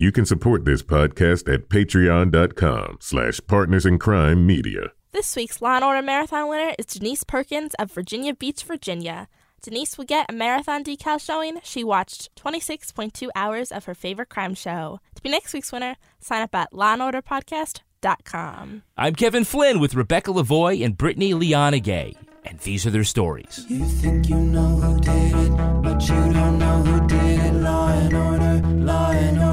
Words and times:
You 0.00 0.12
can 0.12 0.24
support 0.24 0.64
this 0.64 0.80
podcast 0.80 1.52
at 1.52 1.68
patreon.com 1.68 2.98
slash 3.00 3.40
partners 3.48 3.84
in 3.84 3.98
crime 3.98 4.46
media. 4.46 4.92
This 5.10 5.34
week's 5.34 5.60
Law 5.60 5.74
and 5.74 5.84
Order 5.84 6.02
Marathon 6.02 6.48
winner 6.48 6.72
is 6.78 6.86
Denise 6.86 7.24
Perkins 7.24 7.74
of 7.80 7.90
Virginia 7.90 8.32
Beach, 8.32 8.62
Virginia. 8.62 9.26
Denise 9.60 9.98
will 9.98 10.04
get 10.04 10.26
a 10.28 10.32
marathon 10.32 10.84
decal 10.84 11.20
showing 11.20 11.58
she 11.64 11.82
watched 11.82 12.32
26.2 12.36 13.28
hours 13.34 13.72
of 13.72 13.86
her 13.86 13.94
favorite 13.94 14.28
crime 14.28 14.54
show. 14.54 15.00
To 15.16 15.22
be 15.22 15.30
next 15.30 15.52
week's 15.52 15.72
winner, 15.72 15.96
sign 16.20 16.42
up 16.42 16.54
at 16.54 16.72
lawandorderpodcast.com. 16.72 18.82
I'm 18.96 19.14
Kevin 19.16 19.42
Flynn 19.42 19.80
with 19.80 19.96
Rebecca 19.96 20.30
Lavoie 20.30 20.84
and 20.84 20.96
Brittany 20.96 21.34
Leonigay, 21.34 22.14
and 22.44 22.60
these 22.60 22.86
are 22.86 22.90
their 22.90 23.02
stories. 23.02 23.66
You 23.68 23.84
think 23.84 24.28
you 24.28 24.36
know 24.36 24.76
who 24.76 25.00
did 25.00 25.34
it, 25.34 25.50
but 25.82 26.08
you 26.08 26.32
don't 26.32 26.58
know 26.60 26.82
who 26.84 27.08
did 27.08 27.40
it. 27.40 27.54
Law 27.54 27.88
and 27.88 28.14
order, 28.14 28.62
law 28.84 29.10
and 29.10 29.38
order, 29.38 29.47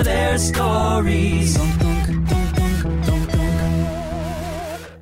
are 0.00 0.04
their 0.04 0.38
stories. 0.38 1.58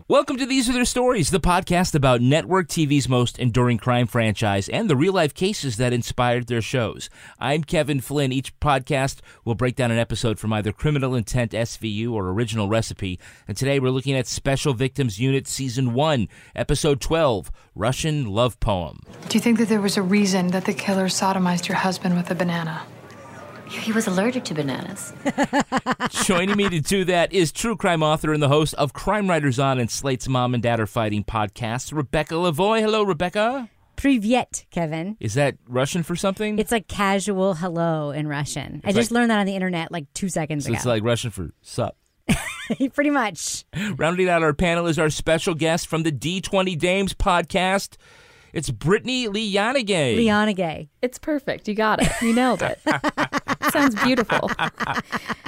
Welcome 0.08 0.38
to 0.38 0.46
These 0.46 0.68
Are 0.68 0.72
Their 0.72 0.84
Stories, 0.84 1.30
the 1.30 1.38
podcast 1.38 1.94
about 1.94 2.20
network 2.20 2.66
TV's 2.66 3.08
most 3.08 3.38
enduring 3.38 3.78
crime 3.78 4.08
franchise 4.08 4.68
and 4.68 4.90
the 4.90 4.96
real 4.96 5.12
life 5.12 5.34
cases 5.34 5.76
that 5.76 5.92
inspired 5.92 6.48
their 6.48 6.62
shows. 6.62 7.10
I'm 7.38 7.62
Kevin 7.62 8.00
Flynn. 8.00 8.32
Each 8.32 8.58
podcast 8.58 9.20
will 9.44 9.54
break 9.54 9.76
down 9.76 9.92
an 9.92 9.98
episode 9.98 10.40
from 10.40 10.52
either 10.52 10.72
Criminal 10.72 11.14
Intent 11.14 11.52
SVU 11.52 12.10
or 12.10 12.30
Original 12.30 12.68
Recipe. 12.68 13.20
And 13.46 13.56
today 13.56 13.78
we're 13.78 13.90
looking 13.90 14.16
at 14.16 14.26
Special 14.26 14.74
Victims 14.74 15.20
Unit 15.20 15.46
Season 15.46 15.94
1, 15.94 16.28
Episode 16.56 17.00
12 17.00 17.52
Russian 17.76 18.26
Love 18.26 18.58
Poem. 18.58 19.02
Do 19.28 19.38
you 19.38 19.42
think 19.42 19.58
that 19.58 19.68
there 19.68 19.80
was 19.80 19.96
a 19.96 20.02
reason 20.02 20.48
that 20.48 20.64
the 20.64 20.74
killer 20.74 21.06
sodomized 21.06 21.68
your 21.68 21.76
husband 21.76 22.16
with 22.16 22.30
a 22.32 22.34
banana? 22.34 22.82
He 23.68 23.92
was 23.92 24.06
allergic 24.06 24.44
to 24.44 24.54
bananas. 24.54 25.12
Joining 26.24 26.56
me 26.56 26.68
to 26.68 26.80
do 26.80 27.04
that 27.04 27.32
is 27.32 27.52
true 27.52 27.76
crime 27.76 28.02
author 28.02 28.32
and 28.32 28.42
the 28.42 28.48
host 28.48 28.74
of 28.74 28.92
Crime 28.92 29.28
Writers 29.28 29.58
On 29.58 29.78
and 29.78 29.90
Slate's 29.90 30.28
Mom 30.28 30.54
and 30.54 30.62
Dad 30.62 30.80
Are 30.80 30.86
Fighting 30.86 31.24
podcast, 31.24 31.94
Rebecca 31.94 32.34
Lavoie. 32.34 32.80
Hello, 32.80 33.02
Rebecca. 33.02 33.68
Privyet, 33.96 34.64
Kevin. 34.70 35.16
Is 35.20 35.34
that 35.34 35.56
Russian 35.66 36.02
for 36.02 36.16
something? 36.16 36.58
It's 36.58 36.72
like 36.72 36.86
casual 36.88 37.54
hello 37.54 38.10
in 38.10 38.28
Russian. 38.28 38.80
I 38.84 38.92
just 38.92 39.10
like- 39.10 39.16
learned 39.20 39.30
that 39.30 39.38
on 39.40 39.46
the 39.46 39.54
internet 39.54 39.90
like 39.92 40.06
two 40.14 40.28
seconds 40.28 40.64
so 40.64 40.68
ago. 40.70 40.76
it's 40.76 40.86
like 40.86 41.02
Russian 41.02 41.30
for 41.30 41.50
sup. 41.62 41.96
Pretty 42.94 43.10
much. 43.10 43.64
Rounding 43.96 44.28
out 44.28 44.42
our 44.42 44.52
panel 44.54 44.86
is 44.86 44.98
our 44.98 45.10
special 45.10 45.54
guest 45.54 45.86
from 45.88 46.02
the 46.04 46.12
D20 46.12 46.78
Dames 46.78 47.14
podcast. 47.14 47.96
It's 48.52 48.70
Brittany 48.70 49.26
Leonigay. 49.28 50.16
Liana 50.16 50.52
Gay. 50.52 50.88
It's 51.02 51.18
perfect. 51.18 51.68
You 51.68 51.74
got 51.74 52.02
it. 52.02 52.10
You 52.22 52.34
nailed 52.34 52.62
it. 52.62 52.80
Sounds 53.72 53.94
beautiful. 54.02 54.50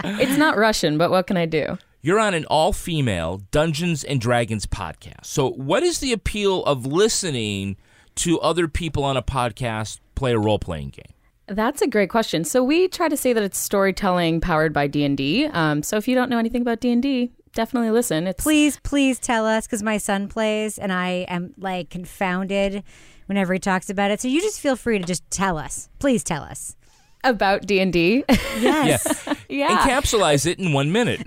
It's 0.04 0.36
not 0.36 0.56
Russian, 0.56 0.98
but 0.98 1.10
what 1.10 1.26
can 1.26 1.36
I 1.36 1.46
do? 1.46 1.78
You're 2.02 2.18
on 2.18 2.34
an 2.34 2.44
all 2.46 2.72
female 2.72 3.42
Dungeons 3.50 4.04
and 4.04 4.20
Dragons 4.20 4.66
podcast. 4.66 5.26
So, 5.26 5.50
what 5.50 5.82
is 5.82 6.00
the 6.00 6.12
appeal 6.12 6.64
of 6.64 6.86
listening 6.86 7.76
to 8.16 8.40
other 8.40 8.68
people 8.68 9.04
on 9.04 9.16
a 9.16 9.22
podcast 9.22 10.00
play 10.14 10.32
a 10.32 10.38
role 10.38 10.58
playing 10.58 10.90
game? 10.90 11.12
That's 11.46 11.82
a 11.82 11.88
great 11.88 12.10
question. 12.10 12.44
So 12.44 12.62
we 12.62 12.86
try 12.86 13.08
to 13.08 13.16
say 13.16 13.32
that 13.32 13.42
it's 13.42 13.58
storytelling 13.58 14.40
powered 14.40 14.72
by 14.72 14.86
D 14.86 15.04
and 15.04 15.16
D. 15.16 15.46
Um, 15.46 15.82
so 15.82 15.96
if 15.96 16.06
you 16.06 16.14
don't 16.14 16.30
know 16.30 16.38
anything 16.38 16.62
about 16.62 16.78
D 16.80 16.92
and 16.92 17.02
D, 17.02 17.32
definitely 17.54 17.90
listen. 17.90 18.26
It's 18.26 18.42
Please, 18.42 18.78
please 18.82 19.18
tell 19.18 19.46
us 19.46 19.66
because 19.66 19.82
my 19.82 19.98
son 19.98 20.28
plays 20.28 20.78
and 20.78 20.92
I 20.92 21.26
am 21.28 21.54
like 21.58 21.90
confounded 21.90 22.82
whenever 23.26 23.52
he 23.52 23.58
talks 23.58 23.90
about 23.90 24.10
it. 24.10 24.20
So 24.20 24.28
you 24.28 24.40
just 24.40 24.60
feel 24.60 24.76
free 24.76 24.98
to 24.98 25.04
just 25.04 25.28
tell 25.30 25.58
us. 25.58 25.88
Please 25.98 26.24
tell 26.24 26.42
us. 26.42 26.76
About 27.25 27.66
D 27.66 27.81
and 27.81 27.92
D. 27.92 28.25
Yes. 28.60 29.26
Yeah, 29.50 29.69
yeah. 29.69 29.78
Encapsulize 29.78 30.47
it 30.47 30.60
in 30.60 30.72
one 30.72 30.92
minute. 30.92 31.20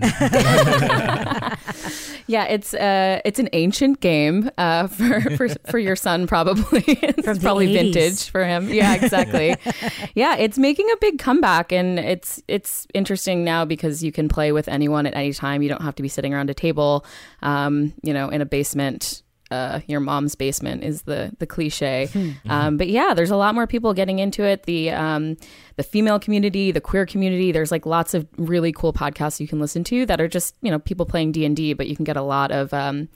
yeah. 2.26 2.44
It's 2.44 2.72
uh, 2.72 3.20
it's 3.22 3.38
an 3.38 3.50
ancient 3.52 4.00
game 4.00 4.50
uh, 4.56 4.86
for, 4.86 5.20
for 5.36 5.48
for 5.70 5.78
your 5.78 5.94
son 5.94 6.26
probably. 6.26 6.84
it's 6.86 7.26
From 7.26 7.34
the 7.34 7.40
probably 7.40 7.66
80s. 7.68 7.74
vintage 7.74 8.30
for 8.30 8.42
him. 8.44 8.72
Yeah, 8.72 8.94
exactly. 8.94 9.56
yeah, 10.14 10.36
it's 10.36 10.56
making 10.56 10.90
a 10.90 10.96
big 11.02 11.18
comeback, 11.18 11.70
and 11.70 11.98
it's 11.98 12.42
it's 12.48 12.86
interesting 12.94 13.44
now 13.44 13.66
because 13.66 14.02
you 14.02 14.10
can 14.10 14.28
play 14.30 14.52
with 14.52 14.68
anyone 14.68 15.04
at 15.06 15.14
any 15.14 15.34
time. 15.34 15.60
You 15.60 15.68
don't 15.68 15.82
have 15.82 15.96
to 15.96 16.02
be 16.02 16.08
sitting 16.08 16.32
around 16.32 16.48
a 16.48 16.54
table, 16.54 17.04
um, 17.42 17.92
you 18.02 18.14
know, 18.14 18.30
in 18.30 18.40
a 18.40 18.46
basement. 18.46 19.22
Uh, 19.50 19.80
your 19.86 20.00
mom's 20.00 20.34
basement 20.34 20.82
is 20.82 21.02
the 21.02 21.32
the 21.38 21.46
cliche, 21.46 22.08
um, 22.48 22.76
but 22.78 22.88
yeah, 22.88 23.12
there's 23.14 23.30
a 23.30 23.36
lot 23.36 23.54
more 23.54 23.66
people 23.66 23.92
getting 23.92 24.18
into 24.18 24.42
it. 24.42 24.62
The 24.64 24.90
um, 24.90 25.36
the 25.76 25.82
female 25.82 26.18
community, 26.18 26.72
the 26.72 26.80
queer 26.80 27.04
community. 27.04 27.52
There's 27.52 27.70
like 27.70 27.84
lots 27.84 28.14
of 28.14 28.26
really 28.38 28.72
cool 28.72 28.92
podcasts 28.92 29.40
you 29.40 29.46
can 29.46 29.60
listen 29.60 29.84
to 29.84 30.06
that 30.06 30.20
are 30.20 30.28
just 30.28 30.56
you 30.62 30.70
know 30.70 30.78
people 30.78 31.04
playing 31.04 31.32
D 31.32 31.44
and 31.44 31.54
D, 31.54 31.74
but 31.74 31.88
you 31.88 31.94
can 31.94 32.04
get 32.04 32.16
a 32.16 32.22
lot 32.22 32.50
of 32.52 32.72
um, 32.72 33.08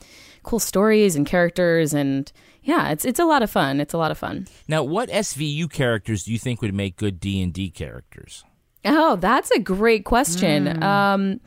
cool 0.43 0.59
stories 0.59 1.15
and 1.15 1.25
characters, 1.25 1.93
and 1.93 2.31
yeah, 2.61 2.91
it's 2.91 3.05
it's 3.05 3.19
a 3.19 3.25
lot 3.25 3.41
of 3.41 3.49
fun. 3.49 3.79
It's 3.79 3.93
a 3.93 3.97
lot 3.97 4.11
of 4.11 4.17
fun. 4.17 4.47
now, 4.67 4.83
what 4.83 5.09
SVU 5.09 5.69
characters 5.71 6.23
do 6.23 6.31
you 6.31 6.39
think 6.39 6.61
would 6.61 6.75
make 6.75 6.95
good 6.95 7.19
D 7.19 7.41
and 7.41 7.51
D 7.51 7.69
characters? 7.71 8.43
Oh, 8.85 9.15
that's 9.17 9.51
a 9.51 9.59
great 9.59 10.05
question. 10.05 10.81
Um, 10.83 11.41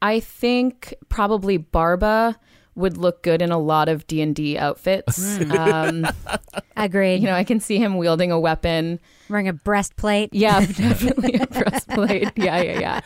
I 0.00 0.20
think 0.20 0.94
probably 1.08 1.58
Barba 1.58 2.38
would 2.80 2.96
look 2.96 3.22
good 3.22 3.40
in 3.42 3.52
a 3.52 3.58
lot 3.58 3.88
of 3.88 4.06
D 4.06 4.20
and 4.22 4.34
D 4.34 4.58
outfits. 4.58 5.38
Um, 5.50 6.06
Agreed. 6.76 7.16
you 7.16 7.26
know, 7.26 7.34
I 7.34 7.44
can 7.44 7.60
see 7.60 7.76
him 7.78 7.96
wielding 7.98 8.32
a 8.32 8.40
weapon. 8.40 8.98
Wearing 9.28 9.48
a 9.48 9.52
breastplate. 9.52 10.30
Yeah, 10.32 10.60
definitely 10.66 11.34
a 11.34 11.46
breastplate. 11.46 12.30
Yeah, 12.36 12.62
yeah, 12.62 12.78
yeah. 12.80 13.00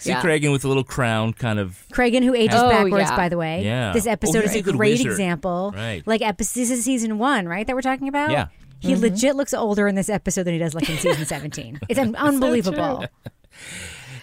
See 0.00 0.10
Yeah. 0.10 0.20
Cragen 0.22 0.52
with 0.52 0.64
a 0.64 0.68
little 0.68 0.84
crown, 0.84 1.32
kind 1.32 1.58
of. 1.58 1.84
Cragen, 1.92 2.22
who 2.24 2.34
ages 2.34 2.58
Oh, 2.60 2.68
backwards, 2.68 3.08
yeah. 3.10 3.16
by 3.16 3.28
the 3.28 3.38
way. 3.38 3.64
Yeah. 3.64 3.92
This 3.92 4.06
Oh, 4.06 4.10
episode 4.10 4.42
he's 4.42 4.54
is 4.56 4.66
a 4.66 4.70
a 4.70 4.72
great 4.72 4.92
wizard. 4.98 5.12
example. 5.12 5.72
Right. 5.74 6.02
Like, 6.06 6.20
episode, 6.22 6.60
this 6.60 6.70
is 6.70 6.84
season 6.84 7.18
one, 7.18 7.46
right? 7.48 7.66
That 7.66 7.74
we're 7.76 7.82
talking 7.82 8.08
about? 8.08 8.30
Yeah. 8.30 8.48
He 8.80 8.94
legit 8.94 9.36
looks 9.36 9.54
older 9.54 9.88
in 9.88 9.94
this 9.94 10.08
episode 10.10 10.42
than 10.44 10.52
he 10.52 10.58
does 10.60 10.74
like 10.74 10.88
in 10.90 10.98
season 10.98 11.24
17. 11.24 11.80
It's 11.88 11.98
un- 11.98 12.14
unbelievable. 12.16 13.04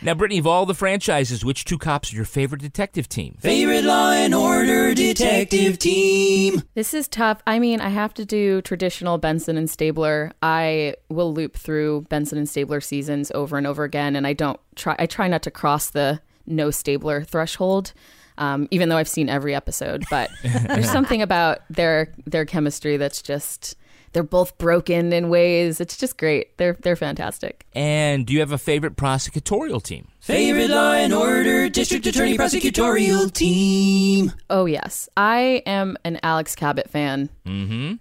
Now, 0.03 0.13
Brittany, 0.13 0.39
of 0.39 0.45
all 0.45 0.65
the 0.65 0.73
franchises, 0.73 1.45
which 1.45 1.63
two 1.63 1.77
cops 1.77 2.11
are 2.11 2.15
your 2.17 2.25
favorite 2.25 2.59
detective 2.59 3.07
team? 3.07 3.37
Favorite 3.39 3.85
Law 3.85 4.11
and 4.11 4.35
Order 4.35 4.93
detective 4.93 5.79
team. 5.79 6.61
This 6.75 6.93
is 6.93 7.07
tough. 7.07 7.41
I 7.47 7.57
mean, 7.57 7.79
I 7.79 7.87
have 7.87 8.13
to 8.15 8.25
do 8.25 8.61
traditional 8.63 9.17
Benson 9.17 9.55
and 9.55 9.69
Stabler. 9.69 10.33
I 10.41 10.95
will 11.07 11.33
loop 11.33 11.55
through 11.55 12.01
Benson 12.09 12.37
and 12.37 12.49
Stabler 12.49 12.81
seasons 12.81 13.31
over 13.33 13.57
and 13.57 13.65
over 13.65 13.85
again, 13.85 14.17
and 14.17 14.27
I 14.27 14.33
don't 14.33 14.59
try. 14.75 14.93
I 14.99 15.05
try 15.05 15.29
not 15.29 15.41
to 15.43 15.51
cross 15.51 15.89
the 15.89 16.19
no 16.45 16.69
Stabler 16.69 17.23
threshold, 17.23 17.93
um, 18.37 18.67
even 18.71 18.89
though 18.89 18.97
I've 18.97 19.07
seen 19.07 19.29
every 19.29 19.55
episode. 19.55 20.03
But 20.09 20.29
there's 20.67 20.91
something 20.91 21.21
about 21.21 21.59
their 21.69 22.11
their 22.25 22.43
chemistry 22.43 22.97
that's 22.97 23.21
just. 23.21 23.77
They're 24.13 24.23
both 24.23 24.57
broken 24.57 25.11
in 25.11 25.29
ways. 25.29 25.81
It's 25.81 25.97
just 25.97 26.17
great. 26.17 26.57
They're 26.57 26.77
they're 26.81 26.95
fantastic. 26.95 27.65
And 27.73 28.25
do 28.25 28.33
you 28.33 28.39
have 28.39 28.51
a 28.51 28.57
favorite 28.57 28.95
prosecutorial 28.95 29.81
team? 29.83 30.07
Favorite 30.19 30.69
Law 30.69 30.93
and 30.93 31.13
Order 31.13 31.67
district 31.69 32.05
attorney 32.05 32.37
prosecutorial 32.37 33.31
team. 33.33 34.31
Oh 34.49 34.65
yes, 34.65 35.09
I 35.17 35.63
am 35.65 35.97
an 36.05 36.19
Alex 36.23 36.55
Cabot 36.55 36.89
fan 36.89 37.29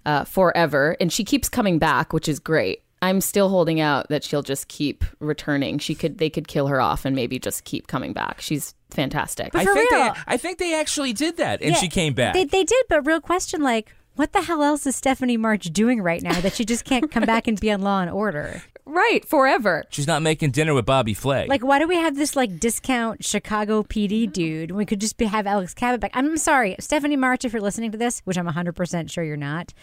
uh, 0.05 0.23
forever, 0.23 0.95
and 1.01 1.11
she 1.11 1.23
keeps 1.23 1.49
coming 1.49 1.79
back, 1.79 2.13
which 2.13 2.29
is 2.29 2.39
great. 2.39 2.83
I'm 3.03 3.19
still 3.19 3.49
holding 3.49 3.81
out 3.81 4.07
that 4.07 4.23
she'll 4.23 4.43
just 4.43 4.69
keep 4.69 5.03
returning. 5.19 5.77
She 5.77 5.93
could, 5.93 6.19
they 6.19 6.29
could 6.29 6.47
kill 6.47 6.67
her 6.67 6.79
off 6.79 7.03
and 7.03 7.13
maybe 7.13 7.37
just 7.37 7.65
keep 7.65 7.87
coming 7.87 8.13
back. 8.13 8.39
She's 8.39 8.75
fantastic. 8.91 9.51
But 9.51 9.59
I 9.59 9.65
think 9.65 9.91
real. 9.91 9.99
they 9.99 10.11
I 10.25 10.37
think 10.37 10.57
they 10.57 10.79
actually 10.79 11.11
did 11.11 11.35
that 11.35 11.61
and 11.61 11.71
Yeah, 11.71 11.77
she 11.77 11.89
came 11.89 12.13
back. 12.13 12.33
They, 12.33 12.45
they 12.45 12.63
did, 12.63 12.85
but 12.87 13.05
real 13.05 13.19
question 13.19 13.61
like, 13.61 13.93
what 14.15 14.33
the 14.33 14.41
hell 14.41 14.63
else 14.63 14.85
is 14.85 14.95
Stephanie 14.95 15.37
March 15.37 15.65
doing 15.73 16.01
right 16.01 16.21
now 16.21 16.39
that 16.41 16.53
she 16.53 16.65
just 16.65 16.85
can't 16.85 17.11
come 17.11 17.25
back 17.25 17.47
and 17.47 17.59
be 17.59 17.71
on 17.71 17.81
Law 17.81 18.01
and 18.01 18.11
Order? 18.11 18.61
right 18.85 19.25
forever. 19.25 19.83
She's 19.89 20.07
not 20.07 20.21
making 20.21 20.51
dinner 20.51 20.73
with 20.73 20.85
Bobby 20.85 21.13
Flay. 21.13 21.47
Like, 21.47 21.63
why 21.63 21.79
do 21.79 21.87
we 21.87 21.95
have 21.95 22.15
this 22.15 22.35
like 22.35 22.59
discount 22.59 23.23
Chicago 23.23 23.83
PD 23.83 24.31
dude? 24.31 24.71
We 24.71 24.85
could 24.85 25.01
just 25.01 25.17
be, 25.17 25.25
have 25.25 25.47
Alex 25.47 25.73
Cabot 25.73 25.99
back. 25.99 26.11
I'm 26.13 26.37
sorry, 26.37 26.75
Stephanie 26.79 27.15
March, 27.15 27.45
if 27.45 27.53
you're 27.53 27.61
listening 27.61 27.91
to 27.91 27.97
this, 27.97 28.21
which 28.25 28.37
I'm 28.37 28.47
100% 28.47 29.11
sure 29.11 29.23
you're 29.23 29.37
not. 29.37 29.73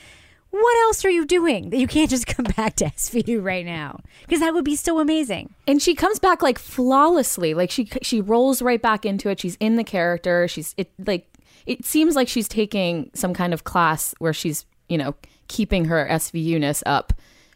What 0.50 0.76
else 0.82 1.04
are 1.04 1.10
you 1.10 1.24
doing 1.26 1.70
that 1.70 1.78
you 1.78 1.86
can't 1.86 2.10
just 2.10 2.26
come 2.26 2.44
back 2.56 2.74
to 2.76 2.86
SVU 2.86 3.42
right 3.42 3.64
now? 3.64 4.00
Because 4.22 4.40
that 4.40 4.52
would 4.52 4.64
be 4.64 4.74
so 4.74 4.98
amazing. 4.98 5.54
And 5.68 5.80
she 5.80 5.94
comes 5.94 6.18
back 6.18 6.42
like 6.42 6.58
flawlessly. 6.58 7.54
Like 7.54 7.70
she 7.70 7.88
she 8.02 8.20
rolls 8.20 8.60
right 8.60 8.82
back 8.82 9.06
into 9.06 9.28
it. 9.28 9.38
She's 9.38 9.56
in 9.60 9.76
the 9.76 9.84
character. 9.84 10.48
She's 10.48 10.74
it 10.76 10.90
like 11.06 11.29
it 11.66 11.84
seems 11.84 12.16
like 12.16 12.28
she's 12.28 12.48
taking 12.48 13.10
some 13.14 13.34
kind 13.34 13.52
of 13.54 13.64
class 13.64 14.14
where 14.18 14.32
she's, 14.32 14.66
you 14.88 14.98
know, 14.98 15.14
keeping 15.48 15.86
her 15.86 16.06
SVU-ness 16.10 16.82
up 16.86 17.12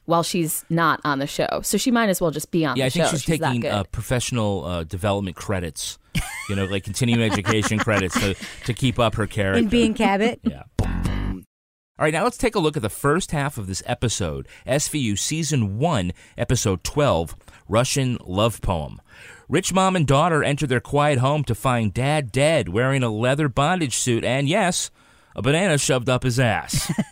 while 0.07 0.23
she's 0.23 0.65
not 0.69 1.01
on 1.05 1.19
the 1.19 1.27
show. 1.27 1.61
So 1.63 1.79
she 1.79 1.91
might 1.91 2.09
as 2.09 2.21
well 2.21 2.31
just 2.31 2.51
be 2.51 2.65
on 2.65 2.77
yeah, 2.77 2.85
the 2.85 2.87
I 2.87 2.91
think 2.91 3.05
show. 3.07 3.11
she's, 3.13 3.25
that 3.25 3.47
taking 3.47 3.61
good. 3.61 3.73
uh, 3.73 3.85
professional 3.85 4.65
uh, 4.65 4.85
development 4.85 5.37
credits. 5.37 5.99
You 6.49 6.57
know, 6.57 6.67
like 6.67 6.85
continuing 6.85 7.23
education 7.23 7.79
credits 7.79 8.21
to, 8.21 8.37
to 8.67 8.75
keep 8.75 8.99
up 8.99 9.15
her 9.15 9.27
character. 9.27 9.59
In 9.59 9.69
being 9.69 9.95
Cabot. 9.95 10.41
Yeah. 10.43 10.65
All 11.97 12.05
right, 12.05 12.13
now 12.13 12.25
let's 12.25 12.37
take 12.37 12.55
a 12.55 12.59
look 12.59 12.77
at 12.77 12.83
the 12.83 12.91
first 12.91 13.31
half 13.31 13.57
of 13.57 13.67
this 13.67 13.83
episode 13.87 14.49
SVU 14.67 15.19
Season 15.19 15.79
1, 15.79 16.13
Episode 16.37 16.83
12 16.85 17.37
Russian 17.69 18.19
Love 18.25 18.61
Poem. 18.61 19.01
Rich 19.49 19.75
mom 19.75 19.95
and 19.95 20.07
daughter 20.07 20.43
enter 20.43 20.67
their 20.67 20.81
quiet 20.81 21.19
home 21.19 21.45
to 21.45 21.55
find 21.55 21.93
dad 21.93 22.33
dead, 22.33 22.71
wearing 22.71 23.03
a 23.03 23.11
leather 23.11 23.49
bondage 23.49 23.95
suit, 23.97 24.25
and 24.25 24.49
yes, 24.49 24.91
a 25.37 25.43
banana 25.43 25.77
shoved 25.77 26.09
up 26.09 26.23
his 26.23 26.41
ass. 26.41 26.91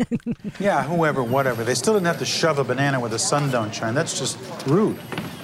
Yeah, 0.61 0.85
whoever, 0.85 1.23
whatever. 1.23 1.65
They 1.65 1.75
still 1.75 1.95
didn't 1.95 2.07
have 2.07 2.19
to 2.19 2.25
shove 2.25 2.59
a 2.59 2.65
banana 2.65 3.01
where 3.01 3.09
the 3.11 3.19
sun 3.19 3.51
don't 3.51 3.75
shine. 3.75 3.95
That's 3.95 4.19
just 4.19 4.39
rude. 4.67 4.99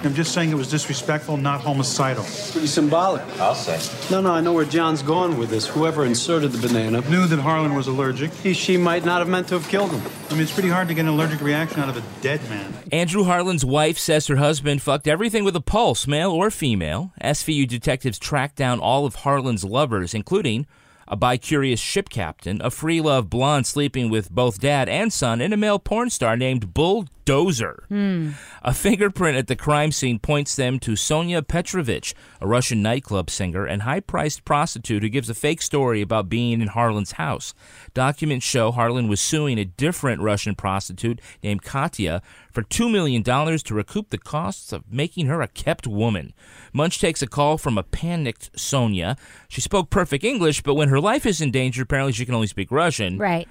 I'm 0.05 0.15
just 0.15 0.33
saying 0.33 0.51
it 0.51 0.55
was 0.55 0.71
disrespectful, 0.71 1.37
not 1.37 1.61
homicidal. 1.61 2.25
Pretty 2.53 2.69
symbolic. 2.69 3.23
I'll 3.41 3.55
say. 3.55 3.79
No, 4.13 4.21
no, 4.21 4.31
I 4.31 4.41
know 4.41 4.53
where 4.53 4.65
John's 4.65 5.03
going 5.03 5.37
with 5.37 5.51
this. 5.51 5.67
Whoever 5.67 6.05
inserted 6.05 6.53
the 6.53 6.67
banana 6.69 7.01
Knew 7.11 7.27
that 7.27 7.41
Harlan 7.41 7.75
was 7.75 7.89
allergic. 7.89 8.33
he, 8.35 8.53
she 8.53 8.77
might 8.77 9.05
not 9.05 9.19
have 9.19 9.29
meant 9.29 9.49
to 9.49 9.55
have 9.59 9.69
killed 9.69 9.91
him. 9.91 10.01
I 10.31 10.35
mean, 10.35 10.43
it's 10.43 10.53
pretty 10.53 10.69
hard 10.69 10.87
to 10.89 10.95
get 10.95 11.01
an 11.01 11.09
allergic 11.09 11.41
reaction 11.41 11.81
out 11.81 11.89
of 11.89 11.97
a 11.97 12.03
dead 12.23 12.41
man. 12.49 12.73
Andrew 12.93 13.25
Harlan's 13.25 13.65
wife 13.65 13.99
says 13.99 14.29
her 14.29 14.37
husband 14.37 14.83
fucked 14.83 15.09
everything 15.09 15.43
with 15.43 15.57
a 15.57 15.61
pulse, 15.61 16.07
male 16.07 16.31
or 16.31 16.51
female. 16.51 17.13
SVU 17.21 17.67
detectives 17.67 18.19
track 18.19 18.55
down 18.55 18.79
all 18.79 19.05
of 19.05 19.17
Harlan's 19.17 19.65
lovers, 19.65 20.15
including 20.15 20.67
a 21.09 21.17
bi-curious 21.17 21.81
ship 21.81 22.09
captain, 22.09 22.61
a 22.63 22.71
free 22.71 23.01
love 23.01 23.29
blonde 23.29 23.67
sleeping 23.67 24.11
with 24.11 24.31
both 24.31 24.61
dad 24.61 24.89
and 24.89 25.13
son, 25.13 25.41
and 25.41 25.53
a 25.53 25.57
male 25.57 25.79
porn 25.79 26.11
star 26.11 26.37
named 26.37 26.75
Bulldozer. 26.75 27.85
Hmm. 27.89 28.31
A 28.63 28.75
fingerprint 28.75 29.37
at 29.37 29.47
the 29.47 29.57
crime 29.57 29.91
scene 29.91 30.19
points 30.19 30.55
them 30.55 30.79
to 30.81 30.97
Sonia 30.97 31.43
Petrovich, 31.43 32.15
a 32.41 32.47
Russian 32.47 32.83
nightclub 32.83 33.31
singer 33.31 33.65
and 33.67 33.83
high 33.83 34.01
priced 34.01 34.45
prostitute 34.45 35.03
who 35.03 35.09
gives 35.09 35.31
a 35.31 35.35
fake 35.35 35.63
story 35.63 36.03
about 36.03 36.29
being 36.29 36.61
in 36.61 36.69
Harlan's 36.69 37.13
house. 37.13 37.55
Documents 37.95 38.45
show 38.45 38.71
Harlan 38.71 39.09
was 39.09 39.21
suing 39.21 39.59
a 39.59 39.65
different 39.65 40.21
Russian 40.21 40.55
prostitute 40.55 41.21
named 41.43 41.63
Katya 41.63 42.23
for 42.59 42.65
$2 42.65 42.91
million 42.91 43.23
to 43.23 43.73
recoup 43.73 44.11
the 44.11 44.19
costs 44.19 44.73
of 44.73 44.83
making 44.91 45.27
her 45.27 45.41
a 45.41 45.47
kept 45.47 45.87
woman. 45.87 46.35
Munch 46.73 47.01
takes 47.01 47.23
a 47.23 47.27
call 47.29 47.57
from 47.57 47.79
a 47.79 47.85
panicked 47.85 48.51
Sonia. 48.59 49.17
She 49.47 49.61
spoke 49.61 49.91
perfect 49.91 50.25
English, 50.25 50.65
but 50.65 50.75
when 50.75 50.89
her 50.89 50.99
life 50.99 51.25
is 51.25 51.41
in 51.41 51.53
danger, 51.53 51.85
apparently 51.85 52.13
she 52.13 52.27
can 52.27 52.35
only 52.35 52.49
speak 52.49 52.73
Russian. 52.73 53.17
Right. 53.17 53.47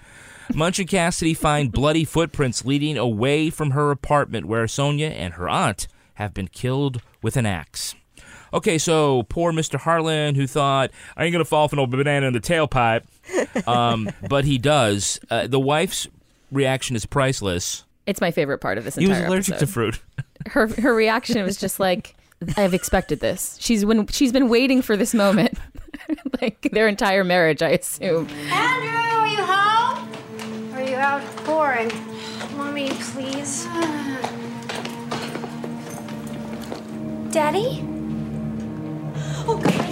Munch 0.54 0.80
and 0.80 0.90
Cassidy 0.90 1.34
find 1.34 1.72
bloody 1.72 2.04
footprints 2.04 2.66
leading 2.66 2.98
away 2.98 3.50
from 3.50 3.72
her 3.72 3.92
apartment 3.92 4.46
where 4.46 4.68
Sonia 4.68 5.08
and 5.08 5.36
her 5.36 5.48
aunt 5.48 5.88
have 6.16 6.34
been 6.34 6.50
killed 6.50 7.02
with 7.22 7.38
an 7.38 7.46
axe. 7.46 7.96
Okay, 8.54 8.78
so 8.78 9.24
poor 9.24 9.54
Mr. 9.54 9.80
Harlan, 9.80 10.36
who 10.36 10.48
thought, 10.48 10.92
I 11.16 11.24
ain't 11.24 11.32
gonna 11.32 11.46
fall 11.46 11.70
for 11.70 11.78
no 11.78 11.88
banana 11.88 12.28
in 12.28 12.34
the 12.34 12.42
tailpipe. 12.42 13.06
Um, 13.68 14.10
but 14.30 14.46
he 14.46 14.58
does. 14.58 15.20
Uh, 15.30 15.48
the 15.48 15.60
wife's 15.60 16.08
reaction 16.52 16.96
is 16.96 17.06
priceless. 17.06 17.84
It's 18.08 18.22
my 18.22 18.32
favorite 18.32 18.60
part 18.60 18.80
of 18.80 18.84
this 18.84 18.98
entire. 18.98 19.06
He 19.06 19.10
was 19.10 19.18
entire 19.18 19.28
allergic 19.30 19.58
to 19.60 19.68
fruit. 19.68 20.00
Her 20.48 20.68
her 20.68 20.96
reaction 20.96 21.44
was 21.44 21.58
just 21.58 21.80
like 21.80 22.16
I've 22.56 22.74
expected 22.74 23.20
this. 23.20 23.58
She's 23.60 23.86
when 23.86 24.08
she's 24.08 24.32
been 24.32 24.48
waiting 24.50 24.82
for 24.82 24.96
this 24.96 25.14
moment. 25.14 25.58
like 26.42 26.70
their 26.72 26.88
entire 26.88 27.24
marriage, 27.24 27.62
I 27.62 27.70
assume. 27.70 28.30
Andrew, 28.30 28.90
are 28.90 29.28
you 29.28 29.44
home? 29.44 30.74
Are 30.74 30.84
you 30.84 30.96
out 30.96 31.22
pouring? 31.38 31.92
Mommy, 32.56 32.90
please. 32.90 33.66
Daddy? 37.32 37.84
Oh, 39.50 39.60
God. 39.62 39.88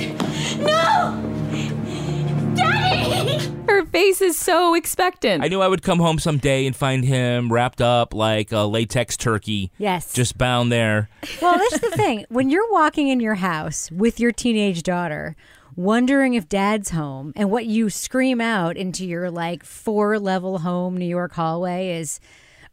No! 0.60 2.56
Daddy! 2.56 3.55
Her 3.76 3.86
face 3.86 4.22
is 4.22 4.38
so 4.38 4.74
expectant. 4.74 5.44
I 5.44 5.50
knew 5.50 5.60
I 5.60 5.68
would 5.68 5.82
come 5.84 6.00
home 6.00 6.18
someday 6.18 6.66
and 6.66 6.74
find 6.74 7.04
him 7.04 7.52
wrapped 7.52 7.82
up 7.82 8.14
like 8.14 8.54
a 8.54 8.60
latex 8.60 9.18
turkey. 9.18 9.70
Yes. 9.78 10.14
Just 10.14 10.38
bound 10.38 10.72
there. 10.72 11.10
Well, 11.42 11.58
that's 11.58 11.80
the 11.80 11.92
thing. 11.92 12.26
When 12.30 12.50
you're 12.50 12.72
walking 12.72 13.10
in 13.10 13.20
your 13.20 13.36
house 13.36 13.92
with 13.92 14.18
your 14.18 14.32
teenage 14.32 14.82
daughter, 14.82 15.36
wondering 15.76 16.36
if 16.36 16.48
dad's 16.48 16.92
home, 16.92 17.34
and 17.36 17.52
what 17.52 17.66
you 17.66 17.90
scream 17.90 18.40
out 18.40 18.78
into 18.78 19.06
your 19.06 19.30
like 19.30 19.66
four 19.66 20.20
level 20.20 20.60
home 20.60 20.96
New 20.96 21.04
York 21.04 21.34
hallway 21.34 21.98
is, 22.00 22.22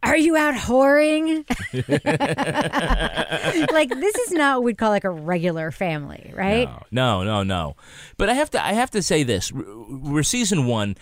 Are 0.03 0.17
you 0.17 0.35
out 0.35 0.53
whoring? 0.55 1.45
like, 3.71 3.89
this 3.89 4.15
is 4.15 4.31
not 4.31 4.57
what 4.57 4.63
we'd 4.65 4.77
call 4.77 4.89
like 4.89 5.03
a 5.05 5.09
regular 5.09 5.71
family, 5.71 6.31
right? 6.35 6.69
No, 6.91 7.23
no, 7.23 7.43
no. 7.43 7.75
But 8.17 8.29
I 8.29 8.33
have 8.33 8.49
to 8.51 8.63
I 8.63 8.73
have 8.73 8.91
to 8.91 9.01
say 9.01 9.23
this. 9.23 9.51
We're 9.53 10.23
season 10.23 10.65
1, 10.67 10.95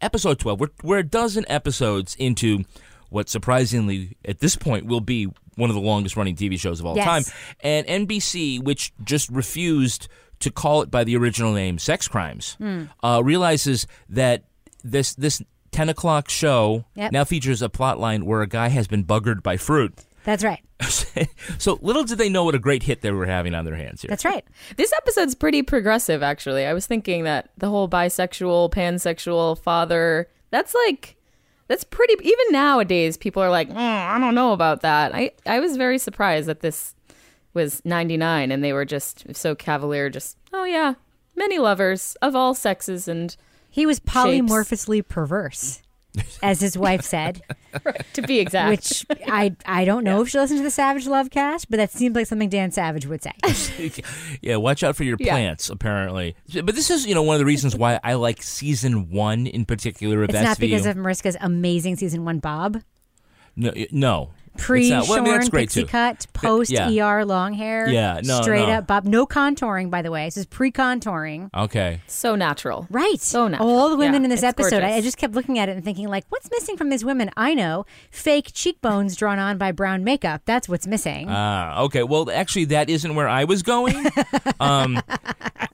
episode 0.00 0.38
12. 0.38 0.60
We're 0.60 0.68
we're 0.82 0.98
a 0.98 1.02
dozen 1.06 1.44
episodes 1.48 2.14
into 2.16 2.64
what 3.10 3.28
surprisingly 3.28 4.16
at 4.24 4.40
this 4.40 4.56
point 4.56 4.86
will 4.86 5.00
be 5.00 5.28
one 5.56 5.70
of 5.70 5.74
the 5.76 5.82
longest 5.82 6.16
running 6.16 6.34
TV 6.36 6.58
shows 6.58 6.80
of 6.80 6.86
all 6.86 6.96
Yes. 6.96 7.04
time. 7.06 7.22
And 7.60 7.86
NBC, 8.08 8.62
which 8.62 8.92
just 9.04 9.28
refused 9.30 10.08
to 10.40 10.50
call 10.50 10.82
it 10.82 10.90
by 10.90 11.04
the 11.04 11.16
original 11.16 11.52
name 11.52 11.78
Sex 11.78 12.08
Crimes, 12.08 12.54
Hmm. 12.58 12.84
uh, 13.02 13.22
realizes 13.24 13.86
that 14.08 14.44
this 14.84 15.14
this 15.14 15.42
10 15.76 15.88
o'clock 15.90 16.28
show 16.30 16.84
Yep. 16.94 17.12
now 17.12 17.24
features 17.24 17.60
a 17.62 17.68
plot 17.68 18.00
line 18.00 18.24
where 18.24 18.40
a 18.42 18.46
guy 18.46 18.68
has 18.68 18.86
been 18.88 19.04
buggered 19.04 19.42
by 19.42 19.56
fruit. 19.58 19.92
That's 20.24 20.42
right. 20.42 20.60
so 21.58 21.78
little 21.82 22.02
did 22.04 22.18
they 22.18 22.28
know 22.28 22.44
what 22.44 22.54
a 22.54 22.58
great 22.58 22.82
hit 22.82 23.02
they 23.02 23.10
were 23.10 23.26
having 23.26 23.54
on 23.54 23.64
their 23.64 23.76
hands 23.76 24.02
here. 24.02 24.08
That's 24.08 24.24
right. 24.24 24.44
This 24.76 24.92
episode's 24.96 25.34
pretty 25.34 25.62
progressive, 25.62 26.22
actually. 26.22 26.66
I 26.66 26.72
was 26.72 26.86
thinking 26.86 27.24
that 27.24 27.50
the 27.58 27.68
whole 27.68 27.88
bisexual, 27.88 28.72
pansexual 28.72 29.58
father, 29.58 30.28
that's 30.50 30.74
like, 30.86 31.16
that's 31.68 31.84
pretty, 31.84 32.14
even 32.22 32.46
nowadays, 32.50 33.16
people 33.16 33.42
are 33.42 33.50
like, 33.50 33.68
"Mm, 33.68 33.76
I 33.76 34.18
don't 34.18 34.34
know 34.34 34.52
about 34.52 34.80
that. 34.80 35.14
I, 35.14 35.32
I 35.44 35.60
was 35.60 35.76
very 35.76 35.98
surprised 35.98 36.48
that 36.48 36.60
this 36.60 36.94
was 37.54 37.82
99 37.84 38.50
and 38.50 38.64
they 38.64 38.72
were 38.72 38.84
just 38.84 39.24
so 39.36 39.54
cavalier, 39.54 40.08
just, 40.10 40.36
oh 40.52 40.64
yeah, 40.64 40.94
many 41.36 41.58
lovers 41.58 42.16
of 42.22 42.34
all 42.34 42.54
sexes 42.54 43.06
and. 43.08 43.36
He 43.76 43.84
was 43.86 43.98
shapes." 43.98 44.10
polymorphously 44.16 45.06
perverse, 45.06 45.82
as 46.42 46.60
his 46.60 46.78
wife 46.78 47.02
said. 47.02 47.42
to 48.14 48.22
be 48.22 48.38
exact. 48.40 48.70
Which 48.70 49.04
I 49.28 49.54
I 49.66 49.84
don't 49.84 50.02
know 50.02 50.22
if 50.22 50.30
she 50.30 50.38
listened 50.38 50.60
to 50.60 50.62
the 50.64 50.70
Savage 50.70 51.06
Love 51.06 51.28
cast, 51.30 51.68
but 51.68 51.76
that 51.76 51.90
seems 51.92 52.16
like 52.16 52.26
something 52.26 52.48
Dan 52.48 52.70
Savage 52.70 53.04
would 53.06 53.22
say. 53.22 53.92
yeah, 54.40 54.56
watch 54.56 54.82
out 54.82 54.96
for 54.96 55.04
your 55.04 55.18
Yeah. 55.20 55.32
plants, 55.34 55.68
apparently. 55.68 56.34
But 56.64 56.74
this 56.74 56.90
is, 56.90 57.06
you 57.06 57.14
know, 57.14 57.22
one 57.22 57.34
of 57.34 57.40
the 57.40 57.44
reasons 57.44 57.76
why 57.76 58.00
I 58.02 58.14
like 58.14 58.42
season 58.42 59.10
one 59.10 59.46
in 59.46 59.66
particular 59.66 60.22
of 60.22 60.30
It's 60.30 60.38
SVU. 60.38 60.42
not 60.44 60.58
because 60.58 60.86
of 60.86 60.96
Mariska's 60.96 61.36
amazing 61.40 61.96
season 61.96 62.24
one 62.24 62.38
Bob. 62.38 62.82
no, 63.54 63.72
no. 63.92 64.30
It's 64.56 64.64
Pre 64.66 64.90
not. 64.90 65.08
Well, 65.08 65.18
I 65.18 65.20
mean, 65.22 65.32
that's 65.34 65.46
shorn 65.46 65.60
pixie 65.60 65.80
too. 65.82 65.86
cut, 65.86 66.26
But- 66.32 66.42
post 66.42 66.70
yeah. 66.70 66.88
ER 66.90 67.24
long 67.24 67.54
hair. 67.54 67.88
Yeah, 67.88 68.20
no, 68.24 68.42
straight 68.42 68.66
no. 68.66 68.74
up 68.74 68.86
Bob. 68.86 69.04
No 69.04 69.26
contouring, 69.26 69.90
by 69.90 70.02
the 70.02 70.10
way. 70.10 70.26
This 70.26 70.36
is 70.36 70.46
pre 70.46 70.70
contouring. 70.72 71.50
Okay. 71.54 72.00
So 72.06 72.34
natural. 72.36 72.86
Right. 72.90 73.20
So 73.20 73.48
natural. 73.48 73.68
All 73.68 73.90
the 73.90 73.96
women 73.96 74.22
Yeah, 74.22 74.24
in 74.24 74.30
this 74.30 74.42
episode, 74.42 74.82
I, 74.82 74.94
I 74.94 75.00
just 75.00 75.16
kept 75.18 75.34
looking 75.34 75.58
at 75.58 75.68
it 75.68 75.76
and 75.76 75.84
thinking, 75.84 76.08
like, 76.08 76.24
what's 76.28 76.50
missing 76.50 76.76
from 76.76 76.90
these 76.90 77.04
women? 77.04 77.30
I 77.36 77.54
know. 77.54 77.86
Fake 78.10 78.50
cheekbones 78.52 79.16
drawn 79.16 79.38
on 79.38 79.58
by 79.58 79.72
brown 79.72 80.04
makeup. 80.04 80.42
That's 80.44 80.68
what's 80.68 80.86
missing. 80.86 81.26
Ah, 81.28 81.82
okay. 81.82 82.02
Well, 82.02 82.30
actually, 82.30 82.66
that 82.66 82.88
isn't 82.90 83.14
where 83.14 83.28
I 83.28 83.44
was 83.44 83.62
going. 83.62 83.96
um, 84.60 85.00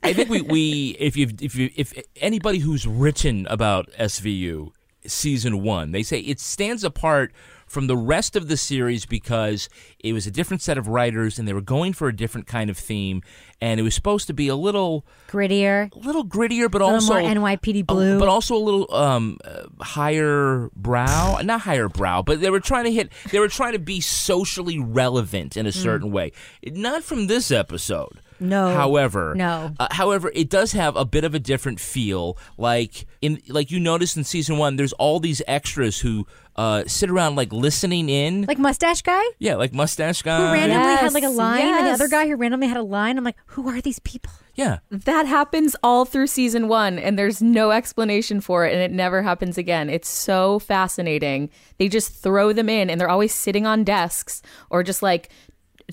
I 0.02 0.12
think 0.12 0.28
we, 0.28 0.42
we 0.42 0.96
if 0.98 1.16
you 1.16 1.28
if 1.40 1.54
you 1.54 1.70
if 1.76 1.92
anybody 2.16 2.58
who's 2.58 2.86
written 2.86 3.46
about 3.48 3.90
SVU 3.92 4.72
season 5.06 5.62
one, 5.62 5.92
they 5.92 6.02
say 6.02 6.20
it 6.20 6.40
stands 6.40 6.84
apart 6.84 7.32
from 7.72 7.86
the 7.86 7.96
rest 7.96 8.36
of 8.36 8.48
the 8.48 8.56
series 8.58 9.06
because 9.06 9.70
it 9.98 10.12
was 10.12 10.26
a 10.26 10.30
different 10.30 10.60
set 10.60 10.76
of 10.76 10.88
writers 10.88 11.38
and 11.38 11.48
they 11.48 11.54
were 11.54 11.62
going 11.62 11.94
for 11.94 12.06
a 12.06 12.14
different 12.14 12.46
kind 12.46 12.68
of 12.68 12.76
theme, 12.76 13.22
and 13.62 13.78
it 13.78 13.82
was 13.84 13.94
supposed 13.94 14.26
to 14.26 14.34
be 14.34 14.48
a 14.48 14.56
little 14.56 15.06
Grittier. 15.30 15.90
a 15.94 15.98
little 16.00 16.24
grittier, 16.24 16.68
but 16.70 16.82
A 16.82 16.84
little 16.84 16.96
also 16.96 17.14
more 17.20 17.22
NYPD 17.22 17.80
a- 17.80 17.84
blue. 17.84 18.18
but 18.18 18.28
also 18.28 18.56
a 18.56 18.58
little 18.58 18.92
um, 18.94 19.38
uh, 19.44 19.62
higher 19.80 20.68
brow. 20.76 21.38
Not 21.42 21.60
higher 21.62 21.88
brow, 21.88 22.22
but 22.22 22.40
they 22.40 22.50
were 22.50 22.60
trying 22.60 22.84
to 22.84 22.92
hit. 22.92 23.10
They 23.30 23.38
were 23.38 23.48
trying 23.48 23.72
to 23.72 23.78
be 23.78 24.00
socially 24.00 24.78
relevant 24.78 25.56
in 25.56 25.66
a 25.66 25.72
certain 25.72 26.10
way. 26.10 26.32
Not 26.66 27.04
from 27.04 27.28
this 27.28 27.50
episode. 27.50 28.20
No. 28.40 28.74
However, 28.74 29.34
No. 29.36 29.72
Uh, 29.78 29.86
however, 29.92 30.32
it 30.34 30.50
does 30.50 30.72
have 30.72 30.96
a 30.96 31.04
bit 31.04 31.22
of 31.22 31.32
a 31.32 31.38
different 31.38 31.78
feel. 31.78 32.36
Like 32.58 33.06
in, 33.20 33.40
like 33.48 33.70
you 33.70 33.78
noticed 33.78 34.16
in 34.16 34.24
season 34.24 34.58
one, 34.58 34.74
there's 34.74 34.92
all 34.94 35.20
these 35.20 35.40
extras 35.46 36.00
who 36.00 36.26
uh, 36.56 36.82
sit 36.88 37.08
around 37.08 37.36
like 37.36 37.52
listening 37.52 38.08
in. 38.08 38.42
Like 38.46 38.58
mustache 38.58 39.00
guy 39.02 39.22
yeah, 39.38 39.54
like 39.54 39.72
mustache 39.72 40.22
guy 40.22 40.38
who 40.38 40.42
guy. 40.46 40.52
randomly 40.52 40.96
had 40.96 41.12
like 41.14 41.22
a 41.22 41.28
line, 41.28 41.62
and 41.62 41.86
the 41.86 41.90
other 41.92 42.08
guy 42.08 42.26
who 42.26 42.34
randomly 42.36 42.66
had 42.66 42.76
a 42.76 42.82
line. 42.82 43.16
I'm 43.16 43.22
like, 43.24 43.36
who 43.52 43.68
are 43.68 43.80
these 43.80 43.98
people? 44.00 44.32
Yeah. 44.54 44.78
That 44.90 45.26
happens 45.26 45.74
all 45.82 46.04
through 46.04 46.26
season 46.26 46.68
one, 46.68 46.98
and 46.98 47.18
there's 47.18 47.40
no 47.40 47.70
explanation 47.70 48.40
for 48.40 48.66
it, 48.66 48.72
and 48.74 48.82
it 48.82 48.90
never 48.90 49.22
happens 49.22 49.56
again. 49.56 49.88
It's 49.88 50.08
so 50.08 50.58
fascinating. 50.58 51.48
They 51.78 51.88
just 51.88 52.12
throw 52.14 52.52
them 52.52 52.68
in, 52.68 52.90
and 52.90 53.00
they're 53.00 53.08
always 53.08 53.34
sitting 53.34 53.66
on 53.66 53.84
desks 53.84 54.42
or 54.70 54.82
just 54.82 55.02
like 55.02 55.30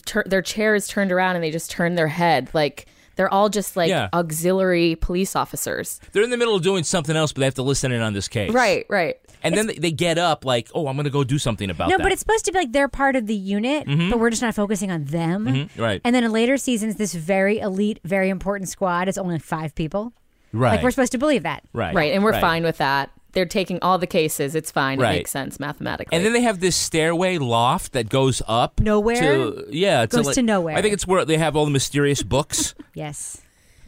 tur- 0.05 0.25
their 0.25 0.41
chair 0.41 0.75
is 0.75 0.87
turned 0.87 1.11
around 1.11 1.35
and 1.35 1.43
they 1.43 1.51
just 1.51 1.71
turn 1.71 1.95
their 1.95 2.07
head. 2.07 2.49
Like 2.53 2.87
they're 3.15 3.33
all 3.33 3.49
just 3.49 3.75
like 3.77 3.89
Yeah. 3.89 4.09
auxiliary 4.13 4.95
police 4.95 5.35
officers. 5.35 5.99
They're 6.13 6.23
in 6.23 6.29
the 6.29 6.37
middle 6.37 6.55
of 6.55 6.61
doing 6.63 6.83
something 6.83 7.15
else, 7.15 7.31
but 7.33 7.39
they 7.41 7.45
have 7.45 7.55
to 7.55 7.63
listen 7.63 7.91
in 7.91 8.01
on 8.01 8.13
this 8.13 8.27
case. 8.27 8.51
Right, 8.51 8.85
right. 8.89 9.17
And 9.43 9.55
then 9.55 9.67
they, 9.67 9.75
they 9.75 9.91
get 9.91 10.17
up 10.17 10.43
like, 10.45 10.69
oh, 10.75 10.87
I'm 10.87 10.95
going 10.95 11.05
to 11.05 11.09
go 11.09 11.23
do 11.23 11.37
something 11.39 11.69
about 11.69 11.87
it. 11.87 11.91
no, 11.91 11.97
that. 11.97 12.03
but 12.03 12.11
it's 12.11 12.19
supposed 12.21 12.45
to 12.45 12.51
be 12.51 12.59
like 12.59 12.71
they're 12.71 12.87
part 12.89 13.15
of 13.15 13.25
the 13.27 13.35
unit, 13.35 13.87
Mhm. 13.87 14.09
but 14.09 14.19
we're 14.19 14.29
just 14.29 14.41
not 14.41 14.53
focusing 14.55 14.91
on 14.91 15.05
them. 15.05 15.45
Mhm, 15.45 15.69
right. 15.77 16.01
And 16.03 16.13
then 16.15 16.23
in 16.23 16.31
later 16.31 16.57
seasons, 16.57 16.95
this 16.97 17.13
very 17.13 17.59
elite, 17.59 17.99
very 18.03 18.29
important 18.29 18.69
squad 18.69 19.07
is 19.07 19.17
only 19.17 19.39
five 19.39 19.73
people. 19.75 20.11
Right. 20.51 20.71
Like 20.75 20.83
we're 20.83 20.91
supposed 20.91 21.11
to 21.13 21.17
believe 21.17 21.43
that. 21.43 21.63
Right. 21.73 21.93
Right, 21.95 22.13
and 22.13 22.23
we're 22.23 22.31
Right. 22.31 22.41
fine 22.41 22.63
with 22.63 22.77
that. 22.79 23.11
They're 23.33 23.45
taking 23.45 23.77
all 23.83 23.99
the 23.99 24.07
cases. 24.07 24.55
It's 24.55 24.71
fine. 24.71 24.99
Right. 24.99 25.13
It 25.13 25.17
makes 25.19 25.31
sense 25.31 25.59
mathematically. 25.59 26.15
And 26.17 26.25
then 26.25 26.33
they 26.33 26.41
have 26.41 26.59
this 26.59 26.75
stairway 26.75 27.37
loft 27.37 27.91
that 27.93 28.09
goes 28.09 28.41
up 28.47 28.79
Nowhere? 28.81 29.21
To, 29.21 29.65
yeah, 29.69 30.07
Goes 30.07 30.25
like- 30.25 30.35
to 30.35 30.41
nowhere. 30.41 30.75
I 30.75 30.81
think 30.81 30.95
it's 30.95 31.05
where 31.05 31.23
they 31.25 31.37
have 31.37 31.55
all 31.55 31.65
the 31.65 31.71
mysterious 31.71 32.23
books. 32.23 32.73
Yes. 32.95 33.39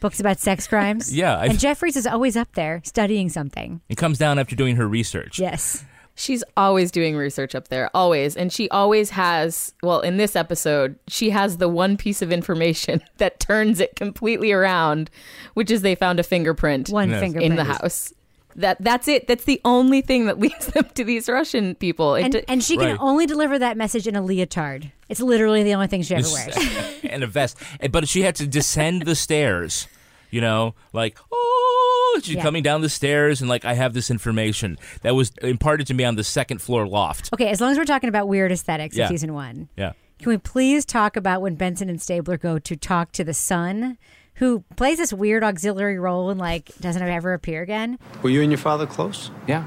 Books 0.01 0.20
about 0.20 0.39
sex 0.39 0.67
crimes. 0.74 1.15
Yeah, 1.15 1.38
I- 1.38 1.46
and 1.46 1.58
Jeffries 1.60 1.96
is 1.96 2.05
always 2.05 2.36
up 2.36 2.53
there 2.55 2.81
studying 2.84 3.29
something. 3.29 3.79
it 3.88 3.96
comes 3.96 4.17
down 4.17 4.38
after 4.38 4.55
doing 4.58 4.75
her 4.75 4.88
research. 4.88 5.39
Yes. 5.39 5.86
She's 6.13 6.43
always 6.58 6.91
doing 6.91 7.15
research 7.15 7.55
up 7.55 7.70
there, 7.70 7.89
always. 7.96 8.36
And 8.36 8.51
she 8.51 8.70
always 8.70 9.12
has, 9.12 9.74
well, 9.81 10.01
in 10.01 10.17
this 10.17 10.36
episode, 10.36 11.00
she 11.08 11.29
has 11.29 11.58
the 11.58 11.70
one 11.70 11.96
piece 11.96 12.22
of 12.22 12.34
information 12.34 13.01
that 13.17 13.39
turns 13.39 13.79
it 13.79 13.96
completely 13.96 14.51
around, 14.51 15.10
which 15.53 15.72
is 15.72 15.81
they 15.81 15.96
found 15.96 16.20
a 16.20 16.24
fingerprint 16.24 16.89
One 16.89 17.10
Yes. 17.12 17.22
fingerprint. 17.22 17.51
in 17.51 17.55
the 17.55 17.63
house. 17.63 18.13
That 18.58 18.75
that's 18.81 19.08
it. 19.08 19.27
That's 19.27 19.46
the 19.46 19.62
only 19.63 20.01
thing 20.01 20.25
that 20.25 20.38
leads 20.46 20.67
them 20.67 20.86
to 20.96 21.05
these 21.05 21.29
Russian 21.29 21.75
people. 21.75 22.15
It 22.15 22.24
And, 22.25 22.34
d- 22.34 22.43
and 22.50 22.62
she 22.62 22.75
can 22.75 22.88
Right. 22.91 22.98
only 23.00 23.25
deliver 23.25 23.58
that 23.58 23.77
message 23.77 24.05
in 24.05 24.15
a 24.17 24.22
leotard. 24.22 24.91
It's 25.11 25.19
literally 25.21 25.61
the 25.63 25.73
only 25.75 25.87
thing 25.87 26.01
she 26.01 26.15
ever 26.15 26.27
wears. 26.31 26.55
and 27.03 27.23
a 27.23 27.27
vest. 27.27 27.57
But 27.91 28.07
she 28.07 28.21
had 28.21 28.35
to 28.35 28.47
descend 28.47 29.03
the 29.03 29.15
stairs, 29.15 29.87
you 30.31 30.41
know, 30.41 30.73
like, 30.93 31.17
oh, 31.31 32.19
she's 32.23 32.35
Yeah. 32.35 32.41
coming 32.41 32.63
down 32.63 32.81
the 32.81 32.89
stairs 32.89 33.41
and 33.41 33.49
like, 33.49 33.65
I 33.65 33.73
have 33.73 33.93
this 33.93 34.09
information 34.09 34.77
that 35.03 35.13
was 35.15 35.31
imparted 35.41 35.87
to 35.87 35.93
me 35.93 36.03
on 36.05 36.15
the 36.15 36.23
second 36.23 36.61
floor 36.61 36.87
loft. 36.87 37.29
Okay, 37.33 37.49
as 37.49 37.59
long 37.61 37.71
as 37.71 37.77
we're 37.77 37.85
talking 37.85 38.07
about 38.09 38.27
weird 38.27 38.51
aesthetics 38.51 38.95
Yeah. 38.95 39.05
in 39.05 39.09
season 39.09 39.33
one, 39.33 39.67
Yeah. 39.77 39.91
can 40.19 40.29
we 40.29 40.37
please 40.37 40.85
talk 40.85 41.15
about 41.17 41.41
when 41.41 41.55
Benson 41.55 41.89
and 41.89 42.01
Stabler 42.01 42.37
go 42.37 42.57
to 42.59 42.75
talk 42.75 43.11
to 43.13 43.23
the 43.23 43.33
son, 43.33 43.97
who 44.35 44.63
plays 44.77 44.97
this 44.97 45.11
weird 45.13 45.43
auxiliary 45.43 45.99
role 45.99 46.29
and 46.29 46.39
like 46.39 46.71
doesn't 46.79 47.01
ever 47.01 47.33
appear 47.33 47.61
again? 47.61 47.99
Were 48.23 48.29
you 48.29 48.41
and 48.41 48.49
your 48.51 48.57
father 48.59 48.85
close? 48.87 49.29
Yeah, 49.47 49.65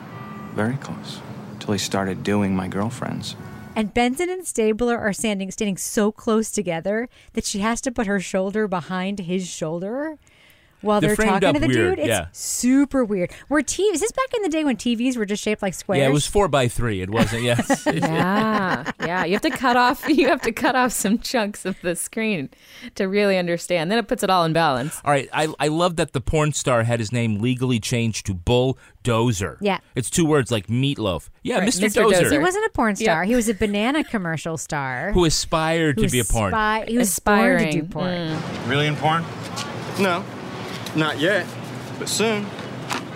very 0.54 0.76
close. 0.78 1.20
Till 1.60 1.72
he 1.72 1.78
started 1.78 2.22
doing 2.22 2.56
my 2.56 2.66
girlfriends. 2.68 3.36
And 3.76 3.93
Benson 3.93 4.31
and 4.31 4.47
Stabler 4.47 4.97
are 4.97 5.12
standing 5.12 5.50
standing 5.50 5.76
so 5.76 6.12
close 6.12 6.50
together 6.50 7.09
that 7.33 7.45
she 7.45 7.59
has 7.59 7.81
to 7.81 7.90
put 7.90 8.07
her 8.07 8.21
shoulder 8.21 8.69
behind 8.69 9.21
his 9.21 9.49
shoulder 9.49 10.16
while 10.85 11.00
They're 11.00 11.17
they're, 11.17 11.26
talking 11.26 11.55
to 11.55 11.61
the 11.61 11.67
weird, 11.67 11.97
dude. 11.97 11.99
It's 12.00 12.09
yeah. 12.09 12.26
super 12.33 13.05
weird. 13.05 13.33
Were 13.49 13.62
TV 13.62 13.93
is 13.95 14.00
this 14.00 14.12
back 14.12 14.35
in 14.37 14.43
the 14.43 14.49
day 14.49 14.64
when 14.64 14.76
TVs 14.76 15.17
were 15.17 15.25
just 15.25 15.43
shaped 15.43 15.62
like 15.62 15.75
squares? 15.75 16.00
Yeah, 16.00 16.09
it 16.09 16.12
was 16.12 16.26
four 16.26 16.49
by 16.49 16.69
three. 16.69 17.00
It 17.00 17.11
wasn't, 17.11 17.43
yes. 17.43 17.87
yeah, 17.93 18.91
yeah. 19.00 19.25
You 19.25 19.33
have 19.33 19.43
to 19.43 19.50
cut 19.50 19.76
off. 19.76 20.05
You 20.14 20.29
have 20.29 20.43
to 20.43 20.53
cut 20.53 20.76
off 20.76 20.93
some 20.93 21.19
chunks 21.19 21.64
of 21.64 21.76
the 21.83 21.97
screen 21.97 22.49
to 22.95 23.05
really 23.07 23.37
understand. 23.37 23.91
Then 23.91 23.99
it 23.99 24.07
puts 24.07 24.23
it 24.23 24.31
all 24.31 24.45
in 24.45 24.53
balance. 24.53 25.00
All 25.05 25.11
right, 25.11 25.29
I, 25.33 25.49
I 25.59 25.69
love 25.69 25.97
that 25.97 26.12
the 26.12 26.21
porn 26.21 26.53
star 26.53 26.85
had 26.85 27.00
his 27.00 27.11
name 27.12 27.41
legally 27.41 27.81
changed 27.81 28.26
to 28.26 28.35
Bulldozer. 28.35 29.59
Yeah. 29.61 29.79
It's 29.95 30.09
two 30.11 30.25
words 30.25 30.50
like 30.50 30.69
meatloaf. 30.69 31.31
Yeah, 31.43 31.59
Right, 31.59 31.69
Mr. 31.69 31.85
Mr. 31.87 32.05
Dozer. 32.05 32.23
Dozer. 32.23 32.33
He 32.33 32.38
wasn't 32.38 32.67
a 32.67 32.71
porn 32.71 32.95
Yeah. 32.99 33.05
star. 33.05 33.25
He 33.25 33.35
was 33.35 33.49
a 33.49 33.55
banana 33.55 34.05
commercial 34.05 34.57
star. 34.57 35.12
Who 35.12 35.25
aspired 35.25 35.97
to 35.99 36.05
who 36.05 36.11
be 36.11 36.21
a 36.21 36.25
porn. 36.25 36.53
aspi- 36.53 36.88
he 36.88 36.99
was 36.99 37.19
born 37.19 37.59
to 37.59 37.71
do 37.73 37.79
Aspiring. 37.81 37.88
porn. 37.88 38.12
Mm. 38.12 38.69
Really 38.71 38.87
in 38.87 38.97
porn? 38.97 39.25
No, 40.00 40.25
not 40.96 41.18
yet, 41.18 41.46
but 41.98 42.08
soon. 42.08 42.46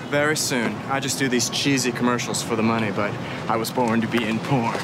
Very 0.08 0.36
soon. 0.36 0.74
I 0.90 1.00
just 1.00 1.18
do 1.18 1.28
these 1.28 1.50
cheesy 1.50 1.92
commercials 1.92 2.42
for 2.42 2.56
the 2.56 2.62
money, 2.62 2.90
but 2.90 3.12
I 3.48 3.56
was 3.56 3.70
born 3.70 4.00
to 4.00 4.06
be 4.06 4.24
in 4.24 4.38
porn. 4.40 4.78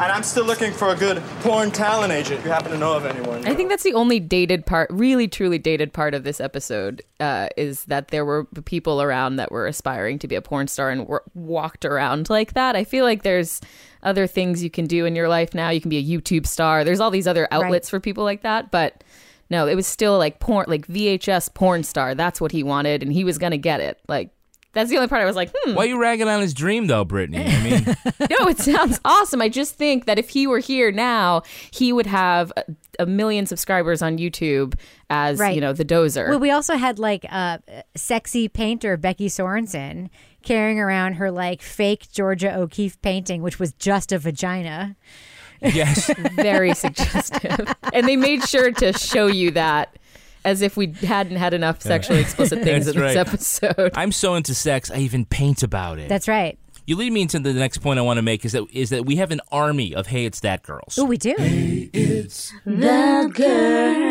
And 0.00 0.12
I'm 0.12 0.22
still 0.22 0.44
looking 0.44 0.72
for 0.72 0.90
a 0.90 0.94
good 0.94 1.20
porn 1.40 1.72
talent 1.72 2.12
agent. 2.12 2.38
If 2.38 2.46
you 2.46 2.52
happen 2.52 2.70
to 2.70 2.78
know 2.78 2.94
of 2.94 3.04
anyone. 3.04 3.44
I 3.48 3.54
think 3.56 3.68
that's 3.68 3.82
the 3.82 3.94
only 3.94 4.20
dated 4.20 4.64
part, 4.64 4.88
really 4.92 5.26
truly 5.26 5.58
dated 5.58 5.92
part 5.92 6.14
of 6.14 6.22
this 6.22 6.40
episode, 6.40 7.02
uh, 7.18 7.48
is 7.56 7.84
that 7.86 8.08
there 8.08 8.24
were 8.24 8.44
people 8.64 9.02
around 9.02 9.36
that 9.36 9.50
were 9.50 9.66
aspiring 9.66 10.20
to 10.20 10.28
be 10.28 10.36
a 10.36 10.40
porn 10.40 10.68
star 10.68 10.90
and 10.90 11.08
were, 11.08 11.24
walked 11.34 11.84
around 11.84 12.30
like 12.30 12.52
that. 12.52 12.76
I 12.76 12.84
feel 12.84 13.04
like 13.04 13.24
there's 13.24 13.60
other 14.04 14.28
things 14.28 14.62
you 14.62 14.70
can 14.70 14.86
do 14.86 15.04
in 15.04 15.16
your 15.16 15.28
life 15.28 15.52
now. 15.52 15.70
You 15.70 15.80
can 15.80 15.90
be 15.90 15.98
a 15.98 16.04
YouTube 16.04 16.46
star. 16.46 16.84
There's 16.84 17.00
all 17.00 17.10
these 17.10 17.26
other 17.26 17.48
outlets 17.50 17.90
for 17.90 17.98
people 17.98 18.22
like 18.22 18.42
that, 18.42 18.70
but 18.70 19.02
no, 19.50 19.66
it 19.66 19.74
was 19.74 19.86
still 19.86 20.18
like 20.18 20.40
porn, 20.40 20.66
like 20.68 20.86
VHS 20.86 21.54
porn 21.54 21.82
star. 21.82 22.14
That's 22.14 22.40
what 22.40 22.52
he 22.52 22.62
wanted, 22.62 23.02
and 23.02 23.12
he 23.12 23.24
was 23.24 23.38
gonna 23.38 23.56
get 23.58 23.80
it. 23.80 23.98
Like 24.08 24.30
that's 24.74 24.90
the 24.90 24.96
only 24.96 25.08
part 25.08 25.22
I 25.22 25.24
was 25.24 25.34
like, 25.34 25.50
hmm. 25.56 25.74
Why 25.74 25.84
are 25.84 25.88
you 25.88 26.00
ragging 26.00 26.28
on 26.28 26.40
his 26.40 26.52
dream, 26.52 26.86
though, 26.86 27.04
Brittany? 27.04 27.44
I 27.44 27.62
mean, 27.62 27.84
no, 28.20 28.48
it 28.48 28.58
sounds 28.58 29.00
awesome. 29.04 29.40
I 29.40 29.48
just 29.48 29.74
think 29.74 30.04
that 30.04 30.18
if 30.18 30.28
he 30.28 30.46
were 30.46 30.58
here 30.58 30.92
now, 30.92 31.42
he 31.70 31.92
would 31.92 32.06
have 32.06 32.52
a, 32.56 32.64
a 33.00 33.06
million 33.06 33.46
subscribers 33.46 34.02
on 34.02 34.18
YouTube 34.18 34.74
as 35.08 35.38
Right. 35.38 35.54
you 35.54 35.60
know 35.60 35.72
the 35.72 35.86
dozer. 35.86 36.28
Well, 36.28 36.38
we 36.38 36.50
also 36.50 36.76
had 36.76 36.98
like 36.98 37.24
a 37.24 37.60
sexy 37.96 38.46
painter 38.46 38.96
Becky 38.98 39.28
Sorensen 39.28 40.10
carrying 40.42 40.78
around 40.78 41.14
her 41.14 41.30
like 41.30 41.62
fake 41.62 42.10
Georgia 42.12 42.54
O'Keeffe 42.54 43.00
painting, 43.00 43.42
which 43.42 43.58
was 43.58 43.72
just 43.72 44.12
a 44.12 44.18
vagina. 44.18 44.96
Yes. 45.60 46.10
Very 46.34 46.74
suggestive, 46.74 47.74
and 47.92 48.06
they 48.06 48.16
made 48.16 48.46
sure 48.46 48.70
to 48.72 48.92
show 48.92 49.26
you 49.26 49.50
that 49.52 49.96
as 50.44 50.62
if 50.62 50.76
we 50.76 50.92
hadn't 50.92 51.36
had 51.36 51.54
enough 51.54 51.82
sexually 51.82 52.20
explicit 52.20 52.62
things 52.62 52.86
in 52.86 52.94
this 52.94 53.02
right. 53.02 53.16
episode. 53.16 53.92
I'm 53.94 54.12
so 54.12 54.34
into 54.34 54.54
sex, 54.54 54.90
I 54.90 54.98
even 54.98 55.26
paint 55.26 55.62
about 55.62 55.98
it. 55.98 56.08
That's 56.08 56.28
right. 56.28 56.58
you 56.86 56.96
lead 56.96 57.12
me 57.12 57.22
into 57.22 57.38
the 57.38 57.52
next 57.52 57.78
point 57.78 57.98
I 57.98 58.02
want 58.02 58.18
to 58.18 58.22
make 58.22 58.44
is 58.44 58.52
that 58.52 58.64
is 58.72 58.90
that 58.90 59.04
we 59.04 59.16
have 59.16 59.30
an 59.30 59.40
army 59.52 59.94
of 59.94 60.06
Hey 60.06 60.24
It's 60.24 60.40
That 60.40 60.62
girls. 60.62 60.98
Oh, 60.98 61.04
we 61.04 61.18
do. 61.18 61.34
Hey, 61.36 61.90
it's 61.92 62.52
the 62.64 63.30
girl. 63.34 64.08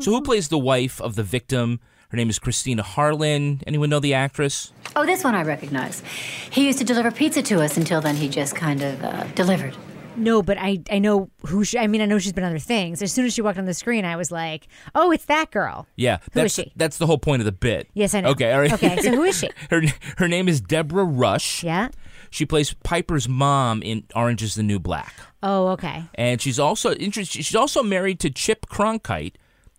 So 0.00 0.12
who 0.12 0.22
plays 0.22 0.48
the 0.48 0.58
wife 0.58 1.00
of 1.00 1.14
the 1.14 1.22
victim? 1.22 1.80
Her 2.10 2.16
name 2.16 2.28
is 2.30 2.38
Christina 2.38 2.82
Harlan. 2.82 3.60
Anyone 3.66 3.88
know 3.90 4.00
the 4.00 4.14
actress? 4.14 4.72
Oh, 4.96 5.06
this 5.06 5.22
one 5.24 5.34
I 5.34 5.42
recognize. 5.42 6.02
He 6.50 6.66
used 6.66 6.78
to 6.80 6.84
deliver 6.84 7.10
pizza 7.10 7.40
to 7.42 7.62
us 7.62 7.76
until 7.76 8.00
then 8.00 8.16
he 8.16 8.28
just 8.28 8.54
kind 8.56 8.82
of 8.82 9.02
uh, 9.04 9.24
delivered. 9.34 9.76
No, 10.16 10.42
but 10.42 10.58
I 10.58 10.80
I 10.90 10.98
know 10.98 11.30
who 11.46 11.62
she. 11.64 11.78
I 11.78 11.86
mean, 11.86 12.00
I 12.02 12.04
know 12.06 12.18
she's 12.18 12.32
been 12.32 12.42
other 12.44 12.58
things. 12.58 13.00
As 13.00 13.12
soon 13.12 13.26
as 13.26 13.32
she 13.32 13.42
walked 13.42 13.58
on 13.58 13.64
the 13.64 13.72
screen, 13.72 14.04
I 14.04 14.16
was 14.16 14.32
like, 14.32 14.66
"Oh, 14.94 15.12
it's 15.12 15.24
that 15.26 15.52
girl." 15.52 15.86
Yeah, 15.96 16.18
Who 16.18 16.30
that's 16.34 16.58
is 16.58 16.64
she? 16.64 16.72
that's 16.74 16.98
the 16.98 17.06
whole 17.06 17.16
point 17.16 17.40
of 17.40 17.46
the 17.46 17.52
bit. 17.52 17.88
Yes, 17.94 18.12
I 18.12 18.20
know. 18.22 18.30
Okay, 18.30 18.52
all 18.52 18.58
right. 18.60 18.72
Okay, 18.72 18.96
so 19.00 19.12
who 19.12 19.22
is 19.22 19.38
she? 19.38 19.48
her 19.70 19.80
her 20.18 20.26
name 20.26 20.48
is 20.48 20.60
Deborah 20.60 21.04
Rush. 21.04 21.62
Yeah. 21.62 21.88
She 22.28 22.44
plays 22.44 22.74
Piper's 22.84 23.28
mom 23.28 23.82
in 23.82 24.04
Orange 24.14 24.42
Is 24.42 24.56
the 24.56 24.62
New 24.64 24.78
Black, 24.78 25.12
Oh, 25.42 25.68
okay. 25.68 26.04
and 26.16 26.40
she's 26.40 26.58
also 26.58 26.92
interested. 26.94 27.44
She's 27.44 27.56
also 27.56 27.82
married 27.82 28.20
to 28.20 28.30
Chip 28.30 28.66
Cronkite, 28.66 29.34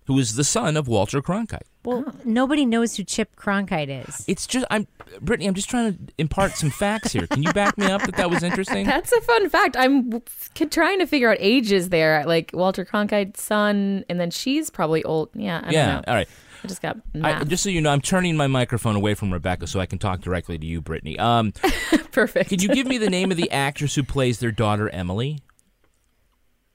who 0.08 0.18
is 0.18 0.36
the 0.36 0.44
son 0.44 0.76
of 0.76 0.88
Walter 0.88 1.22
Cronkite. 1.22 1.68
Well, 1.84 2.14
nobody 2.24 2.66
knows 2.66 2.96
who 2.96 3.04
Chip 3.04 3.36
Cronkite 3.36 4.08
is. 4.08 4.24
It's 4.28 4.46
just 4.46 4.66
I'm 4.70 4.88
Brittany. 5.20 5.48
I'm 5.48 5.56
just 5.56 5.70
trying 5.70 5.94
to 5.94 6.14
impart 6.20 6.56
some 6.56 6.70
facts 6.70 7.12
here. 7.12 7.26
Can 7.28 7.42
you 7.42 7.52
back 7.54 7.78
me 7.78 7.88
up 7.88 8.04
that 8.04 8.16
that 8.18 8.30
was 8.30 8.44
interesting? 8.44 8.86
That's 8.86 9.12
a 9.12 9.22
fun 9.22 9.50
fact. 9.50 9.76
I'm 9.76 10.10
w- 10.10 10.24
f- 10.28 10.70
trying 10.70 11.00
to 11.00 11.08
figure 11.08 11.32
out 11.32 11.38
ages 11.40 11.90
there. 11.90 12.24
Like 12.26 12.52
Walter 12.54 12.86
Cronkite's 12.86 13.42
son, 13.42 14.06
and 14.10 14.20
then 14.20 14.30
she's 14.30 14.70
probably 14.70 15.04
old. 15.04 15.30
Yeah, 15.34 15.62
I 15.64 15.72
yeah. 15.72 15.86
don't 15.86 15.96
know. 15.96 16.04
All 16.08 16.16
right. 16.16 16.28
I 16.64 16.68
just 16.68 16.82
got 16.82 16.98
I, 17.24 17.44
just 17.44 17.64
so 17.64 17.70
you 17.70 17.82
know, 17.82 17.90
I'm 17.90 18.02
turning 18.02 18.38
my 18.38 18.46
microphone 18.46 18.96
away 18.96 19.16
from 19.16 19.34
Rebecca 19.34 19.66
so 19.66 19.80
I 19.80 19.88
can 19.88 19.98
talk 19.98 20.22
directly 20.22 20.60
to 20.60 20.66
you, 20.66 20.80
Brittany. 20.82 21.18
Um, 21.18 21.52
Perfect. 22.12 22.50
Could 22.50 22.62
you 22.62 22.70
give 22.70 22.86
me 22.86 23.00
the 23.00 23.10
name 23.10 23.32
of 23.32 23.38
the 23.38 23.50
actress 23.50 23.96
who 23.96 24.04
plays 24.04 24.40
their 24.40 24.52
daughter 24.52 24.88
Emily? 24.90 25.40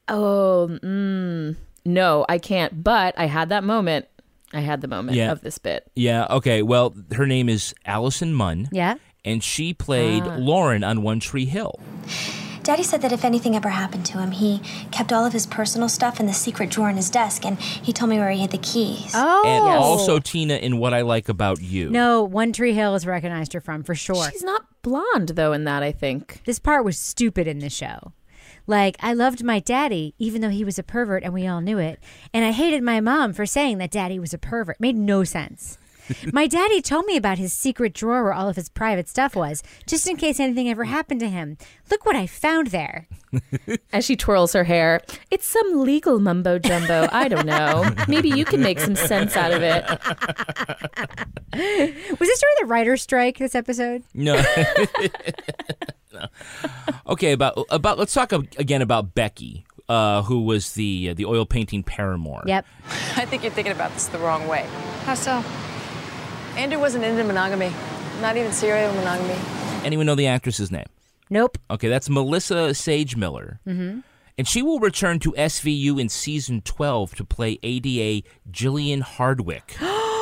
Oh, 0.08 0.68
mm, 0.82 1.56
no, 1.84 2.26
I 2.28 2.38
can't. 2.38 2.82
But 2.82 3.16
I 3.16 3.26
had 3.26 3.50
that 3.50 3.62
moment. 3.62 4.06
I 4.52 4.60
had 4.60 4.80
the 4.80 4.88
moment 4.88 5.16
Yeah. 5.16 5.32
of 5.32 5.40
this 5.42 5.58
bit. 5.58 5.90
Yeah. 5.94 6.26
Okay. 6.30 6.62
Well, 6.62 6.94
her 7.14 7.26
name 7.26 7.48
is 7.48 7.74
Allison 7.84 8.32
Munn. 8.32 8.68
Yeah. 8.72 8.94
And 9.24 9.42
she 9.42 9.74
played 9.74 10.22
Ah. 10.24 10.36
Lauren 10.38 10.84
on 10.84 11.02
One 11.02 11.18
Tree 11.20 11.46
Hill. 11.46 11.80
Daddy 12.62 12.82
said 12.82 13.00
that 13.02 13.12
if 13.12 13.24
anything 13.24 13.54
ever 13.54 13.68
happened 13.68 14.04
to 14.06 14.18
him, 14.18 14.32
he 14.32 14.60
kept 14.90 15.12
all 15.12 15.24
of 15.24 15.32
his 15.32 15.46
personal 15.46 15.88
stuff 15.88 16.18
in 16.18 16.26
the 16.26 16.32
secret 16.32 16.68
drawer 16.68 16.90
in 16.90 16.96
his 16.96 17.10
desk, 17.10 17.44
and 17.46 17.60
he 17.60 17.92
told 17.92 18.10
me 18.10 18.18
where 18.18 18.30
he 18.30 18.40
hid 18.40 18.50
the 18.50 18.58
keys. 18.58 19.12
Oh. 19.14 19.42
And 19.46 19.64
also 19.78 20.18
Tina 20.18 20.54
in 20.56 20.78
What 20.78 20.92
I 20.92 21.02
Like 21.02 21.28
About 21.28 21.60
You. 21.62 21.90
No, 21.90 22.24
One 22.24 22.52
Tree 22.52 22.72
Hill 22.72 22.96
is 22.96 23.06
recognized 23.06 23.52
her 23.52 23.60
from 23.60 23.84
for 23.84 23.94
sure. 23.94 24.30
She's 24.32 24.42
not 24.42 24.64
blonde 24.82 25.30
though 25.36 25.52
in 25.52 25.62
that. 25.64 25.84
I 25.84 25.92
think 25.92 26.40
this 26.44 26.58
part 26.58 26.84
was 26.84 26.98
stupid 26.98 27.46
in 27.46 27.60
the 27.60 27.70
show. 27.70 28.12
Like 28.66 28.96
I 29.00 29.12
loved 29.12 29.44
my 29.44 29.60
daddy, 29.60 30.14
even 30.18 30.40
though 30.40 30.50
he 30.50 30.64
was 30.64 30.78
a 30.78 30.82
pervert, 30.82 31.22
and 31.22 31.32
we 31.32 31.46
all 31.46 31.60
knew 31.60 31.78
it. 31.78 32.00
And 32.32 32.44
I 32.44 32.50
hated 32.52 32.82
my 32.82 33.00
mom 33.00 33.32
for 33.32 33.46
saying 33.46 33.78
that 33.78 33.90
daddy 33.90 34.18
was 34.18 34.34
a 34.34 34.38
pervert. 34.38 34.76
It 34.76 34.80
Made 34.80 34.96
no 34.96 35.24
sense. 35.24 35.78
my 36.32 36.46
daddy 36.46 36.80
told 36.80 37.06
me 37.06 37.16
about 37.16 37.38
his 37.38 37.52
secret 37.52 37.94
drawer 37.94 38.22
where 38.24 38.32
all 38.32 38.48
of 38.48 38.56
his 38.56 38.68
private 38.68 39.08
stuff 39.08 39.34
was, 39.36 39.62
just 39.86 40.08
in 40.08 40.16
case 40.16 40.40
anything 40.40 40.68
ever 40.68 40.84
happened 40.84 41.20
to 41.20 41.28
him. 41.28 41.56
Look 41.90 42.04
what 42.06 42.16
I 42.16 42.26
found 42.26 42.68
there. 42.68 43.06
As 43.92 44.04
she 44.04 44.16
twirls 44.16 44.52
her 44.52 44.64
hair, 44.64 45.02
it's 45.30 45.46
some 45.46 45.80
legal 45.82 46.18
mumbo 46.20 46.58
jumbo. 46.58 47.08
I 47.12 47.28
don't 47.28 47.46
know. 47.46 47.88
Maybe 48.08 48.28
you 48.30 48.44
can 48.44 48.60
make 48.60 48.80
some 48.80 48.96
sense 48.96 49.36
out 49.36 49.52
of 49.52 49.62
it. 49.62 49.84
Was 51.52 52.18
this 52.18 52.40
during 52.40 52.56
the 52.60 52.66
writer's 52.66 53.02
strike? 53.02 53.38
This 53.38 53.54
episode? 53.54 54.02
No. 54.14 54.42
No. 56.12 56.26
Okay. 57.08 57.32
About 57.32 57.58
about 57.70 57.98
let's 57.98 58.14
talk 58.14 58.32
again 58.32 58.82
about 58.82 59.14
Becky, 59.14 59.66
uh, 59.88 60.22
who 60.22 60.42
was 60.42 60.72
the 60.72 61.12
the 61.14 61.24
oil 61.24 61.46
painting 61.46 61.82
paramour. 61.82 62.42
Yep. 62.46 62.66
I 63.16 63.24
think 63.26 63.42
you're 63.42 63.52
thinking 63.52 63.72
about 63.72 63.92
this 63.92 64.06
the 64.06 64.18
wrong 64.18 64.48
way. 64.48 64.66
How 65.04 65.14
so? 65.14 65.42
Andrew 66.56 66.80
wasn't 66.80 67.04
into 67.04 67.22
monogamy, 67.22 67.72
not 68.20 68.36
even 68.36 68.50
serial 68.50 68.92
monogamy. 68.94 69.38
Anyone 69.84 70.06
know 70.06 70.14
the 70.14 70.26
actress's 70.26 70.70
name? 70.70 70.86
Nope. 71.28 71.58
Okay, 71.70 71.88
that's 71.88 72.08
Melissa 72.08 72.74
Sage 72.74 73.14
Miller. 73.14 73.60
Mm-hmm. 73.66 74.00
And 74.38 74.48
she 74.48 74.62
will 74.62 74.80
return 74.80 75.18
to 75.20 75.32
SVU 75.32 76.00
in 76.00 76.08
season 76.08 76.62
12 76.62 77.14
to 77.16 77.24
play 77.24 77.58
ADA 77.62 78.26
Gillian 78.50 79.00
Hardwick. 79.02 79.76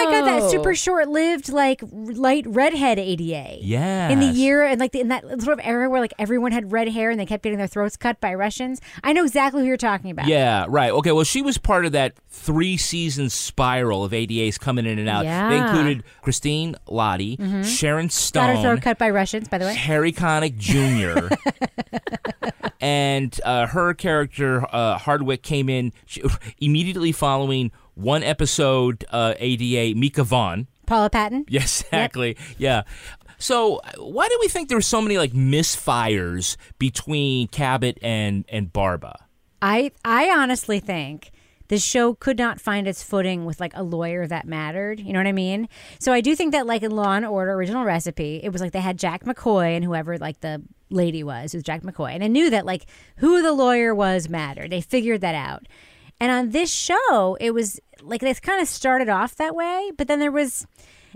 Oh 0.00 0.10
my 0.10 0.20
god, 0.20 0.26
that 0.42 0.50
super 0.50 0.74
short-lived, 0.74 1.48
like 1.50 1.82
light 1.92 2.44
redhead 2.46 2.98
ADA. 2.98 3.58
Yeah. 3.60 4.08
In 4.10 4.20
the 4.20 4.26
year 4.26 4.62
and 4.62 4.80
like 4.80 4.92
the, 4.92 5.00
in 5.00 5.08
that 5.08 5.24
sort 5.42 5.58
of 5.58 5.60
era 5.64 5.88
where 5.88 6.00
like 6.00 6.14
everyone 6.18 6.52
had 6.52 6.72
red 6.72 6.88
hair 6.88 7.10
and 7.10 7.18
they 7.18 7.26
kept 7.26 7.42
getting 7.42 7.58
their 7.58 7.66
throats 7.66 7.96
cut 7.96 8.20
by 8.20 8.34
Russians. 8.34 8.80
I 9.04 9.12
know 9.12 9.24
exactly 9.24 9.62
who 9.62 9.66
you're 9.68 9.76
talking 9.76 10.10
about. 10.10 10.26
Yeah, 10.26 10.66
right. 10.68 10.90
Okay, 10.92 11.12
well, 11.12 11.24
she 11.24 11.42
was 11.42 11.58
part 11.58 11.84
of 11.86 11.92
that 11.92 12.14
three 12.28 12.76
season 12.76 13.30
spiral 13.30 14.04
of 14.04 14.12
ADAs 14.12 14.58
coming 14.58 14.86
in 14.86 14.98
and 14.98 15.08
out. 15.08 15.24
Yeah. 15.24 15.48
They 15.48 15.56
included 15.58 16.04
Christine 16.22 16.76
Lahti, 16.88 17.36
Mhm. 17.38 17.64
Sharon 17.64 18.10
Stone, 18.10 18.46
Got 18.46 18.56
her 18.56 18.62
throat 18.62 18.82
cut 18.82 18.98
by 18.98 19.10
Russians, 19.10 19.48
by 19.48 19.58
the 19.58 19.64
way. 19.66 19.74
Harry 19.74 20.12
Connick 20.12 20.56
Jr. 20.56 21.34
and 22.80 23.38
uh, 23.44 23.66
her 23.66 23.94
character 23.94 24.64
uh, 24.74 24.98
Hardwick 24.98 25.42
came 25.42 25.68
in 25.68 25.92
she, 26.06 26.22
immediately 26.60 27.12
following 27.12 27.70
one 28.00 28.22
episode 28.22 29.04
uh, 29.10 29.34
ADA 29.38 29.98
Mikka 29.98 30.24
Von. 30.24 30.66
Paula 30.86 31.10
Patton. 31.10 31.44
Yes, 31.48 31.82
exactly. 31.82 32.36
Yeah. 32.58 32.82
So 33.38 33.80
why 33.96 34.28
do 34.28 34.38
we 34.40 34.48
think 34.48 34.68
there's 34.68 34.86
so 34.86 35.00
many 35.00 35.16
like 35.18 35.32
misfires 35.32 36.56
between 36.78 37.48
Cabot 37.48 37.98
and 38.02 38.44
and 38.48 38.72
Barba? 38.72 39.26
I 39.62 39.92
I 40.04 40.30
honestly 40.30 40.80
think 40.80 41.30
this 41.68 41.84
show 41.84 42.14
could 42.14 42.36
not 42.36 42.60
find 42.60 42.88
its 42.88 43.02
footing 43.02 43.44
with 43.44 43.60
like 43.60 43.72
a 43.76 43.82
lawyer 43.82 44.26
that 44.26 44.44
mattered. 44.46 44.98
You 44.98 45.12
know 45.12 45.20
what 45.20 45.28
I 45.28 45.32
mean? 45.32 45.68
So 46.00 46.12
I 46.12 46.20
do 46.20 46.34
think 46.34 46.52
that 46.52 46.66
like 46.66 46.82
in 46.82 46.90
Law 46.90 47.12
and 47.12 47.24
Order 47.24 47.52
Original 47.52 47.84
Recipe, 47.84 48.40
it 48.42 48.50
was 48.50 48.60
like 48.60 48.72
they 48.72 48.80
had 48.80 48.98
Jack 48.98 49.24
McCoy 49.24 49.76
and 49.76 49.84
whoever 49.84 50.18
like 50.18 50.40
the 50.40 50.62
lady 50.90 51.22
was, 51.22 51.54
was 51.54 51.62
Jack 51.62 51.82
McCoy, 51.82 52.12
and 52.12 52.22
they 52.22 52.28
knew 52.28 52.50
that 52.50 52.66
like 52.66 52.86
who 53.16 53.40
the 53.40 53.52
lawyer 53.52 53.94
was 53.94 54.28
mattered. 54.28 54.72
They 54.72 54.80
figured 54.80 55.20
that 55.20 55.36
out. 55.36 55.66
And 56.18 56.30
on 56.30 56.50
this 56.50 56.70
show, 56.70 57.38
it 57.40 57.52
was 57.52 57.80
like 58.02 58.20
they 58.20 58.32
kind 58.34 58.60
of 58.60 58.68
started 58.68 59.08
off 59.08 59.36
that 59.36 59.54
way, 59.54 59.90
but 59.96 60.08
then 60.08 60.18
there 60.18 60.32
was. 60.32 60.66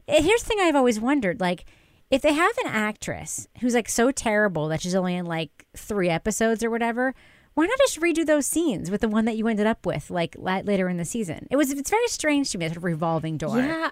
eh, 0.09 0.20
Here's 0.23 0.42
the 0.42 0.49
thing 0.49 0.59
I've 0.61 0.77
always 0.77 1.01
wondered: 1.01 1.40
like, 1.40 1.64
if 2.11 2.23
they 2.23 2.33
have 2.33 2.57
an 2.64 2.70
actress 2.70 3.49
who's 3.61 3.75
like 3.75 3.88
so 3.88 4.11
terrible 4.11 4.68
that 4.68 4.81
she's 4.83 4.94
only 4.94 5.14
in 5.16 5.27
like 5.27 5.66
three 5.77 6.09
episodes 6.09 6.62
or 6.62 6.70
whatever, 6.70 7.14
why 7.55 7.66
not 7.66 7.79
just 7.79 8.01
redo 8.01 8.25
those 8.27 8.47
scenes 8.47 8.90
with 8.90 9.01
the 9.01 9.09
one 9.09 9.25
that 9.25 9.37
you 9.37 9.49
ended 9.49 9.66
up 9.66 9.87
with 9.87 10.11
like 10.11 10.37
later 10.38 10.88
in 10.88 10.97
the 10.97 11.05
season? 11.05 11.47
It 11.51 11.57
was 11.57 11.70
it's 11.70 11.90
very 11.90 12.07
strange 12.09 12.51
to 12.51 12.59
me, 12.59 12.66
that 12.66 12.70
sort 12.75 12.79
of 12.79 12.85
revolving 12.85 13.37
door. 13.38 13.59
Yeah. 13.59 13.90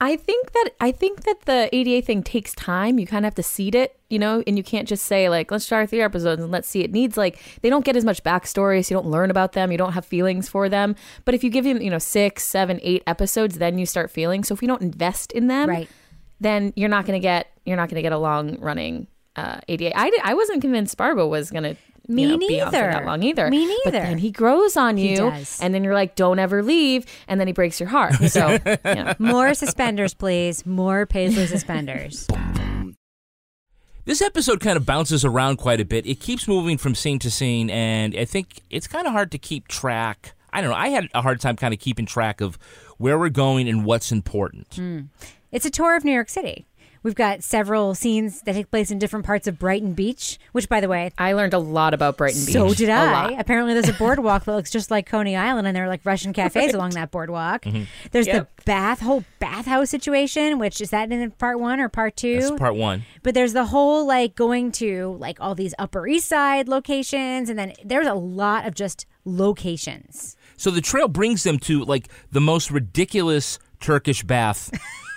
I 0.00 0.14
think 0.16 0.52
that 0.52 0.70
I 0.80 0.92
think 0.92 1.24
that 1.24 1.40
the 1.46 1.68
ADA 1.74 2.06
thing 2.06 2.22
takes 2.22 2.54
time. 2.54 3.00
You 3.00 3.06
kind 3.06 3.24
of 3.24 3.30
have 3.30 3.34
to 3.34 3.42
seed 3.42 3.74
it, 3.74 3.98
you 4.08 4.18
know, 4.20 4.44
and 4.46 4.56
you 4.56 4.62
can't 4.62 4.86
just 4.86 5.06
say 5.06 5.28
like, 5.28 5.50
let's 5.50 5.66
try 5.66 5.84
three 5.86 6.02
episodes 6.02 6.40
and 6.40 6.52
let's 6.52 6.68
see. 6.68 6.82
It 6.84 6.92
needs 6.92 7.16
like 7.16 7.40
they 7.62 7.68
don't 7.70 7.84
get 7.84 7.96
as 7.96 8.04
much 8.04 8.22
backstory, 8.22 8.84
so 8.84 8.94
you 8.94 9.00
don't 9.02 9.10
learn 9.10 9.28
about 9.28 9.54
them. 9.54 9.72
You 9.72 9.78
don't 9.78 9.94
have 9.94 10.04
feelings 10.06 10.48
for 10.48 10.68
them. 10.68 10.94
But 11.24 11.34
if 11.34 11.42
you 11.42 11.50
give 11.50 11.64
them, 11.64 11.82
you 11.82 11.90
know, 11.90 11.98
six, 11.98 12.44
seven, 12.44 12.78
eight 12.82 13.02
episodes, 13.08 13.58
then 13.58 13.76
you 13.76 13.86
start 13.86 14.08
feeling. 14.10 14.44
So 14.44 14.54
if 14.54 14.62
you 14.62 14.68
don't 14.68 14.82
invest 14.82 15.32
in 15.32 15.48
them, 15.48 15.68
Right. 15.68 15.88
then 16.40 16.72
you're 16.76 16.88
not 16.88 17.04
gonna 17.04 17.18
get 17.18 17.48
you're 17.66 17.76
not 17.76 17.88
gonna 17.88 18.02
get 18.02 18.12
a 18.12 18.18
long 18.18 18.56
running 18.60 19.08
uh, 19.34 19.58
ADA. 19.66 19.98
I, 19.98 20.12
I 20.22 20.34
wasn't 20.34 20.60
convinced 20.60 20.96
Barba 20.96 21.26
was 21.26 21.50
gonna. 21.50 21.74
Me 22.10 22.22
you 22.22 22.28
know, 22.28 22.38
be 22.38 22.60
on 22.60 22.70
for 22.70 22.76
neither. 22.76 22.90
that 22.92 23.04
long 23.04 23.22
either. 23.22 23.50
Me 23.50 23.66
But 23.84 23.92
neither. 23.92 24.06
then 24.06 24.18
he 24.18 24.30
grows 24.30 24.76
on 24.78 24.96
He 24.96 25.10
you, 25.10 25.16
does. 25.16 25.60
and 25.60 25.74
then 25.74 25.84
you're 25.84 25.92
like, 25.94 26.14
"Don't 26.16 26.38
ever 26.38 26.62
leave," 26.62 27.04
and 27.28 27.38
then 27.38 27.46
he 27.46 27.52
breaks 27.52 27.78
your 27.78 27.90
heart. 27.90 28.14
So, 28.30 28.52
you 28.66 28.94
know. 28.94 29.14
More 29.18 29.52
suspenders, 29.54 30.14
please. 30.14 30.64
More 30.64 31.04
Paisley 31.06 31.46
suspenders. 31.46 32.26
This 34.04 34.22
episode 34.22 34.60
kind 34.60 34.76
of 34.78 34.86
bounces 34.86 35.24
around 35.24 35.56
quite 35.58 35.80
a 35.80 35.84
bit. 35.84 36.06
It 36.06 36.18
keeps 36.20 36.48
moving 36.48 36.78
from 36.78 36.94
scene 36.94 37.18
to 37.18 37.30
scene, 37.30 37.68
and 37.68 38.16
I 38.16 38.24
think 38.24 38.62
it's 38.70 38.86
kind 38.86 39.06
of 39.06 39.12
hard 39.12 39.30
to 39.32 39.38
keep 39.38 39.68
track. 39.68 40.32
I 40.50 40.62
don't 40.62 40.70
know. 40.70 40.76
I 40.76 40.88
had 40.88 41.08
a 41.12 41.20
hard 41.20 41.40
time 41.42 41.56
kind 41.56 41.74
of 41.74 41.80
keeping 41.80 42.06
track 42.06 42.40
of 42.40 42.58
where 42.96 43.18
we're 43.18 43.28
going 43.28 43.68
and 43.68 43.84
what's 43.84 44.10
important. 44.10 44.74
Hmm. 44.76 45.00
It's 45.52 45.66
a 45.66 45.70
tour 45.70 45.94
of 45.94 46.04
New 46.04 46.12
York 46.12 46.30
City. 46.30 46.66
We've 47.08 47.14
got 47.14 47.42
several 47.42 47.94
scenes 47.94 48.42
that 48.42 48.52
take 48.52 48.70
place 48.70 48.90
in 48.90 48.98
different 48.98 49.24
parts 49.24 49.46
of 49.46 49.58
Brighton 49.58 49.94
Beach, 49.94 50.38
which, 50.52 50.68
by 50.68 50.82
the 50.82 50.88
way, 50.88 51.10
I 51.16 51.32
learned 51.32 51.54
a 51.54 51.58
lot 51.58 51.94
about 51.94 52.18
Brighton 52.18 52.44
Beach. 52.44 52.52
So 52.52 52.74
did 52.74 52.90
I. 52.90 53.30
Apparently, 53.38 53.72
there's 53.72 53.88
a 53.88 53.92
boardwalk 53.98 54.44
that 54.44 54.52
looks 54.54 54.70
just 54.70 54.90
like 54.90 55.06
Coney 55.06 55.34
Island, 55.34 55.66
and 55.66 55.74
there 55.74 55.84
are 55.84 55.88
like 55.88 56.02
Russian 56.04 56.34
cafes 56.34 56.54
Right. 56.66 56.74
along 56.74 56.90
that 56.90 57.10
boardwalk. 57.10 57.62
Mhm. 57.64 57.86
There's 58.10 58.26
Yep. 58.26 58.50
the 58.56 58.62
bath, 58.64 59.00
whole 59.00 59.24
bathhouse 59.38 59.88
situation, 59.88 60.58
which 60.58 60.82
is 60.82 60.90
that 60.90 61.10
in 61.10 61.30
part 61.30 61.58
one 61.58 61.80
or 61.80 61.88
part 61.88 62.14
two? 62.14 62.40
That's 62.42 62.50
part 62.58 62.76
one. 62.76 63.04
But 63.22 63.32
there's 63.32 63.54
the 63.54 63.64
whole 63.64 64.06
like 64.06 64.34
going 64.34 64.70
to 64.72 65.16
like 65.18 65.40
all 65.40 65.54
these 65.54 65.74
Upper 65.78 66.06
East 66.06 66.28
Side 66.28 66.68
locations, 66.68 67.48
and 67.48 67.58
then 67.58 67.72
there's 67.82 68.06
a 68.06 68.12
lot 68.12 68.66
of 68.66 68.74
just 68.74 69.06
locations. 69.24 70.36
So 70.58 70.70
the 70.70 70.82
trail 70.82 71.08
brings 71.08 71.42
them 71.42 71.58
to 71.60 71.84
like 71.84 72.08
the 72.32 72.40
most 72.42 72.70
ridiculous 72.70 73.58
Turkish 73.80 74.22
bath 74.24 74.70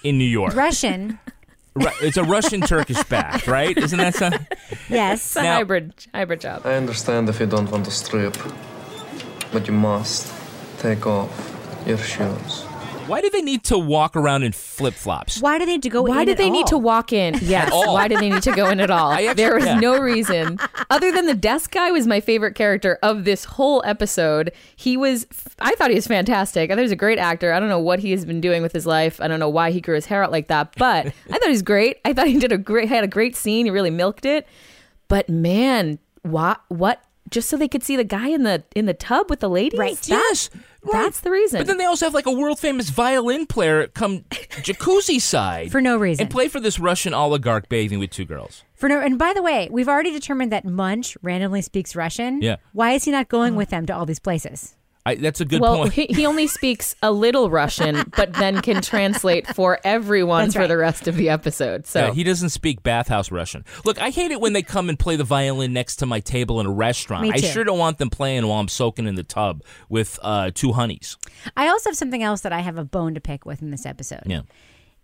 in 0.05 0.17
New 0.17 0.23
York. 0.23 0.55
Russian, 0.55 1.19
Ru- 1.73 1.87
it's 2.01 2.17
a 2.17 2.23
Russian 2.23 2.61
Turkish 2.61 3.01
bath, 3.05 3.47
right? 3.47 3.77
Isn't 3.77 3.97
that 3.99 4.15
something? 4.15 4.45
yes. 4.89 5.19
It's 5.25 5.35
a 5.37 5.43
Now- 5.43 5.55
hybrid 5.55 5.93
hybrid 6.13 6.41
job. 6.41 6.65
I 6.65 6.73
understand 6.75 7.29
if 7.29 7.39
you 7.39 7.45
don't 7.45 7.69
want 7.71 7.85
to 7.85 7.91
strip, 7.91 8.37
but 9.53 9.67
you 9.67 9.73
must 9.73 10.31
take 10.79 11.05
off 11.07 11.31
your 11.85 11.97
shoes. 11.97 12.65
Why 13.07 13.19
do 13.21 13.29
they 13.29 13.41
need 13.41 13.63
to 13.65 13.77
walk 13.77 14.15
around 14.15 14.43
in 14.43 14.51
flip 14.51 14.93
flops? 14.93 15.41
Why 15.41 15.57
do 15.57 15.65
they 15.65 15.73
need 15.73 15.83
to 15.83 15.89
go 15.89 16.05
in 16.05 16.13
Why 16.13 16.23
did 16.23 16.33
at 16.33 16.37
they 16.37 16.49
need 16.49 16.67
to 16.67 16.77
walk 16.77 17.11
in? 17.11 17.37
Yes. 17.41 17.71
Why 17.71 18.07
did 18.07 18.19
they 18.19 18.29
need 18.29 18.43
to 18.43 18.51
go 18.55 18.69
in 18.69 18.79
at 18.79 18.89
all? 18.89 19.11
Actually- 19.11 19.33
there 19.33 19.55
was 19.55 19.65
yeah. 19.65 19.79
no 19.79 19.99
reason 19.99 20.59
other 20.89 21.11
than 21.11 21.25
the 21.25 21.33
desk 21.33 21.71
guy 21.71 21.91
was 21.91 22.07
my 22.07 22.19
favorite 22.19 22.55
character 22.55 22.99
of 23.01 23.25
this 23.25 23.45
whole 23.45 23.81
episode. 23.85 24.51
He 24.75 24.97
was, 24.97 25.25
I 25.59 25.75
thought 25.75 25.89
he 25.89 25.95
was 25.95 26.07
fantastic. 26.07 26.69
I 26.69 26.73
thought 26.73 26.79
he 26.79 26.83
was 26.83 26.91
a 26.91 26.95
great 26.95 27.19
actor. 27.19 27.53
I 27.53 27.59
don't 27.59 27.69
know 27.69 27.79
what 27.79 27.99
he 27.99 28.11
has 28.11 28.23
been 28.23 28.41
doing 28.41 28.61
with 28.61 28.71
his 28.71 28.85
life. 28.85 29.19
I 29.19 29.27
don't 29.27 29.39
know 29.39 29.49
why 29.49 29.71
he 29.71 29.81
grew 29.81 29.95
his 29.95 30.05
hair 30.05 30.23
out 30.23 30.31
like 30.31 30.47
that, 30.47 30.75
but 30.77 31.07
I 31.29 31.31
thought 31.31 31.43
he 31.43 31.49
was 31.49 31.61
great. 31.63 31.97
I 32.05 32.13
thought 32.13 32.27
he 32.27 32.39
did 32.39 32.51
a 32.51 32.57
great, 32.57 32.87
had 32.87 33.03
a 33.03 33.07
great 33.07 33.35
scene. 33.35 33.65
He 33.65 33.71
really 33.71 33.89
milked 33.89 34.25
it. 34.25 34.47
But 35.07 35.27
man, 35.27 35.99
what, 36.21 36.61
what? 36.69 37.03
Just 37.31 37.49
so 37.49 37.57
they 37.57 37.67
could 37.67 37.81
see 37.83 37.95
the 37.95 38.03
guy 38.03 38.27
in 38.27 38.43
the 38.43 38.63
in 38.75 38.85
the 38.85 38.93
tub 38.93 39.29
with 39.29 39.39
the 39.39 39.49
ladies. 39.49 39.79
Right. 39.79 39.95
That- 39.95 40.07
Yes. 40.09 40.49
right. 40.83 40.91
That's 40.91 41.21
the 41.21 41.31
reason. 41.31 41.59
But 41.59 41.67
then 41.67 41.77
they 41.77 41.85
also 41.85 42.05
have 42.05 42.13
like 42.13 42.25
a 42.25 42.31
world 42.31 42.59
famous 42.59 42.89
violin 42.89 43.45
player 43.47 43.87
come 43.87 44.19
jacuzzi 44.65 45.19
side 45.21 45.71
For 45.71 45.79
no 45.81 45.97
reason. 45.97 46.23
and 46.23 46.29
play 46.31 46.47
for 46.49 46.59
this 46.59 46.77
Russian 46.79 47.13
oligarch 47.13 47.69
bathing 47.69 47.99
with 47.99 48.09
two 48.11 48.25
girls. 48.25 48.63
For 48.75 48.89
no, 48.89 48.99
and 48.99 49.17
by 49.17 49.33
the 49.33 49.41
way, 49.41 49.69
we've 49.71 49.87
already 49.87 50.11
determined 50.11 50.51
that 50.51 50.65
Munch 50.65 51.15
randomly 51.21 51.61
speaks 51.61 51.95
Russian. 51.95 52.41
Yeah. 52.41 52.57
Why 52.73 52.91
is 52.91 53.03
he 53.05 53.11
not 53.11 53.29
going 53.29 53.55
with 53.55 53.69
them 53.69 53.85
to 53.85 53.95
all 53.95 54.05
these 54.05 54.19
places? 54.19 54.75
I, 55.05 55.15
that's 55.15 55.41
a 55.41 55.45
good 55.45 55.61
well, 55.61 55.77
point. 55.77 55.93
He, 55.93 56.05
he 56.05 56.25
only 56.25 56.45
speaks 56.47 56.95
a 57.01 57.11
little 57.11 57.49
Russian, 57.49 58.03
but 58.15 58.33
then 58.33 58.61
can 58.61 58.81
translate 58.81 59.47
for 59.55 59.79
everyone 59.83 60.43
That's 60.43 60.53
for 60.53 60.59
right. 60.59 60.67
the 60.67 60.77
rest 60.77 61.07
of 61.07 61.15
the 61.15 61.29
episode. 61.29 61.87
So 61.87 62.07
Yeah, 62.07 62.13
he 62.13 62.23
doesn't 62.23 62.49
speak 62.49 62.83
bathhouse 62.83 63.31
Russian. 63.31 63.65
Look, 63.83 63.99
I 63.99 64.11
hate 64.11 64.31
it 64.31 64.39
when 64.39 64.53
they 64.53 64.61
come 64.61 64.89
and 64.89 64.99
play 64.99 65.15
the 65.15 65.23
violin 65.23 65.73
next 65.73 65.95
to 65.97 66.05
my 66.05 66.19
table 66.19 66.59
in 66.59 66.67
a 66.67 66.71
restaurant. 66.71 67.23
Me 67.23 67.31
I 67.33 67.37
sure 67.37 67.63
don't 67.63 67.79
want 67.79 67.97
them 67.97 68.09
playing 68.11 68.45
while 68.45 68.59
I'm 68.59 68.67
soaking 68.67 69.07
in 69.07 69.15
the 69.15 69.23
tub 69.23 69.63
with 69.89 70.19
uh, 70.21 70.51
two 70.53 70.73
honeys. 70.73 71.17
I 71.57 71.67
also 71.67 71.89
have 71.89 71.97
something 71.97 72.21
else 72.21 72.41
that 72.41 72.53
I 72.53 72.59
have 72.59 72.77
a 72.77 72.85
bone 72.85 73.15
to 73.15 73.21
pick 73.21 73.45
with 73.45 73.61
in 73.61 73.71
this 73.71 73.85
episode. 73.85 74.23
Yeah. 74.25 74.41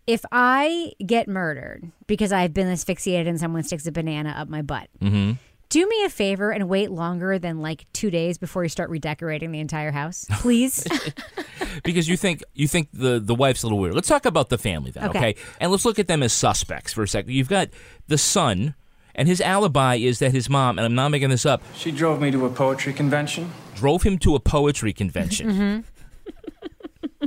If 0.05 0.23
I 0.31 0.93
get 1.05 1.27
murdered 1.27 1.91
because 2.05 2.31
I've 2.31 2.53
been 2.53 2.67
asphyxiated 2.67 3.27
and 3.27 3.39
someone 3.39 3.63
sticks 3.63 3.85
a 3.87 3.91
banana 3.91 4.29
up 4.37 4.47
my 4.47 4.61
butt, 4.61 4.89
Mm-hmm. 5.01 5.33
Do 5.69 5.87
me 5.87 6.03
a 6.05 6.09
favor 6.09 6.51
and 6.51 6.69
wait 6.69 6.91
longer 6.91 7.37
than 7.39 7.61
like 7.61 7.85
two 7.93 8.09
days 8.09 8.37
before 8.37 8.63
you 8.63 8.69
start 8.69 8.89
redecorating 8.89 9.51
the 9.51 9.59
entire 9.59 9.91
house, 9.91 10.25
please. 10.39 10.87
because 11.83 12.07
you 12.07 12.17
think 12.17 12.43
you 12.53 12.67
think 12.67 12.89
the 12.93 13.19
the 13.19 13.35
wife's 13.35 13.63
a 13.63 13.65
little 13.65 13.79
weird. 13.79 13.93
Let's 13.95 14.07
talk 14.07 14.25
about 14.25 14.49
the 14.49 14.57
family 14.57 14.91
then, 14.91 15.09
okay? 15.09 15.19
Okay. 15.19 15.35
And 15.59 15.71
let's 15.71 15.85
look 15.85 15.99
at 15.99 16.07
them 16.07 16.23
as 16.23 16.33
suspects 16.33 16.93
for 16.93 17.03
a 17.03 17.07
second. 17.07 17.31
You've 17.31 17.49
got 17.49 17.69
the 18.07 18.17
son, 18.17 18.75
and 19.15 19.27
his 19.27 19.41
alibi 19.41 19.95
is 19.95 20.19
that 20.19 20.31
his 20.31 20.49
mom, 20.49 20.77
and 20.77 20.85
I'm 20.85 20.95
not 20.95 21.09
making 21.09 21.29
this 21.29 21.45
up, 21.45 21.61
She 21.75 21.91
drove 21.91 22.21
me 22.21 22.31
to 22.31 22.45
a 22.45 22.49
poetry 22.49 22.93
convention. 22.93 23.51
drove 23.75 24.03
him 24.03 24.17
to 24.19 24.35
a 24.35 24.39
poetry 24.39 24.93
convention. 24.93 25.49
Mm-hmm. 25.51 25.79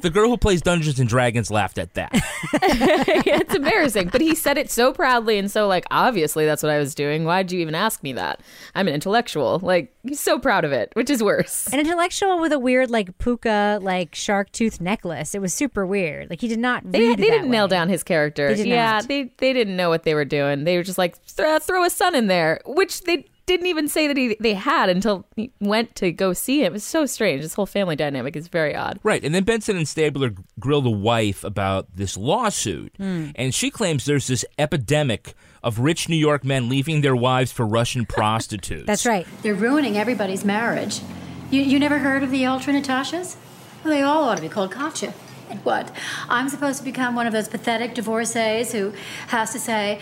The 0.00 0.10
girl 0.10 0.28
who 0.28 0.36
plays 0.36 0.62
Dungeons 0.62 0.98
and 0.98 1.08
Dragons 1.08 1.50
laughed 1.50 1.78
at 1.78 1.94
that. 1.94 2.10
it's 2.52 3.54
embarrassing. 3.54 4.08
But 4.08 4.20
he 4.20 4.34
said 4.34 4.58
it 4.58 4.70
so 4.70 4.92
proudly 4.92 5.38
and 5.38 5.50
so 5.50 5.66
like 5.66 5.84
obviously 5.90 6.46
that's 6.46 6.62
what 6.62 6.70
I 6.70 6.78
was 6.78 6.94
doing. 6.94 7.24
Why'd 7.24 7.52
you 7.52 7.60
even 7.60 7.74
ask 7.74 8.02
me 8.02 8.12
that? 8.14 8.40
I'm 8.74 8.88
an 8.88 8.94
intellectual. 8.94 9.58
Like 9.62 9.94
he's 10.02 10.20
so 10.20 10.38
proud 10.38 10.64
of 10.64 10.72
it, 10.72 10.90
which 10.94 11.10
is 11.10 11.22
worse. 11.22 11.68
An 11.72 11.80
intellectual 11.80 12.40
with 12.40 12.52
a 12.52 12.58
weird 12.58 12.90
like 12.90 13.16
puka 13.18 13.78
like 13.82 14.14
shark 14.14 14.50
tooth 14.52 14.80
necklace. 14.80 15.34
It 15.34 15.40
was 15.40 15.54
super 15.54 15.86
weird. 15.86 16.30
Like 16.30 16.40
he 16.40 16.48
did 16.48 16.58
not. 16.58 16.82
They, 16.84 17.00
read 17.00 17.18
they 17.18 17.28
that 17.28 17.30
didn't 17.30 17.50
nail 17.50 17.68
down 17.68 17.88
his 17.88 18.02
character. 18.02 18.48
They 18.48 18.56
did 18.56 18.66
yeah, 18.66 18.92
not. 18.92 19.08
they 19.08 19.30
they 19.38 19.52
didn't 19.52 19.76
know 19.76 19.88
what 19.88 20.04
they 20.04 20.14
were 20.14 20.24
doing. 20.24 20.64
They 20.64 20.76
were 20.76 20.82
just 20.82 20.98
like 20.98 21.16
throw, 21.24 21.58
throw 21.58 21.84
a 21.84 21.90
son 21.90 22.14
in 22.14 22.26
there, 22.26 22.60
which 22.66 23.02
they 23.02 23.26
didn't 23.50 23.66
even 23.66 23.88
say 23.88 24.06
that 24.06 24.16
he, 24.16 24.36
they 24.38 24.54
had 24.54 24.88
until 24.88 25.26
he 25.34 25.52
went 25.60 25.96
to 25.96 26.12
go 26.12 26.32
see 26.32 26.60
him. 26.60 26.66
It 26.66 26.72
was 26.74 26.84
so 26.84 27.04
strange. 27.04 27.42
This 27.42 27.54
whole 27.54 27.66
family 27.66 27.96
dynamic 27.96 28.36
is 28.36 28.46
very 28.46 28.76
odd. 28.76 29.00
Right, 29.02 29.24
and 29.24 29.34
then 29.34 29.42
Benson 29.44 29.76
and 29.76 29.88
Stabler 29.88 30.34
grill 30.60 30.80
the 30.82 30.90
wife 30.90 31.42
about 31.42 31.88
this 31.96 32.16
lawsuit, 32.16 32.94
Hmm. 32.96 33.30
and 33.34 33.52
she 33.54 33.70
claims 33.70 34.04
there's 34.04 34.28
this 34.28 34.44
epidemic 34.58 35.34
of 35.62 35.80
rich 35.80 36.08
New 36.08 36.16
York 36.16 36.44
men 36.44 36.68
leaving 36.68 37.00
their 37.00 37.16
wives 37.16 37.50
for 37.50 37.66
Russian 37.66 38.06
prostitutes. 38.16 38.86
That's 38.86 39.04
right. 39.04 39.26
They're 39.42 39.54
ruining 39.54 39.96
everybody's 39.98 40.44
marriage. 40.44 41.00
You, 41.50 41.62
you 41.62 41.78
never 41.80 41.98
heard 41.98 42.22
of 42.22 42.30
the 42.30 42.46
ultra 42.46 42.72
Natashas? 42.72 43.36
Well, 43.84 43.92
they 43.92 44.02
all 44.02 44.24
ought 44.24 44.36
to 44.36 44.42
be 44.42 44.48
called 44.48 44.70
Katya. 44.70 45.12
And 45.50 45.58
what? 45.64 45.90
I'm 46.28 46.48
supposed 46.48 46.78
to 46.78 46.84
become 46.84 47.16
one 47.16 47.26
of 47.26 47.32
those 47.32 47.48
pathetic 47.48 47.94
divorcees 47.94 48.70
who 48.70 48.92
has 49.28 49.50
to 49.52 49.58
say, 49.58 49.98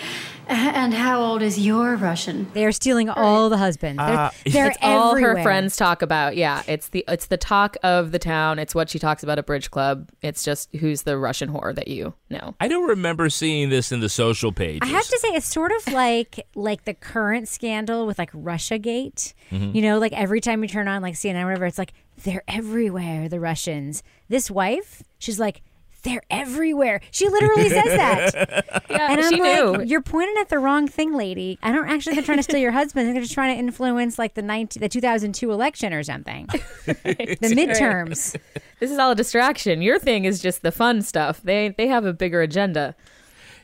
and 0.51 0.95
how 0.95 1.21
old 1.23 1.43
is 1.43 1.59
your 1.59 1.97
Russian? 1.97 2.47
They 2.55 2.65
are 2.65 2.73
stealing 2.73 3.09
all 3.11 3.49
the 3.51 3.59
husbands. 3.59 3.99
They're, 3.99 4.17
Uh, 4.19 4.31
they're 4.47 4.69
it's 4.69 4.79
all 4.83 5.15
her 5.17 5.43
friends 5.43 5.77
talk 5.77 6.03
about. 6.03 6.37
Yeah, 6.37 6.63
it's 6.67 6.89
the 6.89 7.05
it's 7.07 7.27
the 7.27 7.37
talk 7.37 7.77
of 7.83 8.13
the 8.13 8.19
town. 8.19 8.59
It's 8.59 8.75
what 8.75 8.89
she 8.89 8.99
talks 8.99 9.23
about 9.23 9.39
at 9.39 9.47
bridge 9.47 9.71
club. 9.71 10.09
It's 10.23 10.43
just 10.43 10.75
who's 10.77 11.03
the 11.03 11.19
Russian 11.19 11.51
whore 11.51 11.75
that 11.75 11.89
you 11.89 12.15
know. 12.31 12.55
I 12.61 12.69
don't 12.69 12.89
remember 12.89 13.29
seeing 13.31 13.69
this 13.69 13.93
in 13.93 14.01
the 14.01 14.09
social 14.09 14.53
page. 14.53 14.81
I 14.83 14.87
have 14.87 15.07
to 15.07 15.19
say, 15.19 15.29
it's 15.29 15.47
sort 15.47 15.73
of 15.73 15.93
like 15.93 16.47
like 16.55 16.85
the 16.85 16.95
current 16.95 17.49
scandal 17.49 18.07
with 18.07 18.19
like 18.19 18.31
Russia 18.33 18.79
Gate. 18.79 19.35
Mhm. 19.53 19.75
You 19.75 19.83
know, 19.83 19.99
like 19.99 20.13
every 20.13 20.41
time 20.41 20.63
you 20.63 20.69
turn 20.69 20.89
on 20.89 21.03
like 21.03 21.15
CNN 21.15 21.43
or 21.43 21.47
whatever, 21.47 21.67
it's 21.67 21.79
like 21.79 21.93
they're 22.25 22.43
everywhere. 22.49 23.29
The 23.29 23.41
Russians. 23.41 24.03
This 24.29 24.51
wife, 24.51 25.03
she's 25.19 25.39
like. 25.39 25.63
They're 26.09 26.23
everywhere. 26.31 27.01
She 27.11 27.29
literally 27.29 27.69
says 27.69 27.85
that. 27.85 28.65
Yeah, 28.91 29.13
and 29.13 29.21
I'm 29.21 29.31
she 29.35 29.41
like, 29.41 29.53
knew. 29.53 29.83
you're 29.85 30.01
pointing 30.01 30.37
at 30.41 30.49
the 30.49 30.59
wrong 30.59 30.89
thing, 30.89 31.13
lady. 31.13 31.59
I 31.63 31.73
don't 31.73 31.89
actually 31.89 32.15
think 32.15 32.27
they're 32.27 32.35
trying 32.35 32.39
to 32.39 32.43
steal 32.43 32.59
your 32.59 32.71
husband. 32.73 33.15
They're 33.15 33.21
just 33.23 33.35
trying 33.35 33.55
to 33.55 33.59
influence 33.59 34.19
like 34.19 34.33
the 34.33 34.41
19, 34.41 34.81
the 34.81 34.89
2002 34.89 35.53
election 35.53 35.93
or 35.93 36.03
something. 36.03 36.47
the 36.87 37.55
midterms. 37.55 38.35
This 38.81 38.91
is 38.91 38.99
all 38.99 39.11
a 39.11 39.15
distraction. 39.15 39.83
Your 39.83 39.99
thing 39.99 40.25
is 40.25 40.41
just 40.41 40.63
the 40.63 40.73
fun 40.73 41.03
stuff. 41.03 41.43
They 41.43 41.75
they 41.77 41.87
have 41.89 42.07
a 42.07 42.15
bigger 42.15 42.41
agenda. 42.41 42.97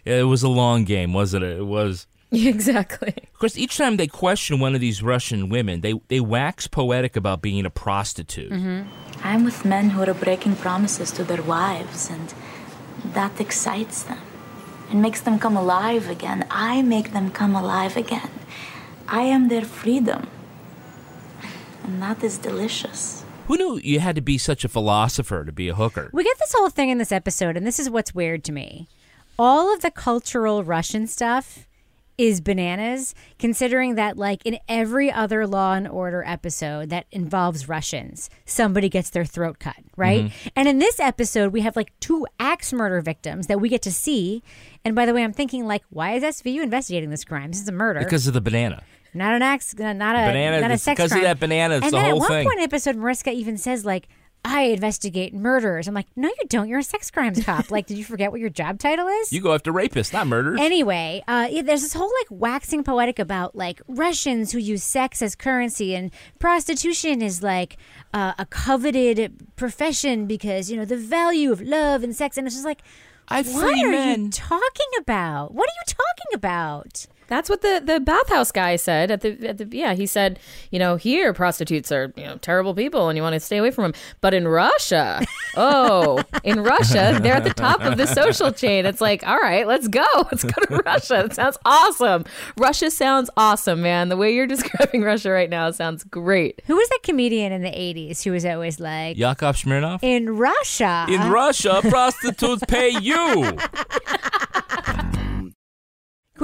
Yeah, 0.04 0.20
it 0.20 0.24
was 0.24 0.42
a 0.42 0.48
long 0.50 0.84
game, 0.84 1.14
wasn't 1.14 1.44
it? 1.44 1.56
It 1.56 1.66
was. 1.66 2.06
Exactly. 2.54 3.14
Of 3.16 3.38
course, 3.38 3.56
each 3.56 3.76
time 3.76 3.96
they 3.96 4.06
question 4.06 4.58
one 4.58 4.74
of 4.74 4.80
these 4.80 5.02
Russian 5.02 5.48
women, 5.48 5.80
they, 5.80 5.94
they 6.08 6.20
wax 6.20 6.66
poetic 6.66 7.16
about 7.16 7.42
being 7.42 7.64
a 7.64 7.70
prostitute. 7.70 8.50
Mm-hmm. 8.52 8.88
I'm 9.22 9.44
with 9.44 9.64
men 9.64 9.90
who 9.90 10.02
are 10.02 10.14
breaking 10.14 10.56
promises 10.56 11.10
to 11.12 11.24
their 11.24 11.42
wives, 11.42 12.10
and 12.10 12.34
that 13.14 13.40
excites 13.40 14.02
them. 14.02 14.20
It 14.90 14.96
makes 14.96 15.20
them 15.20 15.38
come 15.38 15.56
alive 15.56 16.10
again. 16.10 16.46
I 16.50 16.82
make 16.82 17.12
them 17.12 17.30
come 17.30 17.54
alive 17.54 17.96
again. 17.96 18.30
I 19.08 19.22
am 19.22 19.48
their 19.48 19.64
freedom. 19.64 20.28
And 21.82 22.00
that 22.02 22.22
is 22.22 22.38
delicious. 22.38 23.24
Who 23.46 23.56
knew 23.56 23.78
you 23.82 24.00
had 24.00 24.16
to 24.16 24.22
be 24.22 24.38
such 24.38 24.64
a 24.64 24.68
philosopher 24.68 25.44
to 25.44 25.52
be 25.52 25.68
a 25.68 25.74
hooker? 25.74 26.10
We 26.12 26.24
get 26.24 26.38
this 26.38 26.54
whole 26.56 26.70
thing 26.70 26.88
in 26.90 26.98
this 26.98 27.12
episode, 27.12 27.56
and 27.56 27.66
this 27.66 27.78
is 27.78 27.90
what's 27.90 28.14
weird 28.14 28.42
to 28.44 28.52
me. 28.52 28.88
All 29.38 29.72
of 29.72 29.82
the 29.82 29.90
cultural 29.90 30.64
Russian 30.64 31.06
stuff 31.06 31.66
is 32.16 32.40
bananas, 32.40 33.14
considering 33.38 33.96
that, 33.96 34.16
like, 34.16 34.44
in 34.44 34.58
every 34.68 35.10
other 35.10 35.46
Law 35.46 35.74
and 35.74 35.88
Order 35.88 36.22
episode 36.26 36.90
that 36.90 37.06
involves 37.10 37.68
Russians, 37.68 38.30
somebody 38.44 38.88
gets 38.88 39.10
their 39.10 39.24
throat 39.24 39.58
cut, 39.58 39.76
right? 39.96 40.26
Mhm. 40.26 40.32
And 40.56 40.68
in 40.68 40.78
this 40.78 41.00
episode, 41.00 41.52
we 41.52 41.62
have 41.62 41.76
like 41.76 41.92
two 42.00 42.26
axe 42.38 42.72
murder 42.72 43.00
victims 43.00 43.46
that 43.48 43.60
we 43.60 43.68
get 43.68 43.82
to 43.82 43.92
see. 43.92 44.42
And 44.84 44.94
by 44.94 45.06
the 45.06 45.14
way, 45.14 45.24
I'm 45.24 45.32
thinking, 45.32 45.66
like, 45.66 45.82
why 45.90 46.12
is 46.12 46.22
SVU 46.22 46.62
investigating 46.62 47.10
this 47.10 47.24
crime? 47.24 47.50
This 47.50 47.60
is 47.62 47.68
a 47.68 47.72
murder. 47.72 48.00
Because 48.00 48.26
of 48.26 48.34
the 48.34 48.40
banana. 48.40 48.82
Not 49.16 49.32
an 49.34 49.42
axe, 49.42 49.74
not 49.78 49.92
a 49.94 50.26
Banana, 50.26 50.60
not 50.60 50.70
a 50.72 50.78
sex 50.78 50.96
because 50.98 51.12
of 51.12 51.22
that 51.22 51.38
banana, 51.38 51.76
it's 51.76 51.84
and 51.84 51.92
the 51.92 51.98
then 51.98 52.10
whole 52.10 52.14
at 52.16 52.18
one 52.18 52.28
thing. 52.28 52.46
point 52.46 52.58
in 52.58 52.64
episode, 52.64 52.96
Mariska 52.96 53.30
even 53.30 53.56
says 53.56 53.84
like, 53.84 54.08
"I 54.44 54.62
investigate 54.62 55.34
murders." 55.34 55.88
I'm 55.88 55.94
like, 55.94 56.06
"No, 56.16 56.28
you 56.28 56.46
don't. 56.48 56.68
You're 56.68 56.80
a 56.80 56.84
sex 56.84 57.10
crimes 57.10 57.44
cop. 57.44 57.70
like, 57.70 57.86
did 57.86 57.98
you 57.98 58.04
forget 58.04 58.30
what 58.30 58.40
your 58.40 58.50
job 58.50 58.78
title 58.78 59.08
is?" 59.08 59.32
You 59.32 59.40
go 59.40 59.54
after 59.54 59.72
rapists, 59.72 60.12
not 60.12 60.26
murderers. 60.26 60.60
Anyway, 60.60 61.22
uh, 61.26 61.48
yeah, 61.50 61.62
there's 61.62 61.82
this 61.82 61.92
whole 61.94 62.10
like 62.20 62.26
waxing 62.30 62.84
poetic 62.84 63.18
about 63.18 63.54
like 63.54 63.80
Russians 63.88 64.52
who 64.52 64.58
use 64.58 64.82
sex 64.82 65.22
as 65.22 65.34
currency 65.34 65.94
and 65.94 66.10
prostitution 66.38 67.22
is 67.22 67.42
like 67.42 67.76
uh, 68.12 68.34
a 68.38 68.46
coveted 68.46 69.34
profession 69.56 70.26
because 70.26 70.70
you 70.70 70.76
know 70.76 70.84
the 70.84 70.96
value 70.96 71.50
of 71.52 71.60
love 71.60 72.02
and 72.02 72.14
sex, 72.14 72.36
and 72.36 72.46
it's 72.46 72.56
just 72.56 72.66
like, 72.66 72.82
I 73.28 73.42
what 73.42 73.78
are 73.84 73.90
men. 73.90 74.24
you 74.24 74.30
talking 74.30 74.86
about? 74.98 75.54
What 75.54 75.68
are 75.68 75.72
you 75.80 75.94
talking 75.94 76.34
about? 76.34 77.06
That's 77.28 77.48
what 77.48 77.62
the, 77.62 77.82
the 77.84 78.00
bathhouse 78.00 78.52
guy 78.52 78.76
said 78.76 79.10
at 79.10 79.20
the, 79.22 79.48
at 79.48 79.58
the 79.58 79.68
yeah 79.76 79.94
he 79.94 80.06
said 80.06 80.38
you 80.70 80.78
know 80.78 80.96
here 80.96 81.32
prostitutes 81.32 81.90
are 81.90 82.12
you 82.16 82.24
know 82.24 82.36
terrible 82.38 82.74
people 82.74 83.08
and 83.08 83.16
you 83.16 83.22
want 83.22 83.34
to 83.34 83.40
stay 83.40 83.56
away 83.56 83.70
from 83.70 83.82
them 83.84 83.94
but 84.20 84.34
in 84.34 84.46
Russia 84.46 85.24
oh 85.56 86.22
in 86.42 86.62
Russia 86.62 87.18
they're 87.22 87.34
at 87.34 87.44
the 87.44 87.54
top 87.54 87.80
of 87.80 87.96
the 87.96 88.06
social 88.06 88.52
chain. 88.62 88.86
It's 88.86 89.00
like 89.00 89.26
all 89.26 89.38
right 89.38 89.66
let's 89.66 89.88
go. 89.88 90.04
Let's 90.34 90.44
go 90.44 90.62
to 90.68 90.82
Russia. 90.84 91.24
It 91.26 91.34
sounds 91.34 91.58
awesome. 91.64 92.24
Russia 92.56 92.90
sounds 92.90 93.30
awesome 93.36 93.82
man. 93.82 94.08
The 94.08 94.16
way 94.16 94.34
you're 94.34 94.46
describing 94.46 95.02
Russia 95.02 95.30
right 95.30 95.50
now 95.50 95.70
sounds 95.70 96.02
great. 96.04 96.62
Who 96.66 96.76
was 96.76 96.88
that 96.88 97.00
comedian 97.02 97.52
in 97.52 97.62
the 97.62 97.68
'80s 97.68 98.22
who 98.22 98.32
was 98.32 98.44
always 98.44 98.80
like, 98.80 99.16
Yakov 99.16 99.56
Smirnoff? 99.56 100.00
in 100.02 100.36
Russia? 100.36 101.06
In 101.08 101.30
Russia, 101.30 101.80
prostitutes 101.82 102.62
pay 102.66 102.90
you 103.00 103.56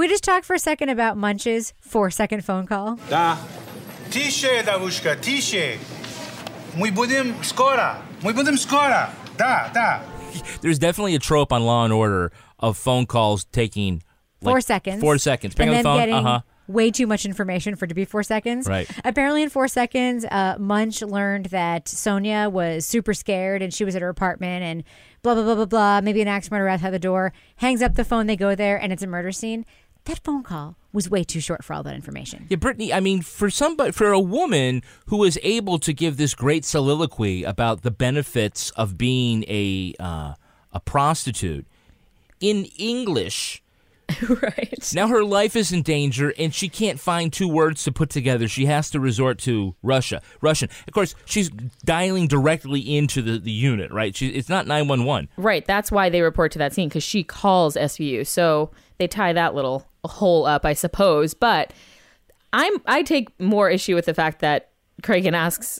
we 0.02 0.08
just 0.08 0.24
talk 0.24 0.44
for 0.44 0.54
a 0.54 0.58
second 0.58 0.90
about 0.90 1.16
Munch's 1.16 1.72
four-second 1.80 2.44
phone 2.44 2.66
call? 2.66 2.98
Да. 3.08 3.38
Тише, 4.10 4.62
Давушка, 4.64 5.16
тише. 5.16 5.78
Мы 6.76 6.90
будем 6.92 7.34
скоро. 7.42 7.96
Мы 8.22 8.34
будем 8.34 8.58
скоро. 8.58 9.08
Да, 9.38 9.70
да. 9.72 10.02
There's 10.60 10.78
definitely 10.78 11.14
a 11.14 11.18
trope 11.18 11.50
on 11.50 11.64
Law 11.64 11.84
and 11.84 11.92
Order 11.94 12.30
of 12.60 12.76
phone 12.76 13.06
calls 13.06 13.46
taking 13.46 14.02
like, 14.42 14.52
four 14.52 14.60
seconds. 14.60 15.00
Four 15.00 15.16
seconds. 15.18 15.54
Bang 15.54 15.68
and 15.68 15.76
on 15.76 15.76
then 15.76 15.82
the 15.82 15.88
phone. 15.88 15.98
getting 15.98 16.14
Uh 16.14 16.22
huh. 16.22 16.40
way 16.68 16.90
too 16.90 17.06
much 17.06 17.24
information 17.24 17.74
for 17.76 17.86
it 17.86 17.88
to 17.88 17.94
be 17.94 18.04
four 18.04 18.22
seconds. 18.22 18.68
Right. 18.68 18.88
Apparently, 19.04 19.42
in 19.42 19.48
four 19.48 19.66
seconds, 19.68 20.26
uh, 20.26 20.56
Munch 20.58 21.00
learned 21.00 21.46
that 21.46 21.88
Sonia 21.88 22.50
was 22.50 22.84
super 22.84 23.14
scared 23.14 23.62
and 23.62 23.72
she 23.72 23.84
was 23.84 23.96
at 23.96 24.02
her 24.02 24.08
apartment 24.10 24.62
and 24.62 24.84
blah 25.22 25.34
blah 25.34 25.44
blah 25.44 25.54
blah 25.54 25.64
blah. 25.64 26.00
Maybe 26.02 26.20
an 26.20 26.28
axe 26.28 26.50
murder 26.50 26.68
outside 26.68 26.90
the 26.90 26.98
door. 26.98 27.32
Hangs 27.56 27.80
up 27.82 27.94
the 27.94 28.04
phone. 28.04 28.26
They 28.26 28.36
go 28.36 28.54
there 28.54 28.76
and 28.80 28.92
it's 28.92 29.02
a 29.02 29.06
murder 29.06 29.32
scene. 29.32 29.64
That 30.05 30.19
phone 30.23 30.43
call 30.43 30.77
was 30.91 31.09
way 31.09 31.23
too 31.23 31.39
short 31.39 31.63
for 31.63 31.73
all 31.73 31.83
that 31.83 31.95
information. 31.95 32.47
Yeah, 32.49 32.57
Brittany. 32.57 32.91
I 32.91 32.99
mean, 32.99 33.21
for 33.21 33.49
somebody, 33.49 33.91
for 33.91 34.11
a 34.11 34.19
woman 34.19 34.81
who 35.07 35.17
was 35.17 35.37
able 35.43 35.77
to 35.79 35.93
give 35.93 36.17
this 36.17 36.33
great 36.33 36.65
soliloquy 36.65 37.43
about 37.43 37.83
the 37.83 37.91
benefits 37.91 38.71
of 38.71 38.97
being 38.97 39.43
a 39.47 39.93
uh, 39.99 40.33
a 40.71 40.79
prostitute 40.79 41.67
in 42.39 42.65
English, 42.77 43.61
right. 44.29 44.91
Now 44.93 45.07
her 45.07 45.23
life 45.23 45.55
is 45.55 45.71
in 45.71 45.83
danger, 45.83 46.33
and 46.37 46.53
she 46.53 46.67
can't 46.67 46.99
find 46.99 47.31
two 47.31 47.47
words 47.47 47.83
to 47.83 47.91
put 47.91 48.09
together. 48.09 48.47
She 48.47 48.65
has 48.65 48.89
to 48.91 48.99
resort 48.99 49.37
to 49.39 49.75
Russia, 49.83 50.21
Russian. 50.41 50.69
Of 50.87 50.93
course, 50.93 51.15
she's 51.25 51.49
dialing 51.85 52.27
directly 52.27 52.79
into 52.79 53.21
the, 53.21 53.37
the 53.37 53.51
unit, 53.51 53.91
right? 53.91 54.15
She, 54.15 54.29
it's 54.29 54.49
not 54.49 54.67
nine 54.67 54.87
one 54.87 55.05
one. 55.05 55.29
Right. 55.37 55.65
That's 55.65 55.91
why 55.91 56.09
they 56.09 56.21
report 56.21 56.51
to 56.53 56.59
that 56.59 56.73
scene 56.73 56.89
because 56.89 57.03
she 57.03 57.23
calls 57.23 57.75
SVU. 57.75 58.25
So 58.25 58.71
they 58.97 59.07
tie 59.07 59.33
that 59.33 59.53
little 59.53 59.87
hole 60.05 60.45
up, 60.45 60.65
I 60.65 60.73
suppose. 60.73 61.33
But 61.33 61.73
I'm 62.53 62.73
I 62.85 63.03
take 63.03 63.39
more 63.39 63.69
issue 63.69 63.95
with 63.95 64.05
the 64.05 64.13
fact 64.13 64.39
that 64.39 64.69
Cragen 65.01 65.33
asks 65.33 65.79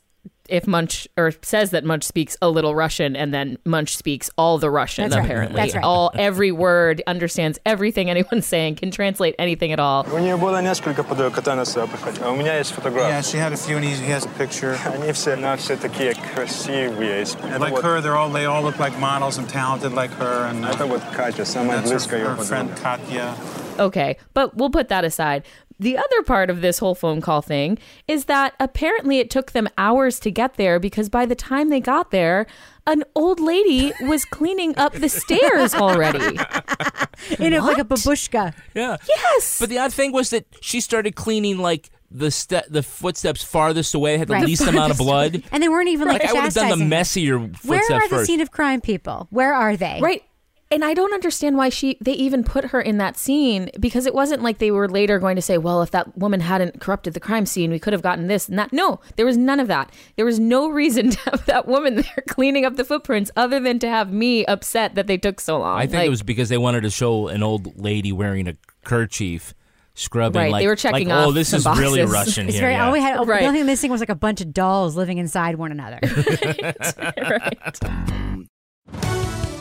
if 0.50 0.68
Munch 0.68 1.08
or 1.18 1.32
says 1.42 1.72
that 1.72 1.86
Munch 1.86 2.04
speaks 2.04 2.36
a 2.42 2.50
little 2.50 2.76
Russian 2.76 3.16
and 3.16 3.34
then 3.34 3.58
Munch 3.66 3.96
speaks 3.96 4.30
all 4.38 4.58
the 4.58 4.70
Russian 4.70 5.10
That's 5.10 5.24
apparently. 5.24 5.56
Right. 5.56 5.64
That's 5.64 5.76
right. 5.76 5.84
All 5.84 6.12
every 6.14 6.52
word 6.52 7.02
understands 7.08 7.58
everything 7.66 8.10
anyone's 8.10 8.46
saying, 8.46 8.76
can 8.76 8.92
translate 8.92 9.34
anything 9.40 9.72
at 9.72 9.80
all. 9.80 10.06
У 10.12 10.38
было 10.38 10.62
несколько 10.62 11.04
у 11.04 12.36
меня 12.36 12.58
есть. 12.58 12.74
Yeah, 12.84 13.22
she 13.22 13.38
had 13.38 13.54
a 13.54 13.58
few 13.58 13.78
and 13.78 13.86
he 13.86 14.12
has 14.12 14.26
a 14.26 14.30
picture. 14.38 14.78
Они 14.94 15.14
все, 15.14 15.38
все 15.56 15.78
такие 15.78 16.16
красивые. 16.36 17.26
Like 17.60 17.78
her, 17.82 18.02
they're 18.02 18.18
all, 18.18 18.30
they 18.30 18.46
all 18.46 18.62
look 18.62 18.78
like 18.78 18.98
models 19.00 19.38
and 19.38 19.48
talented 19.48 19.94
like 19.94 20.12
her. 20.16 20.48
And, 20.50 20.66
uh, 20.66 20.76
with 20.86 21.02
вот 21.02 21.14
Катя, 21.14 21.46
самая 21.46 21.82
близкая 21.82 22.20
ее 22.20 22.36
friend 22.44 22.70
Katya. 22.82 23.34
Okay, 23.80 24.18
but 24.34 24.56
we'll 24.58 24.70
put 24.70 24.90
that 24.90 25.04
aside. 25.06 25.44
The 25.80 25.98
other 25.98 26.22
part 26.24 26.52
of 26.52 26.62
this 26.62 26.78
whole 26.78 26.94
phone 26.94 27.22
call 27.22 27.42
thing 27.42 27.80
is 28.08 28.26
that 28.26 28.54
apparently 28.60 29.18
it 29.18 29.32
took 29.32 29.52
them 29.52 29.68
hours 29.80 30.20
to 30.20 30.30
get 30.30 30.54
there 30.56 30.80
because 30.80 31.10
by 31.10 31.26
the 31.26 31.34
time 31.34 31.70
they 31.70 31.80
got 31.80 32.12
there, 32.12 32.46
an 32.86 33.04
old 33.16 33.40
lady 33.40 33.92
was 34.02 34.24
cleaning 34.26 34.78
up 34.78 34.94
the 34.94 35.10
stairs 35.10 35.74
already. 35.74 36.20
In 37.40 37.54
a, 37.54 37.62
like 37.64 37.80
a 37.80 37.84
babushka. 37.84 38.54
Yeah. 38.76 38.98
Yes. 39.08 39.60
But 39.60 39.70
the 39.70 39.80
odd 39.80 39.92
thing 39.92 40.12
was 40.12 40.30
that 40.30 40.46
she 40.62 40.82
started 40.82 41.16
cleaning 41.16 41.58
like 41.58 41.90
the 42.12 42.30
ste- 42.30 42.68
the 42.70 42.84
footsteps 42.84 43.42
farthest 43.44 43.96
away 43.96 44.18
had 44.18 44.28
the 44.28 44.34
Right. 44.34 44.46
least 44.46 44.68
amount 44.68 44.92
of 44.92 44.98
blood. 45.00 45.42
And 45.52 45.64
they 45.64 45.70
weren't 45.70 45.90
even 45.90 46.08
like, 46.08 46.22
Like, 46.22 46.30
I 46.30 46.34
would 46.34 46.44
have 46.44 46.54
done 46.54 46.64
the 46.66 46.70
chastising 46.76 46.86
her. 46.86 46.90
messier 46.90 47.40
Where 47.40 47.80
are 47.92 48.02
the 48.08 48.16
first. 48.18 48.28
scene 48.28 48.42
of 48.42 48.52
crime 48.52 48.82
people? 48.82 49.28
Where 49.32 49.54
are 49.54 49.76
they? 49.78 50.00
Right. 50.02 50.24
And 50.72 50.86
I 50.86 50.94
don't 50.94 51.14
understand 51.14 51.58
why 51.58 51.68
she 51.70 51.98
they 52.00 52.14
even 52.14 52.44
put 52.46 52.66
her 52.66 52.80
in 52.80 52.98
that 52.98 53.18
scene 53.18 53.70
because 53.80 54.06
it 54.06 54.14
wasn't 54.14 54.42
like 54.42 54.60
they 54.60 54.72
were 54.72 54.88
later 54.88 55.20
going 55.20 55.36
to 55.36 55.42
say, 55.42 55.58
well, 55.58 55.82
if 55.82 55.92
that 55.92 56.18
woman 56.18 56.40
hadn't 56.40 56.80
corrupted 56.80 57.14
the 57.14 57.20
crime 57.20 57.46
scene, 57.46 57.72
we 57.72 57.80
could 57.80 57.92
have 57.92 58.02
gotten 58.02 58.28
this 58.28 58.48
and 58.48 58.58
that. 58.58 58.72
No, 58.72 59.02
there 59.18 59.26
was 59.26 59.36
none 59.36 59.60
of 59.60 59.68
that. 59.68 59.92
There 60.16 60.26
was 60.26 60.40
no 60.40 60.70
reason 60.70 61.10
to 61.12 61.20
have 61.32 61.46
that 61.46 61.68
woman 61.68 61.96
there 61.96 62.24
cleaning 62.30 62.64
up 62.64 62.78
the 62.78 62.86
footprints 62.86 63.32
other 63.36 63.60
than 63.60 63.80
to 63.80 63.90
have 63.90 64.14
me 64.14 64.46
upset 64.46 64.96
that 64.96 65.08
they 65.08 65.18
took 65.18 65.42
so 65.42 65.60
long. 65.60 65.78
I 65.78 65.82
think 65.88 65.96
Like- 65.96 66.08
it 66.08 66.12
was 66.12 66.24
because 66.24 66.48
they 66.50 66.58
wanted 66.58 66.82
to 66.82 66.90
show 66.90 67.28
an 67.28 67.44
old 67.44 67.78
lady 67.78 68.14
wearing 68.14 68.48
a 68.48 68.56
kerchief 68.86 69.54
scrubbing. 69.94 70.42
Right, 70.42 70.52
like, 70.54 70.62
they 70.64 70.68
were 70.68 70.78
checking 70.78 71.10
like, 71.10 71.28
Oh, 71.28 71.32
this 71.34 71.50
some 71.50 71.58
is 71.58 71.66
really 71.80 72.00
boxes. 72.00 72.14
Russian 72.14 72.46
It's 72.48 72.56
here. 72.56 72.62
very. 72.62 72.74
yeah. 72.76 72.86
All 72.86 72.94
we 72.94 73.02
had. 73.02 73.28
Right. 73.28 73.42
The 73.42 73.48
only 73.48 73.60
thing 73.60 73.66
missing 73.66 73.92
was 73.92 74.00
like 74.00 74.08
a 74.10 74.16
bunch 74.16 74.40
of 74.40 74.54
dolls 74.54 74.96
living 74.96 75.18
inside 75.18 75.56
one 75.58 75.74
another. 75.74 76.00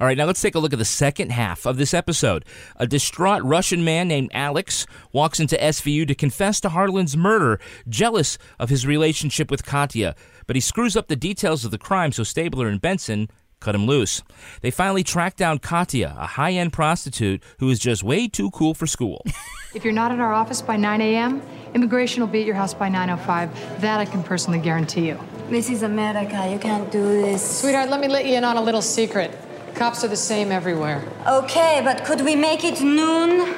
All 0.00 0.06
right, 0.06 0.16
now 0.16 0.24
let's 0.24 0.42
take 0.42 0.54
a 0.54 0.58
look 0.58 0.72
at 0.72 0.78
the 0.78 0.84
second 0.84 1.30
half 1.30 1.66
of 1.66 1.76
this 1.76 1.94
episode. 1.94 2.44
A 2.76 2.86
distraught 2.86 3.42
Russian 3.44 3.84
man 3.84 4.08
named 4.08 4.30
Alex 4.32 4.86
walks 5.12 5.38
into 5.38 5.56
SVU 5.56 6.06
to 6.08 6.14
confess 6.14 6.60
to 6.60 6.70
Harlan's 6.70 7.16
murder, 7.16 7.60
jealous 7.88 8.38
of 8.58 8.70
his 8.70 8.86
relationship 8.86 9.50
with 9.50 9.64
Katya. 9.64 10.14
But 10.46 10.56
he 10.56 10.60
screws 10.60 10.96
up 10.96 11.08
the 11.08 11.16
details 11.16 11.64
of 11.64 11.70
the 11.70 11.78
crime, 11.78 12.12
so 12.12 12.22
Stabler 12.24 12.68
and 12.68 12.80
Benson 12.80 13.28
cut 13.60 13.74
him 13.74 13.86
loose. 13.86 14.22
They 14.60 14.70
finally 14.70 15.02
track 15.02 15.36
down 15.36 15.58
Katya, 15.58 16.14
a 16.18 16.26
high 16.26 16.52
end 16.52 16.72
prostitute 16.72 17.42
who 17.58 17.70
is 17.70 17.78
just 17.78 18.02
way 18.02 18.28
too 18.28 18.50
cool 18.50 18.74
for 18.74 18.86
school. 18.86 19.24
If 19.74 19.82
you're 19.82 19.92
not 19.92 20.12
at 20.12 20.20
our 20.20 20.32
office 20.32 20.62
by 20.62 20.76
9 20.76 21.00
a.m., 21.00 21.42
immigration 21.74 22.20
will 22.20 22.28
be 22.28 22.38
at 22.38 22.46
your 22.46 22.54
house 22.54 22.72
by 22.72 22.88
9.05. 22.88 23.80
That 23.80 23.98
I 23.98 24.04
can 24.04 24.22
personally 24.22 24.60
guarantee 24.60 25.08
you. 25.08 25.18
This 25.50 25.68
is 25.68 25.82
America. 25.82 26.48
You 26.48 26.60
can't 26.60 26.92
do 26.92 27.02
this. 27.02 27.60
Sweetheart, 27.60 27.90
let 27.90 28.00
me 28.00 28.06
let 28.06 28.24
you 28.24 28.34
in 28.34 28.44
on 28.44 28.56
a 28.56 28.62
little 28.62 28.80
secret. 28.80 29.36
Cops 29.74 30.04
are 30.04 30.08
the 30.08 30.16
same 30.16 30.52
everywhere. 30.52 31.02
Okay, 31.26 31.80
but 31.84 32.04
could 32.04 32.20
we 32.20 32.36
make 32.36 32.62
it 32.62 32.80
noon? 32.80 33.54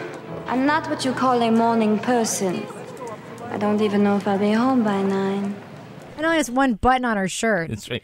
I'm 0.46 0.64
not 0.64 0.88
what 0.88 1.04
you 1.04 1.12
call 1.12 1.42
a 1.42 1.50
morning 1.50 1.98
person. 1.98 2.66
I 3.50 3.58
don't 3.58 3.82
even 3.82 4.02
know 4.02 4.16
if 4.16 4.26
I'll 4.26 4.38
be 4.38 4.52
home 4.52 4.82
by 4.82 5.02
nine. 5.02 5.54
And 6.16 6.24
only 6.24 6.38
has 6.38 6.50
one 6.50 6.74
button 6.74 7.04
on 7.04 7.16
her 7.16 7.28
shirt. 7.28 7.70
That's 7.70 7.90
right. 7.90 8.02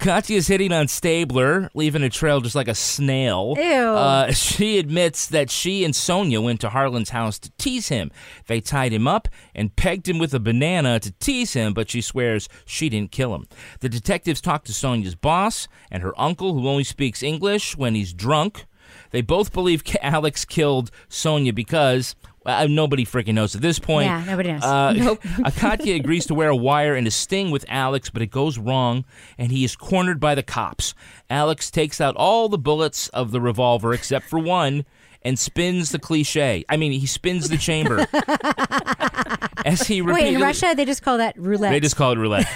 Katya's 0.00 0.48
hitting 0.48 0.72
on 0.72 0.88
Stabler, 0.88 1.70
leaving 1.74 2.02
a 2.02 2.10
trail 2.10 2.40
just 2.40 2.54
like 2.54 2.68
a 2.68 2.74
snail. 2.74 3.54
Ew. 3.56 3.64
Uh, 3.64 4.32
she 4.32 4.78
admits 4.78 5.26
that 5.28 5.50
she 5.50 5.84
and 5.84 5.94
Sonia 5.94 6.40
went 6.40 6.60
to 6.60 6.70
Harlan's 6.70 7.10
house 7.10 7.38
to 7.38 7.50
tease 7.52 7.88
him. 7.88 8.10
They 8.46 8.60
tied 8.60 8.92
him 8.92 9.06
up 9.06 9.28
and 9.54 9.74
pegged 9.76 10.08
him 10.08 10.18
with 10.18 10.34
a 10.34 10.40
banana 10.40 10.98
to 11.00 11.12
tease 11.12 11.52
him, 11.52 11.72
but 11.72 11.90
she 11.90 12.00
swears 12.00 12.48
she 12.66 12.88
didn't 12.88 13.12
kill 13.12 13.34
him. 13.34 13.46
The 13.80 13.88
detectives 13.88 14.40
talk 14.40 14.64
to 14.64 14.74
Sonia's 14.74 15.14
boss 15.14 15.68
and 15.90 16.02
her 16.02 16.18
uncle, 16.20 16.54
who 16.54 16.68
only 16.68 16.84
speaks 16.84 17.22
English 17.22 17.76
when 17.76 17.94
he's 17.94 18.12
drunk. 18.12 18.66
They 19.10 19.20
both 19.22 19.52
believe 19.52 19.84
Alex 20.02 20.44
killed 20.44 20.90
Sonia 21.08 21.52
because. 21.52 22.16
Uh, 22.44 22.66
nobody 22.68 23.04
freaking 23.04 23.34
knows 23.34 23.54
at 23.54 23.62
this 23.62 23.78
point. 23.78 24.06
Yeah, 24.06 24.24
nobody 24.26 24.52
knows. 24.52 24.62
Uh, 24.62 24.92
Nope. 25.02 25.22
Katya 25.56 25.94
agrees 25.96 26.26
to 26.26 26.34
wear 26.34 26.48
a 26.48 26.56
wire 26.56 26.94
and 26.94 27.06
a 27.06 27.10
sting 27.10 27.50
with 27.50 27.64
Alex, 27.68 28.10
but 28.10 28.22
it 28.22 28.30
goes 28.30 28.58
wrong, 28.58 29.04
and 29.38 29.50
he 29.50 29.64
is 29.64 29.76
cornered 29.76 30.20
by 30.20 30.34
the 30.34 30.42
cops. 30.42 30.94
Alex 31.30 31.70
takes 31.70 32.00
out 32.00 32.14
all 32.16 32.48
the 32.48 32.58
bullets 32.58 33.08
of 33.08 33.30
the 33.30 33.40
revolver 33.40 33.92
except 33.92 34.26
for 34.26 34.38
one 34.38 34.84
and 35.22 35.38
spins 35.38 35.90
the 35.90 35.98
cliche. 35.98 36.64
I 36.68 36.76
mean, 36.76 36.92
he 36.92 37.06
spins 37.06 37.48
the 37.48 37.56
chamber. 37.56 38.06
As 39.64 39.86
he 39.86 40.02
Wait, 40.02 40.34
in 40.34 40.40
Russia 40.40 40.74
they 40.76 40.84
just 40.84 41.02
call 41.02 41.18
that 41.18 41.38
roulette. 41.38 41.70
They 41.70 41.78
just 41.78 41.94
call 41.94 42.12
it 42.12 42.18
roulette. 42.18 42.46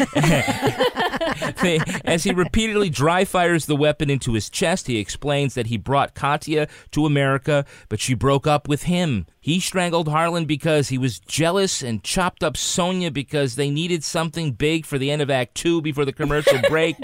They- 1.62 1.80
As 2.04 2.24
he 2.24 2.32
repeatedly 2.32 2.90
dry 2.90 3.24
fires 3.24 3.66
the 3.66 3.76
weapon 3.76 4.10
into 4.10 4.32
his 4.34 4.48
chest, 4.50 4.86
he 4.86 4.98
explains 4.98 5.54
that 5.54 5.66
he 5.66 5.76
brought 5.76 6.14
Katya 6.14 6.68
to 6.92 7.06
America, 7.06 7.64
but 7.88 8.00
she 8.00 8.14
broke 8.14 8.46
up 8.46 8.68
with 8.68 8.84
him. 8.84 9.26
He 9.40 9.60
strangled 9.60 10.08
Harlan 10.08 10.44
because 10.44 10.88
he 10.88 10.98
was 10.98 11.18
jealous 11.20 11.82
and 11.82 12.02
chopped 12.02 12.42
up 12.42 12.56
Sonia 12.56 13.10
because 13.10 13.56
they 13.56 13.70
needed 13.70 14.04
something 14.04 14.52
big 14.52 14.84
for 14.84 14.98
the 14.98 15.10
end 15.10 15.22
of 15.22 15.30
Act 15.30 15.54
Two 15.54 15.80
before 15.80 16.04
the 16.04 16.12
commercial 16.12 16.58
break. 16.68 16.96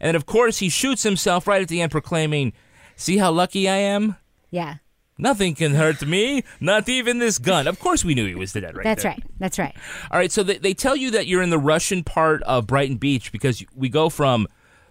And 0.00 0.08
then, 0.08 0.14
of 0.14 0.26
course, 0.26 0.58
he 0.58 0.68
shoots 0.68 1.02
himself 1.02 1.46
right 1.46 1.62
at 1.62 1.68
the 1.68 1.80
end, 1.80 1.90
proclaiming, 1.90 2.52
See 2.96 3.16
how 3.18 3.30
lucky 3.30 3.68
I 3.68 3.76
am? 3.76 4.16
yeah, 4.50 4.76
Nothing 5.20 5.54
can 5.56 5.74
hurt 5.74 6.06
me, 6.06 6.44
not 6.60 6.88
even 6.88 7.18
this 7.18 7.38
gun. 7.38 7.66
Of 7.66 7.80
course, 7.80 8.04
we 8.04 8.14
knew 8.14 8.24
he 8.26 8.36
was 8.36 8.52
the 8.52 8.60
dead 8.60 8.76
right 8.76 8.84
that's 8.84 9.02
there. 9.02 9.12
right. 9.12 9.22
That's 9.38 9.58
right. 9.58 9.74
All 10.12 10.18
right, 10.18 10.30
so 10.30 10.44
they, 10.44 10.58
they 10.58 10.74
tell 10.74 10.94
you 10.94 11.10
that 11.10 11.26
you're 11.26 11.42
in 11.42 11.50
the 11.50 11.58
Russian 11.58 12.04
part 12.04 12.42
of 12.44 12.66
Brighton 12.68 12.96
Beach 12.98 13.32
because 13.32 13.64
we 13.74 13.88
go 13.88 14.08
from 14.08 14.46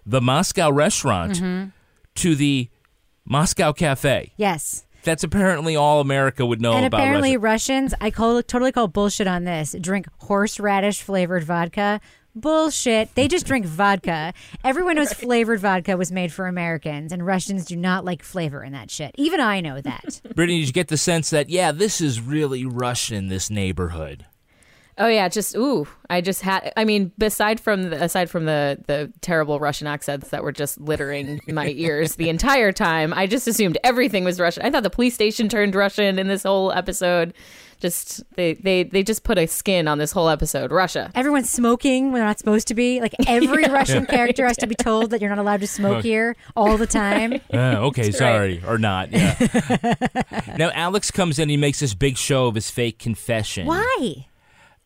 the 0.06 0.20
Moscow 0.22 0.70
restaurant 0.70 1.40
Mhm. 1.42 1.72
to 2.16 2.36
the 2.36 2.70
Moscow 3.26 3.72
Cafe. 3.74 4.34
Yes. 4.38 4.86
That's 5.04 5.24
apparently 5.24 5.76
all 5.78 6.02
America 6.02 6.46
would 6.46 6.60
know 6.60 6.74
and 6.74 6.86
about 6.86 7.00
apparently 7.00 7.38
Russia. 7.38 7.74
Russians, 7.74 7.94
I 8.02 8.12
call 8.12 8.44
totally 8.44 8.74
call 8.74 8.90
bullshit 8.90 9.28
on 9.28 9.46
this. 9.46 9.76
Drink 9.80 10.08
horseradish 10.20 11.02
flavored 11.02 11.46
vodka. 11.46 12.02
Bullshit. 12.42 13.14
They 13.16 13.28
just 13.28 13.46
drink 13.46 13.66
vodka. 13.68 14.34
Everyone 14.64 14.96
knows 14.96 15.14
flavored 15.14 15.60
vodka 15.60 15.98
was 15.98 16.12
made 16.12 16.32
for 16.32 16.48
Americans, 16.48 17.12
and 17.12 17.26
Russians 17.26 17.66
do 17.66 17.76
not 17.76 18.06
like 18.06 18.24
flavor 18.24 18.64
in 18.64 18.74
that 18.74 18.90
shit. 18.92 19.16
Even 19.18 19.40
I 19.40 19.62
know 19.62 19.82
that. 19.82 20.22
Brittany, 20.36 20.60
did 20.60 20.68
you 20.68 20.74
get 20.74 20.88
the 20.88 20.98
sense 20.98 21.30
that, 21.30 21.50
yeah, 21.50 21.72
this 21.72 22.02
is 22.02 22.22
really 22.22 22.66
Russian, 22.66 23.28
this 23.28 23.50
neighborhood? 23.50 24.26
Oh 25.00 25.08
yeah, 25.08 25.30
just 25.30 25.56
ooh. 25.56 25.88
I 26.10 26.22
just 26.22 26.42
had. 26.42 26.74
I 26.76 26.84
mean, 26.84 27.12
aside 27.22 27.60
from 27.60 27.92
the, 27.92 28.04
aside 28.04 28.32
from 28.32 28.46
the 28.46 28.80
the 28.88 29.14
terrible 29.22 29.60
Russian 29.60 29.86
accents 29.86 30.30
that 30.30 30.42
were 30.42 30.52
just 30.52 30.80
littering 30.80 31.40
my 31.48 31.68
ears 31.70 32.16
the 32.16 32.30
entire 32.30 32.72
time, 32.72 33.14
I 33.14 33.28
just 33.28 33.48
assumed 33.48 33.78
everything 33.84 34.24
was 34.24 34.40
Russian. 34.40 34.66
I 34.66 34.72
thought 34.72 34.82
the 34.84 34.90
police 34.90 35.14
station 35.14 35.50
turned 35.50 35.76
Russian 35.76 36.18
in 36.18 36.28
this 36.28 36.44
whole 36.44 36.72
episode. 36.72 37.36
Just 37.80 38.24
they 38.36 38.54
they 38.56 38.84
they 38.84 39.04
just 39.04 39.24
put 39.24 39.38
a 39.38 39.46
skin 39.46 39.88
on 39.88 40.00
this 40.00 40.12
whole 40.12 40.30
episode. 40.30 40.72
Russia. 40.72 41.12
Everyone's 41.14 41.50
smoking 41.50 42.06
when 42.12 42.20
they're 42.20 42.28
not 42.28 42.40
supposed 42.40 42.68
to 42.70 42.74
be. 42.74 43.00
Like 43.02 43.14
every 43.28 43.62
Yeah. 43.64 43.72
Russian 43.72 44.04
Yeah. 44.04 44.10
character 44.16 44.48
has 44.48 44.58
to 44.58 44.68
be 44.68 44.74
told 44.76 45.12
that 45.12 45.22
you're 45.22 45.30
not 45.30 45.38
allowed 45.40 45.62
to 45.62 45.68
smoke 45.68 45.98
Okay. 45.98 46.08
here 46.10 46.36
all 46.56 46.78
the 46.78 46.88
time. 46.88 47.34
Uh, 47.54 47.88
okay, 47.88 48.04
That's 48.06 48.18
sorry, 48.18 48.62
or 48.68 48.78
not. 48.78 49.12
Yeah. 49.12 49.36
now 50.58 50.70
Alex 50.74 51.12
comes 51.12 51.40
in. 51.40 51.50
He 51.50 51.58
makes 51.58 51.80
this 51.80 51.94
big 51.94 52.18
show 52.18 52.48
of 52.48 52.56
his 52.56 52.70
fake 52.70 53.00
confession. 53.00 53.68
Why? 53.68 54.28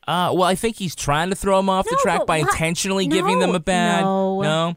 Uh, 0.08 0.32
well, 0.34 0.44
I 0.44 0.56
think 0.56 0.78
he's 0.78 0.96
trying 0.96 1.30
to 1.30 1.36
throw 1.36 1.60
him 1.60 1.70
off 1.70 1.86
the 1.86 1.98
track 2.02 2.26
by 2.26 2.40
why- 2.42 2.48
intentionally 2.50 3.08
giving 3.08 3.40
them 3.40 3.56
a 3.56 3.60
bad. 3.60 4.02
no. 4.02 4.76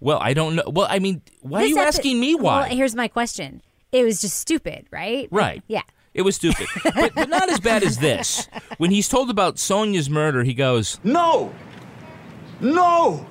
Well, 0.00 0.18
I 0.20 0.32
don't 0.32 0.54
know. 0.56 0.62
Well, 0.66 0.86
I 0.88 0.98
mean, 0.98 1.20
why 1.42 1.62
are 1.62 1.66
you 1.66 1.76
epi- 1.78 1.86
asking 1.88 2.20
me 2.20 2.34
why? 2.34 2.60
Well, 2.60 2.70
here's 2.70 2.94
my 2.94 3.06
question. 3.08 3.60
It 3.92 4.02
was 4.04 4.22
just 4.22 4.38
stupid, 4.38 4.86
right? 4.90 5.28
Right. 5.30 5.62
Yeah. 5.68 5.82
It 6.12 6.22
was 6.22 6.34
stupid, 6.36 6.66
but, 6.82 7.14
but 7.14 7.28
not 7.28 7.48
as 7.50 7.60
bad 7.60 7.82
as 7.84 7.98
this. 7.98 8.48
When 8.78 8.90
he's 8.90 9.08
told 9.08 9.30
about 9.30 9.58
Sonia's 9.58 10.10
murder, 10.10 10.42
he 10.42 10.54
goes, 10.54 10.98
"No, 11.04 11.54
no, 12.60 13.26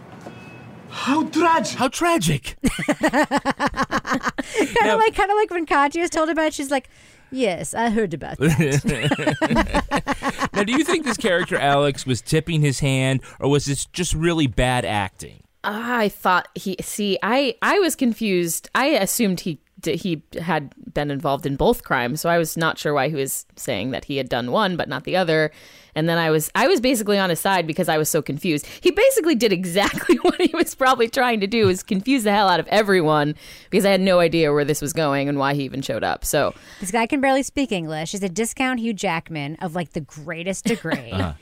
how 0.90 1.26
tragic! 1.28 1.78
How 1.78 1.88
tragic!" 1.90 2.56
Kind 3.02 4.92
of 4.92 5.00
like, 5.00 5.16
kind 5.16 5.32
of 5.32 5.38
like 5.38 5.52
when 5.52 5.66
Katya 5.66 6.04
is 6.04 6.10
told 6.10 6.30
about. 6.30 6.48
it, 6.48 6.54
She's 6.54 6.72
like, 6.72 6.90
"Yes, 7.32 7.74
I 7.74 7.90
heard 7.90 8.14
about 8.14 8.38
that." 9.40 10.50
now, 10.54 10.64
do 10.64 10.72
you 10.72 10.84
think 10.84 11.06
this 11.06 11.18
character 11.18 11.58
Alex 11.58 12.06
was 12.06 12.22
tipping 12.22 12.62
his 12.62 12.80
hand, 12.80 13.22
or 13.40 13.50
was 13.50 13.66
this 13.66 13.86
just 13.88 14.14
really 14.14 14.48
bad 14.48 14.86
acting? 14.86 15.44
I 15.64 16.10
thought 16.10 16.48
he 16.56 16.78
see 16.82 17.18
I 17.22 17.56
I 17.62 17.80
was 17.80 17.96
confused. 17.96 18.70
I 18.74 18.88
assumed 18.88 19.42
he 19.42 19.56
d- 19.56 19.62
he 19.86 20.22
had 20.42 20.74
been 20.94 21.12
involved 21.12 21.46
in 21.46 21.56
both 21.56 21.84
crimes, 21.84 22.22
so 22.22 22.30
I 22.30 22.38
was 22.38 22.58
not 22.58 22.78
sure 22.78 22.94
why 22.94 23.10
he 23.10 23.16
was 23.16 23.46
saying 23.56 23.92
that 23.92 24.06
he 24.06 24.18
had 24.18 24.30
done 24.30 24.52
one 24.52 24.76
but 24.78 24.90
not 24.90 25.04
the 25.04 25.16
other. 25.16 25.52
And 25.96 26.08
then 26.08 26.18
I 26.18 26.30
was 26.30 26.52
I 26.56 26.68
was 26.68 26.80
basically 26.80 27.18
on 27.18 27.30
his 27.30 27.40
side 27.40 27.66
because 27.68 27.90
I 27.90 27.98
was 27.98 28.10
so 28.10 28.22
confused. 28.22 28.66
He 28.82 28.92
basically 28.92 29.36
did 29.36 29.52
exactly 29.52 30.16
what 30.22 30.40
he 30.40 30.56
was 30.56 30.76
probably 30.76 31.10
trying 31.10 31.40
to 31.42 31.48
do 31.48 31.68
is 31.68 31.84
confuse 31.84 32.24
the 32.24 32.32
hell 32.32 32.48
out 32.48 32.60
of 32.60 32.68
everyone 32.68 33.36
because 33.70 33.86
I 33.86 33.92
had 33.92 34.02
no 34.02 34.20
idea 34.20 34.54
where 34.54 34.66
this 34.66 34.82
was 34.82 34.94
going 34.94 35.28
and 35.28 35.38
why 35.38 35.56
he 35.56 35.64
even 35.64 35.82
showed 35.82 36.04
up. 36.04 36.24
So 36.26 36.54
This 36.80 36.92
guy 36.92 37.06
can 37.08 37.22
barely 37.22 37.44
speak 37.44 37.72
English. 37.72 38.12
He's 38.12 38.24
a 38.24 38.30
discount 38.30 38.80
Hugh 38.80 38.94
Jackman 38.94 39.56
of 39.62 39.76
like 39.76 39.94
the 39.94 40.02
greatest 40.02 40.66
degree. 40.66 41.14
Uh-huh. 41.20 41.34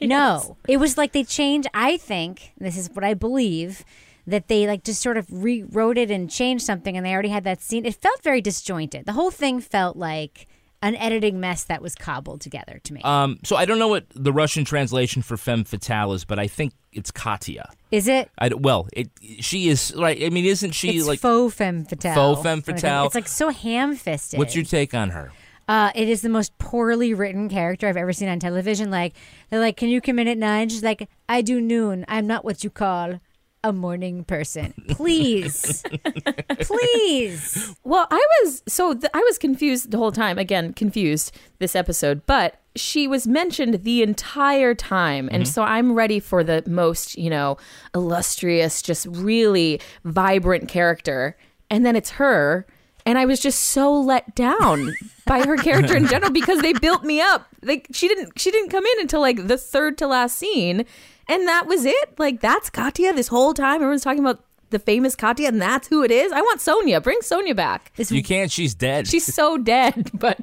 No, 0.00 0.56
it 0.68 0.78
was 0.78 0.98
like 0.98 1.12
they 1.12 1.24
changed. 1.24 1.68
I 1.72 1.96
think 1.96 2.52
this 2.58 2.76
is 2.76 2.90
what 2.90 3.04
I 3.04 3.14
believe 3.14 3.84
that 4.26 4.48
they 4.48 4.66
like 4.66 4.84
just 4.84 5.02
sort 5.02 5.16
of 5.16 5.26
rewrote 5.30 5.98
it 5.98 6.10
and 6.10 6.30
changed 6.30 6.64
something, 6.64 6.96
and 6.96 7.04
they 7.04 7.12
already 7.12 7.28
had 7.28 7.44
that 7.44 7.60
scene. 7.60 7.84
It 7.84 7.94
felt 7.94 8.22
very 8.22 8.40
disjointed. 8.40 9.06
The 9.06 9.12
whole 9.12 9.30
thing 9.30 9.60
felt 9.60 9.96
like 9.96 10.46
an 10.84 10.94
editing 10.96 11.40
mess 11.40 11.64
that 11.64 11.80
was 11.80 11.94
cobbled 11.94 12.42
together 12.42 12.78
to 12.84 12.92
me. 12.92 13.00
Um, 13.02 13.38
so 13.42 13.56
I 13.56 13.64
don't 13.64 13.78
know 13.78 13.88
what 13.88 14.04
the 14.14 14.32
Russian 14.32 14.66
translation 14.66 15.22
for 15.22 15.38
femme 15.38 15.64
fatale 15.64 16.12
is, 16.12 16.26
but 16.26 16.38
I 16.38 16.46
think 16.46 16.74
it's 16.92 17.10
Katya. 17.10 17.70
is 17.90 18.06
it? 18.06 18.30
I 18.38 18.48
well, 18.48 18.86
it 18.92 19.10
she 19.40 19.68
is 19.68 19.94
right. 19.96 20.22
I 20.22 20.28
mean, 20.28 20.44
isn't 20.44 20.72
she 20.72 20.90
it's 20.90 21.06
like 21.06 21.20
faux 21.20 21.54
femme 21.54 21.84
fatale. 21.84 22.14
Faux 22.14 22.42
femme 22.42 22.60
fatale. 22.60 23.06
It's 23.06 23.14
like 23.14 23.28
so 23.28 23.48
ham 23.48 23.96
fisted. 23.96 24.38
What's 24.38 24.54
your 24.54 24.64
take 24.64 24.94
on 24.94 25.10
her? 25.10 25.32
Uh, 25.66 25.90
it 25.94 26.10
is 26.10 26.20
the 26.20 26.28
most 26.28 26.56
poorly 26.58 27.14
written 27.14 27.48
character 27.48 27.88
I've 27.88 27.96
ever 27.96 28.12
seen 28.12 28.28
on 28.28 28.38
television. 28.38 28.90
Like 28.90 29.14
they're 29.48 29.60
like, 29.60 29.78
"Can 29.78 29.88
you 29.88 30.02
come 30.02 30.18
in 30.18 30.28
at 30.28 30.36
nine? 30.36 30.68
She's 30.68 30.82
like, 30.82 31.08
"I 31.28 31.40
do 31.40 31.62
noon. 31.62 32.04
I'm 32.08 32.26
not 32.26 32.44
what 32.44 32.62
you 32.62 32.68
call 32.68 33.20
a 33.64 33.72
morning 33.72 34.22
person. 34.22 34.72
Please, 34.90 35.82
please." 36.60 37.74
Well, 37.84 38.06
I 38.10 38.24
was 38.42 38.62
so 38.68 38.94
th- 38.94 39.10
I 39.14 39.18
was 39.20 39.38
confused 39.38 39.90
the 39.90 39.98
whole 39.98 40.12
time. 40.12 40.38
Again, 40.38 40.72
confused 40.72 41.32
this 41.58 41.74
episode, 41.74 42.22
but 42.26 42.60
she 42.76 43.06
was 43.08 43.26
mentioned 43.26 43.82
the 43.84 44.02
entire 44.02 44.74
time, 44.74 45.28
and 45.32 45.44
Mhm. 45.44 45.46
so 45.48 45.62
I'm 45.62 45.92
ready 45.94 46.20
for 46.20 46.42
the 46.44 46.62
most, 46.66 47.16
you 47.16 47.30
know, 47.30 47.56
illustrious, 47.94 48.82
just 48.82 49.06
really 49.06 49.80
vibrant 50.04 50.68
character, 50.68 51.36
and 51.70 51.84
then 51.86 51.96
it's 51.96 52.10
her. 52.10 52.66
And 53.06 53.18
I 53.18 53.26
was 53.26 53.38
just 53.38 53.60
so 53.60 53.92
let 53.92 54.34
down 54.34 54.94
by 55.26 55.42
her 55.44 55.58
character 55.58 55.94
in 55.94 56.06
general 56.14 56.30
because 56.32 56.60
they 56.62 56.72
built 56.72 57.04
me 57.04 57.20
up. 57.20 57.46
Like 57.62 57.86
she 57.92 58.08
didn't 58.08 58.38
she 58.40 58.50
didn't 58.50 58.70
come 58.70 58.84
in 58.86 59.00
until 59.00 59.20
like 59.20 59.46
the 59.46 59.58
third 59.58 59.98
to 59.98 60.06
last 60.06 60.38
scene, 60.38 60.86
and 61.28 61.46
that 61.48 61.66
was 61.66 61.84
it. 61.84 62.18
Like 62.18 62.40
that's 62.40 62.70
Katya 62.70 63.12
this 63.12 63.28
whole 63.28 63.54
time. 63.54 63.76
Everyone's 63.76 64.02
talking 64.02 64.20
about 64.20 64.44
the 64.70 64.78
famous 64.78 65.14
Katya, 65.16 65.48
and 65.48 65.62
that's 65.62 65.88
who 65.88 66.02
it 66.02 66.10
is. 66.10 66.32
I 66.32 66.40
want 66.40 66.60
Sonia. 66.60 67.00
Bring 67.00 67.22
Sonia 67.22 67.54
back. 67.54 67.92
You 67.96 68.22
can't. 68.22 68.50
She's 68.50 68.74
dead. 68.74 69.06
She's 69.14 69.32
so 69.32 69.56
dead, 69.56 70.10
but 70.18 70.38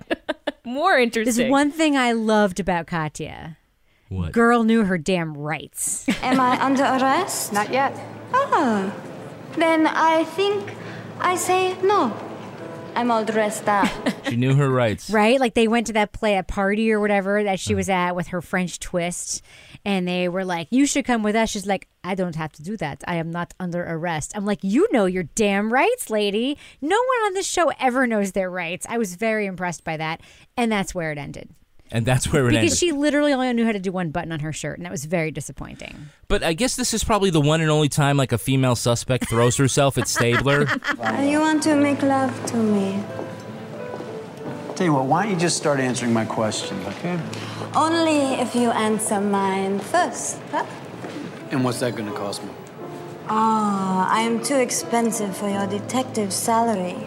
more 0.63 0.97
interesting. 0.97 1.35
There's 1.35 1.51
one 1.51 1.71
thing 1.71 1.97
I 1.97 2.13
loved 2.13 2.59
about 2.59 2.87
Katya. 2.87 3.57
What? 4.09 4.31
Girl 4.33 4.63
knew 4.63 4.83
her 4.83 4.97
damn 4.97 5.37
rights. 5.37 6.05
Am 6.21 6.39
I 6.39 6.61
under 6.63 6.83
arrest? 6.83 7.53
Not 7.53 7.71
yet. 7.71 7.97
Oh, 8.33 8.93
then 9.55 9.87
I 9.87 10.23
think 10.23 10.73
I 11.19 11.35
say 11.35 11.79
no. 11.81 12.15
I'm 12.93 13.09
all 13.09 13.23
dressed 13.23 13.69
up. 13.69 13.89
She 14.27 14.35
knew 14.35 14.53
her 14.55 14.69
rights. 14.69 15.09
Right? 15.09 15.39
Like 15.39 15.53
they 15.53 15.67
went 15.67 15.87
to 15.87 15.93
that 15.93 16.11
play, 16.11 16.37
a 16.37 16.43
party 16.43 16.91
or 16.91 16.99
whatever 16.99 17.41
that 17.43 17.57
she 17.59 17.73
was 17.73 17.89
at 17.89 18.15
with 18.17 18.27
her 18.27 18.41
French 18.41 18.79
twist. 18.79 19.41
And 19.83 20.07
they 20.07 20.29
were 20.29 20.45
like, 20.45 20.67
you 20.69 20.85
should 20.85 21.05
come 21.05 21.23
with 21.23 21.35
us. 21.35 21.49
She's 21.49 21.65
like, 21.65 21.87
I 22.03 22.15
don't 22.15 22.35
have 22.35 22.51
to 22.53 22.63
do 22.63 22.77
that. 22.77 23.03
I 23.07 23.15
am 23.15 23.31
not 23.31 23.53
under 23.59 23.83
arrest. 23.83 24.33
I'm 24.35 24.45
like, 24.45 24.59
you 24.61 24.87
know 24.91 25.05
your 25.05 25.23
damn 25.23 25.73
rights, 25.73 26.09
lady. 26.09 26.57
No 26.81 26.95
one 26.95 27.25
on 27.25 27.33
this 27.33 27.47
show 27.47 27.71
ever 27.79 28.05
knows 28.05 28.33
their 28.33 28.49
rights. 28.49 28.85
I 28.89 28.97
was 28.97 29.15
very 29.15 29.45
impressed 29.45 29.83
by 29.83 29.97
that. 29.97 30.21
And 30.55 30.71
that's 30.71 30.93
where 30.93 31.11
it 31.11 31.17
ended. 31.17 31.49
And 31.93 32.05
that's 32.05 32.31
where 32.31 32.43
it 32.43 32.51
because 32.51 32.57
ended. 32.57 32.67
Because 32.67 32.79
she 32.79 32.91
literally 32.91 33.33
only 33.33 33.51
knew 33.53 33.65
how 33.65 33.73
to 33.73 33.79
do 33.79 33.91
one 33.91 34.11
button 34.11 34.31
on 34.31 34.39
her 34.39 34.53
shirt. 34.53 34.77
And 34.77 34.85
that 34.85 34.91
was 34.91 35.05
very 35.05 35.31
disappointing. 35.31 36.07
but 36.27 36.43
I 36.43 36.53
guess 36.53 36.75
this 36.75 36.93
is 36.93 37.03
probably 37.03 37.31
the 37.31 37.41
one 37.41 37.59
and 37.59 37.69
only 37.69 37.89
time 37.89 38.17
like 38.17 38.31
a 38.31 38.37
female 38.37 38.75
suspect 38.75 39.29
throws 39.29 39.57
herself 39.57 39.97
at 39.97 40.07
Stabler. 40.07 40.61
you 41.21 41.39
want 41.39 41.63
to 41.63 41.75
make 41.75 42.01
love 42.01 42.45
to 42.47 42.57
me? 42.57 43.03
Tell 44.75 44.85
you 44.85 44.93
what, 44.93 45.05
why 45.05 45.23
don't 45.23 45.33
you 45.33 45.39
just 45.39 45.57
start 45.57 45.79
answering 45.79 46.13
my 46.13 46.25
questions, 46.25 46.85
okay? 46.87 47.19
Only 47.73 48.33
if 48.41 48.53
you 48.53 48.69
answer 48.71 49.21
mine 49.21 49.79
first. 49.79 50.39
Huh? 50.51 50.65
And 51.51 51.63
what's 51.63 51.79
that 51.79 51.95
gonna 51.95 52.11
cost 52.11 52.43
me? 52.43 52.49
Oh, 53.29 54.07
I 54.09 54.21
am 54.21 54.43
too 54.43 54.57
expensive 54.57 55.37
for 55.37 55.49
your 55.49 55.67
detective 55.67 56.33
salary. 56.33 56.97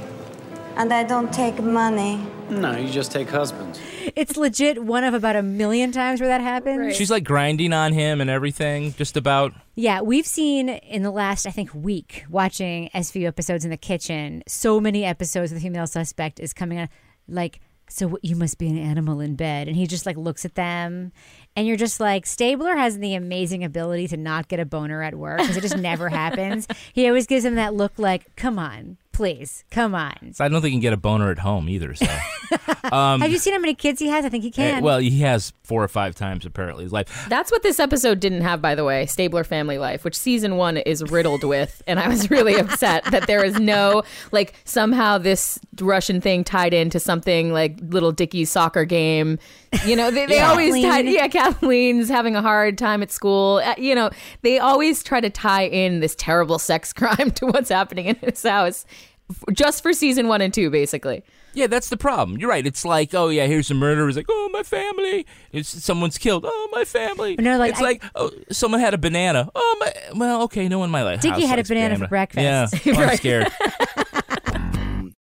And 0.77 0.92
I 0.92 1.05
don't 1.05 1.33
take 1.33 1.62
money. 1.62 2.27
No, 2.48 2.77
you 2.77 2.88
just 2.90 3.12
take 3.12 3.29
husbands. 3.29 3.79
It's 4.16 4.37
legit 4.37 4.83
one 4.83 5.05
of 5.05 5.14
about 5.14 5.37
a 5.37 5.42
million 5.42 5.92
times 5.92 6.20
where 6.20 6.29
that 6.29 6.40
happens. 6.40 6.96
She's 6.96 7.11
like 7.11 7.24
grinding 7.24 7.72
on 7.72 7.92
him 7.92 8.20
and 8.20 8.29
everything, 8.29 8.94
just 8.94 9.16
about. 9.16 9.53
Yeah, 9.74 10.00
we've 10.00 10.27
seen 10.27 10.68
in 10.68 11.03
the 11.03 11.11
last, 11.11 11.46
I 11.46 11.50
think, 11.50 11.74
week 11.74 12.24
watching 12.29 12.90
SVU 12.94 13.27
episodes 13.27 13.64
in 13.64 13.70
the 13.70 13.77
kitchen, 13.77 14.42
so 14.46 14.81
many 14.81 15.05
episodes 15.05 15.53
of 15.53 15.57
the 15.57 15.62
female 15.62 15.87
suspect 15.87 16.40
is 16.40 16.53
coming 16.53 16.79
on 16.79 16.88
like, 17.29 17.61
so 17.88 18.18
you 18.23 18.37
must 18.37 18.59
be 18.59 18.68
an 18.68 18.79
animal 18.79 19.20
in 19.20 19.37
bed. 19.37 19.68
And 19.68 19.77
he 19.77 19.87
just 19.87 20.07
like 20.07 20.16
looks 20.16 20.44
at 20.44 20.55
them. 20.55 21.12
And 21.57 21.66
you're 21.66 21.77
just 21.77 22.01
like, 22.01 22.27
Stabler 22.27 22.77
has 22.77 22.99
the 22.99 23.14
amazing 23.14 23.62
ability 23.62 24.09
to 24.09 24.16
not 24.16 24.49
get 24.49 24.61
a 24.61 24.66
boner 24.66 25.03
at 25.03 25.14
work 25.14 25.38
because 25.38 25.57
it 25.57 25.62
just 25.62 25.77
never 25.77 26.09
happens. 26.11 26.66
He 26.92 27.07
always 27.07 27.27
gives 27.27 27.44
him 27.44 27.55
that 27.57 27.75
look 27.75 27.99
like, 27.99 28.35
come 28.37 28.59
on, 28.59 28.97
please, 29.14 29.64
come 29.70 29.94
on. 29.94 30.33
So 30.35 30.44
I 30.44 30.48
don't 30.48 30.61
think 30.61 30.72
he 30.72 30.77
can 30.77 30.81
get 30.81 30.92
a 30.92 30.98
boner 30.98 31.31
at 31.31 31.38
home 31.38 31.68
either. 31.70 31.94
So, 31.94 32.07
um, 32.92 33.20
Have 33.22 33.31
you 33.31 33.38
seen 33.38 33.55
how 33.55 33.59
many 33.61 33.74
kids 33.74 33.98
he 34.00 34.09
has? 34.09 34.24
I 34.24 34.29
think 34.29 34.42
he 34.44 34.50
eh, 34.50 34.53
can. 34.53 34.83
well, 34.83 34.98
he 34.98 35.20
has 35.20 35.53
four 35.62 35.83
or 35.83 35.88
five 35.88 36.14
times 36.14 36.44
apparently 36.44 36.85
his 36.85 36.92
life. 36.92 37.27
That's 37.31 37.50
what 37.50 37.62
this 37.62 37.81
episode 37.81 38.20
didn't 38.20 38.42
have, 38.42 38.61
by 38.61 38.74
the 38.74 38.85
way, 38.85 39.07
Stabler 39.07 39.44
Family 39.44 39.79
Life, 39.79 40.05
which 40.05 40.16
season 40.16 40.57
one 40.57 40.77
is 40.77 41.03
riddled 41.11 41.42
with. 41.44 41.83
And 41.87 41.98
I 41.98 42.09
was 42.09 42.31
really 42.31 42.55
upset 42.57 43.05
that 43.07 43.27
there 43.27 43.42
is 43.44 43.59
no, 43.59 44.03
like, 44.33 44.55
somehow 44.64 45.16
this 45.18 45.59
Russian 45.81 46.20
thing 46.20 46.44
tied 46.44 46.74
into 46.74 47.00
something 47.00 47.53
like 47.53 47.79
Little 47.81 48.12
Dickie's 48.12 48.50
soccer 48.50 48.85
game. 48.85 49.38
You 49.87 49.96
know, 49.96 50.11
they, 50.11 50.27
they 50.27 50.37
Yeah. 50.37 50.50
always 50.50 50.74
tied, 50.74 51.05
Kathleen. 51.07 51.14
yeah, 51.14 51.29
Kathleen's 51.29 52.09
having 52.09 52.37
a 52.37 52.42
hard 52.42 52.77
time 52.79 53.03
at 53.03 53.11
school. 53.11 53.61
Uh, 53.64 53.74
You 53.79 53.94
know, 53.94 54.11
they 54.42 54.59
always 54.59 55.03
try 55.03 55.20
to 55.20 55.31
tie 55.31 55.64
in 55.66 56.00
this 56.00 56.14
terrible 56.14 56.59
sex 56.59 56.92
crime 56.92 57.31
to 57.33 57.46
what's 57.46 57.70
happening 57.70 58.07
in 58.07 58.16
his 58.16 58.42
house 58.42 58.85
f- 58.88 59.04
just 59.52 59.82
for 59.82 59.92
season 59.92 60.28
one 60.28 60.40
and 60.40 60.52
two, 60.52 60.70
basically. 60.70 61.24
Yeah, 61.54 61.68
that's 61.68 61.88
the 61.88 61.96
problem. 61.96 62.38
You're 62.38 62.50
right. 62.50 62.66
It's 62.66 62.84
like, 62.84 63.14
oh 63.14 63.28
yeah, 63.28 63.46
here's 63.46 63.70
a 63.70 63.74
murder. 63.74 64.08
It's 64.08 64.16
like, 64.16 64.26
oh 64.28 64.50
my 64.52 64.62
family. 64.64 65.24
It's 65.52 65.68
someone's 65.68 66.18
killed. 66.18 66.44
Oh 66.46 66.68
my 66.72 66.84
family. 66.84 67.37
No, 67.38 67.58
like, 67.58 67.70
it's 67.72 67.80
I- 67.80 67.84
like, 67.84 68.02
oh 68.16 68.30
someone 68.50 68.80
had 68.80 68.92
a 68.94 68.98
banana. 68.98 69.48
Oh 69.54 69.76
my. 69.80 69.92
Well, 70.18 70.42
okay, 70.42 70.68
no 70.68 70.78
one 70.80 70.88
in 70.88 70.92
my 70.92 71.02
life. 71.04 71.20
Dickie 71.20 71.42
had 71.46 71.58
a 71.58 71.60
likes 71.60 71.68
banana 71.68 71.96
for 71.98 72.08
breakfast. 72.08 72.42
Yeah, 72.42 72.66
oh, 72.94 72.98
I'm 73.00 73.08
Right. 73.08 73.18
scared. 73.18 73.48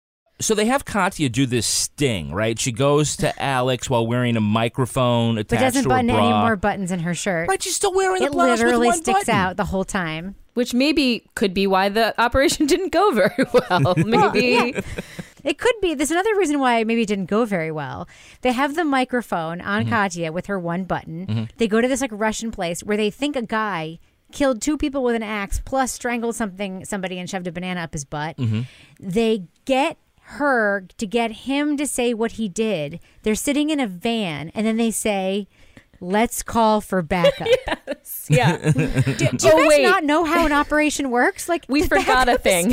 So 0.42 0.56
they 0.56 0.66
have 0.66 0.84
Katya 0.84 1.30
do 1.30 1.46
this 1.46 1.66
sting, 1.66 2.34
right? 2.34 2.60
She 2.60 2.74
goes 2.74 3.16
to 3.18 3.42
Alex 3.42 3.90
while 3.90 4.06
wearing 4.06 4.36
a 4.36 4.42
microphone 4.42 5.38
attached 5.38 5.50
But 5.52 5.60
doesn't 5.66 5.84
to 5.84 5.90
button 5.90 6.08
bra. 6.08 6.18
any 6.18 6.34
more 6.34 6.56
buttons 6.58 6.92
in 6.92 7.00
her 7.00 7.14
shirt. 7.14 7.48
But 7.48 7.64
she's 7.64 7.76
still 7.78 7.94
wearing 7.94 8.20
the 8.20 8.26
it 8.26 8.32
blouse 8.34 8.50
with 8.50 8.60
literally 8.60 8.88
one 8.88 8.98
sticks 8.98 9.20
button. 9.20 9.36
out 9.36 9.56
the 9.56 9.64
whole 9.64 9.86
time. 9.86 10.36
Which 10.54 10.74
maybe 10.74 11.26
could 11.36 11.54
be 11.54 11.66
why 11.68 11.90
the 11.90 12.20
operation 12.22 12.66
didn't 12.74 12.92
go 12.92 13.12
very 13.12 13.46
well. 13.70 13.96
Maybe. 13.98 14.48
yeah. 14.74 14.82
It 15.44 15.58
could 15.58 15.76
be. 15.82 15.94
There's 15.94 16.12
another 16.12 16.36
reason 16.38 16.60
why 16.60 16.84
maybe 16.84 17.02
it 17.02 17.08
didn't 17.08 17.26
go 17.26 17.44
very 17.44 17.72
well. 17.72 18.08
They 18.42 18.52
have 18.54 18.76
the 18.76 18.86
microphone 18.86 19.60
on 19.62 19.82
Mm-hmm. 19.82 19.90
Katya 19.90 20.32
with 20.32 20.46
her 20.46 20.58
one 20.60 20.84
button. 20.86 21.28
Mhm. 21.28 21.50
They 21.58 21.68
go 21.68 21.82
to 21.82 21.88
this 21.88 22.02
like 22.02 22.12
Russian 22.14 22.52
place 22.52 22.82
where 22.84 22.96
they 22.98 23.10
think 23.10 23.36
a 23.36 23.42
guy 23.42 24.00
killed 24.32 24.62
two 24.62 24.78
people 24.78 25.04
with 25.04 25.16
an 25.16 25.24
axe 25.24 25.60
plus 25.66 25.92
strangled 25.92 26.36
something 26.36 26.86
somebody 26.86 27.20
and 27.20 27.30
shoved 27.30 27.46
a 27.48 27.52
banana 27.52 27.82
up 27.82 27.94
his 27.94 28.06
butt. 28.06 28.38
Mhm. 28.38 28.66
They 29.00 29.44
get 29.66 29.98
her 30.38 30.86
to 30.98 31.06
get 31.06 31.32
him 31.32 31.76
to 31.78 31.86
say 31.86 32.14
what 32.14 32.34
he 32.34 32.48
did. 32.48 33.00
They're 33.24 33.36
sitting 33.36 33.70
in 33.70 33.80
a 33.82 33.88
van 33.88 34.50
and 34.56 34.66
then 34.66 34.78
they 34.78 34.92
say, 34.92 35.48
"Let's 36.04 36.44
call 36.44 36.82
for 36.82 37.02
backup." 37.02 37.48
Yeah. 38.30 38.58
Do, 38.72 38.72
do 38.72 39.26
you 39.26 39.30
Oh, 39.34 39.58
guys 39.58 39.68
wait. 39.68 39.84
not 39.84 40.04
know 40.06 40.24
how 40.24 40.46
an 40.46 40.54
operation 40.54 41.10
works? 41.10 41.50
Like 41.50 41.66
We 41.68 41.86
forgot 41.86 42.30
a 42.30 42.38
thing. 42.38 42.70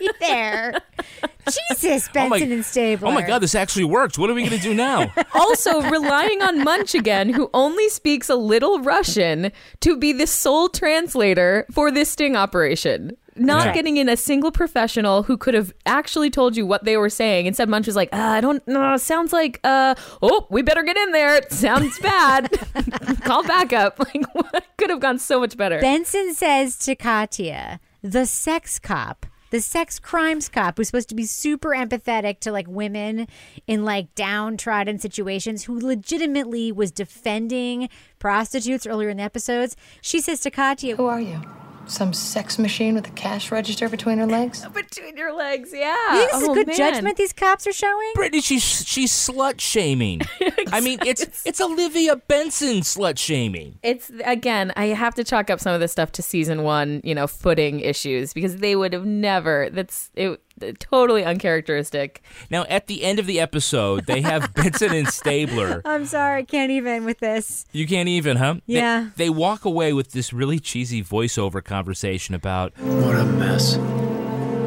be 0.00 0.10
there. 0.18 0.74
Jesus, 1.70 2.08
Oh 2.16 2.28
my- 2.28 2.28
Benson 2.38 2.52
and 2.52 2.64
Stabler. 2.64 3.08
Oh 3.08 3.12
my 3.12 3.22
god, 3.22 3.38
this 3.40 3.54
actually 3.54 3.84
works. 3.84 4.18
What 4.18 4.28
are 4.28 4.34
we 4.34 4.42
going 4.42 4.58
to 4.58 4.62
do 4.62 4.74
now? 4.74 5.12
also 5.34 5.82
relying 5.82 6.42
on 6.42 6.64
Munch 6.64 6.94
again, 6.96 7.28
who 7.32 7.48
only 7.54 7.88
speaks 7.88 8.28
a 8.28 8.34
little 8.34 8.80
Russian, 8.80 9.52
to 9.80 9.96
be 9.96 10.12
the 10.12 10.26
sole 10.26 10.68
translator 10.68 11.64
for 11.72 11.92
this 11.92 12.10
sting 12.10 12.34
operation. 12.34 13.16
Not 13.36 13.66
Yeah. 13.66 13.72
getting 13.74 13.96
in 13.98 14.08
a 14.08 14.16
single 14.16 14.50
professional 14.50 15.24
who 15.24 15.36
could 15.36 15.54
have 15.54 15.72
actually 15.84 16.30
told 16.30 16.56
you 16.56 16.66
what 16.66 16.84
they 16.84 16.96
were 16.96 17.10
saying. 17.10 17.46
Instead, 17.46 17.68
Munch 17.68 17.86
was 17.86 17.96
like, 17.96 18.08
uh, 18.12 18.16
I 18.16 18.40
don't 18.40 18.66
know. 18.66 18.96
Sounds 18.96 19.32
like, 19.32 19.60
uh, 19.64 19.94
oh, 20.22 20.46
we 20.50 20.62
better 20.62 20.82
get 20.82 20.96
in 20.96 21.12
there. 21.12 21.36
It 21.36 21.52
sounds 21.52 21.98
bad. 22.00 22.50
Call 23.24 23.42
backup. 23.44 23.98
Like, 24.14 24.24
what 24.34 24.64
could 24.78 24.90
have 24.90 25.00
gone 25.00 25.18
so 25.18 25.40
much 25.40 25.56
better. 25.56 25.80
Benson 25.80 26.34
says 26.34 26.76
to 26.78 26.94
Katya, 26.94 27.80
the 28.02 28.24
sex 28.26 28.78
cop, 28.78 29.26
the 29.50 29.60
sex 29.60 29.98
crimes 29.98 30.48
cop 30.48 30.76
who's 30.76 30.88
supposed 30.88 31.08
to 31.08 31.14
be 31.14 31.24
super 31.24 31.70
empathetic 31.70 32.40
to 32.40 32.52
like 32.52 32.66
women 32.68 33.26
in 33.66 33.84
like 33.84 34.14
downtrodden 34.14 34.98
situations, 34.98 35.64
who 35.64 35.78
legitimately 35.78 36.72
was 36.72 36.90
defending 36.92 37.88
prostitutes 38.18 38.86
earlier 38.86 39.08
in 39.08 39.16
the 39.18 39.22
episodes. 39.22 39.76
She 40.00 40.20
says 40.20 40.40
to 40.40 40.50
Katya, 40.50 40.96
Who 40.96 41.06
are 41.06 41.20
you? 41.20 41.40
Some 41.88 42.12
sex 42.12 42.58
machine 42.58 42.94
with 42.94 43.06
a 43.06 43.10
cash 43.12 43.52
register 43.52 43.88
between 43.88 44.18
her 44.18 44.26
legs? 44.26 44.66
Between 44.74 45.16
your 45.16 45.32
legs, 45.36 45.70
yeah. 45.72 45.94
You 46.14 46.18
think 46.18 46.32
this 46.32 46.42
is 46.42 46.48
Oh, 46.48 46.54
good 46.54 46.66
man. 46.66 46.76
judgment 46.76 47.16
these 47.16 47.32
cops 47.32 47.66
are 47.66 47.72
showing? 47.72 48.12
Brittany, 48.14 48.40
she's 48.40 48.84
she's 48.86 49.12
slut 49.12 49.60
shaming. 49.60 50.22
I 50.72 50.80
mean, 50.80 50.98
it's 51.06 51.44
it's 51.46 51.60
Olivia 51.60 52.16
Benson 52.16 52.78
slut 52.80 53.18
shaming. 53.18 53.78
It's 53.82 54.10
again, 54.24 54.72
I 54.76 54.86
have 54.86 55.14
to 55.14 55.24
chalk 55.24 55.48
up 55.50 55.60
some 55.60 55.74
of 55.74 55.80
this 55.80 55.92
stuff 55.92 56.10
to 56.12 56.22
season 56.22 56.62
one, 56.64 57.00
you 57.04 57.14
know, 57.14 57.26
footing 57.26 57.80
issues 57.80 58.32
because 58.32 58.56
they 58.56 58.74
would 58.74 58.92
have 58.92 59.06
never. 59.06 59.68
That's 59.70 60.10
it. 60.16 60.40
Totally 60.78 61.24
uncharacteristic. 61.24 62.22
Now, 62.50 62.64
at 62.68 62.86
the 62.86 63.04
end 63.04 63.18
of 63.18 63.26
the 63.26 63.38
episode, 63.40 64.06
they 64.06 64.20
have 64.22 64.54
Benson 64.54 64.92
and 64.94 65.08
Stabler. 65.08 65.82
I'm 65.84 66.04
sorry, 66.06 66.40
I 66.40 66.42
can't 66.44 66.70
even 66.70 67.04
with 67.04 67.18
this. 67.18 67.66
You 67.72 67.86
can't 67.86 68.08
even, 68.08 68.36
huh? 68.38 68.54
They- 68.66 68.74
Yeah. 68.74 69.10
They, 69.16 69.30
walk 69.30 69.64
away 69.64 69.92
with 69.92 70.12
this 70.12 70.32
really 70.32 70.58
cheesy 70.58 71.02
voiceover 71.02 71.62
conversation 71.62 72.34
about 72.34 72.72
What 72.78 73.14
a 73.16 73.24
mess. 73.24 73.76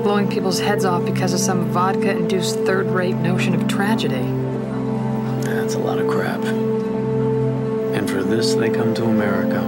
Blowing 0.03 0.29
people's 0.29 0.59
heads 0.59 0.85
off 0.85 1.03
because 1.05 1.33
of 1.33 1.39
some 1.39 1.69
vodka 1.71 2.11
induced 2.11 2.55
third 2.59 2.85
rate 2.87 3.15
notion 3.15 3.53
of 3.55 3.67
tragedy. 3.67 4.21
That's 5.43 5.73
a 5.75 5.79
lot 5.79 5.97
of 5.99 6.07
crap. 6.07 6.41
And 6.43 8.09
for 8.09 8.23
this, 8.23 8.53
they 8.55 8.69
come 8.69 8.93
to 8.95 9.03
America. 9.05 9.59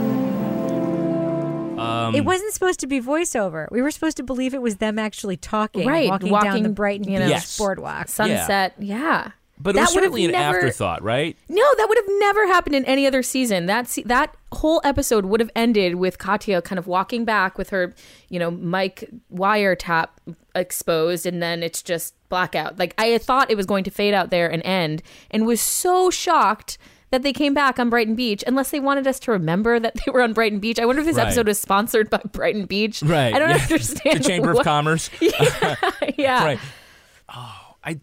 Um, 1.82 2.16
it 2.16 2.26
wasn't 2.26 2.54
supposed 2.54 2.80
to 2.82 2.88
be 2.88 3.02
voiceover. 3.02 3.68
We 3.72 3.82
were 3.82 3.92
supposed 3.92 4.18
to 4.18 4.24
believe 4.24 4.54
it 4.54 4.62
was 4.62 4.78
them 4.78 4.98
actually 5.00 5.38
talking, 5.38 5.88
Right, 5.88 6.10
walking, 6.10 6.32
down 6.32 6.64
the 6.64 6.70
Brighton 6.70 7.10
you 7.12 7.20
know, 7.20 7.28
Yes. 7.28 7.58
boardwalk. 7.58 8.08
Sunset, 8.10 8.74
yeah. 8.80 9.32
But 9.60 9.72
it 9.72 9.74
That 9.76 9.82
was 9.82 9.94
would 9.96 10.04
have 10.04 10.12
certainly 10.14 10.26
an 10.26 10.32
never- 10.32 10.58
afterthought, 10.58 11.04
right? 11.04 11.38
No, 11.48 11.64
that 11.78 11.86
would 11.88 11.98
have 12.00 12.20
never 12.20 12.48
happened 12.48 12.76
in 12.76 12.84
any 12.86 13.06
other 13.06 13.22
season. 13.22 13.68
That 13.68 13.88
se- 13.88 14.04
that 14.08 14.36
whole 14.54 14.82
episode 14.84 15.26
would 15.26 15.40
have 15.40 15.52
ended 15.56 15.96
with 15.96 16.18
Katya 16.18 16.64
kind 16.64 16.80
of 16.80 16.88
walking 16.88 17.26
back 17.26 17.60
with 17.60 17.70
her, 17.70 17.94
you 18.30 18.40
know, 18.40 18.50
mic 18.50 19.08
wiretap 19.32 20.08
exposed, 20.56 21.26
and 21.26 21.42
then 21.44 21.62
it's 21.64 21.82
just 21.84 22.16
blackout. 22.30 22.80
Like 22.80 22.96
I 22.98 23.18
thought 23.20 23.52
it 23.52 23.58
was 23.58 23.66
going 23.68 23.84
to 23.84 23.92
fade 23.92 24.14
out 24.16 24.32
there 24.32 24.52
and 24.52 24.64
end, 24.66 25.04
and 25.30 25.46
was 25.46 25.62
so 25.62 26.10
shocked 26.10 26.78
that 27.12 27.24
they 27.24 27.34
came 27.34 27.54
back 27.54 27.78
on 27.80 27.90
Brighton 27.90 28.16
Beach. 28.16 28.44
Unless 28.48 28.72
they 28.72 28.80
wanted 28.80 29.06
us 29.08 29.20
to 29.20 29.32
remember 29.32 29.80
that 29.80 29.96
they 30.06 30.12
were 30.12 30.22
on 30.22 30.34
Brighton 30.34 30.60
Beach. 30.60 30.80
I 30.80 30.86
wonder 30.86 31.02
if 31.02 31.06
this 31.08 31.18
Right. 31.18 31.28
episode 31.28 31.48
was 31.48 31.60
sponsored 31.60 32.10
by 32.10 32.22
Brighton 32.32 32.66
Beach. 32.66 33.02
Right. 33.04 33.34
I 33.34 33.40
don't 33.40 33.50
yeah. 33.50 33.62
understand. 33.62 34.20
the 34.20 34.24
Chamber 34.28 34.52
of 34.52 34.60
Commerce. 34.64 35.10
yeah. 36.18 36.44
Right. 36.44 36.60
Oh, 37.34 37.76
I 37.84 38.00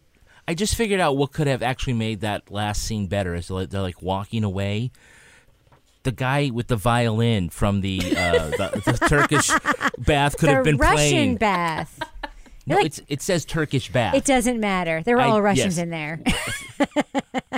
I 0.46 0.54
just 0.54 0.74
figured 0.76 1.00
out 1.00 1.16
what 1.16 1.32
could 1.32 1.46
have 1.46 1.62
actually 1.62 1.94
made 1.94 2.20
that 2.20 2.50
last 2.50 2.82
scene 2.84 3.06
better. 3.06 3.34
Is 3.34 3.48
they're, 3.48 3.66
they're 3.66 3.82
like 3.82 4.00
walking 4.02 4.44
away. 4.44 4.90
The 6.04 6.12
guy 6.12 6.50
with 6.54 6.68
the 6.68 6.76
violin 6.76 7.50
from 7.50 7.80
the 7.82 7.98
uh, 8.16 8.48
the, 8.50 8.82
the 8.84 9.06
Turkish 9.08 9.50
bath 9.98 10.38
could 10.38 10.48
the 10.48 10.54
have 10.54 10.64
been 10.64 10.78
playing. 10.78 10.92
Russian 10.94 11.10
playing. 11.10 11.36
bath. 11.36 11.98
no, 12.66 12.76
like- 12.76 12.86
it's, 12.86 13.00
it 13.08 13.20
says 13.20 13.44
Turkish 13.44 13.90
bath. 13.92 14.14
It 14.14 14.24
doesn't 14.24 14.58
matter. 14.60 15.02
There 15.02 15.16
were 15.16 15.22
I- 15.22 15.28
all 15.30 15.42
Russians 15.42 15.76
yes. 15.76 15.82
in 15.82 15.90
there. 15.90 16.20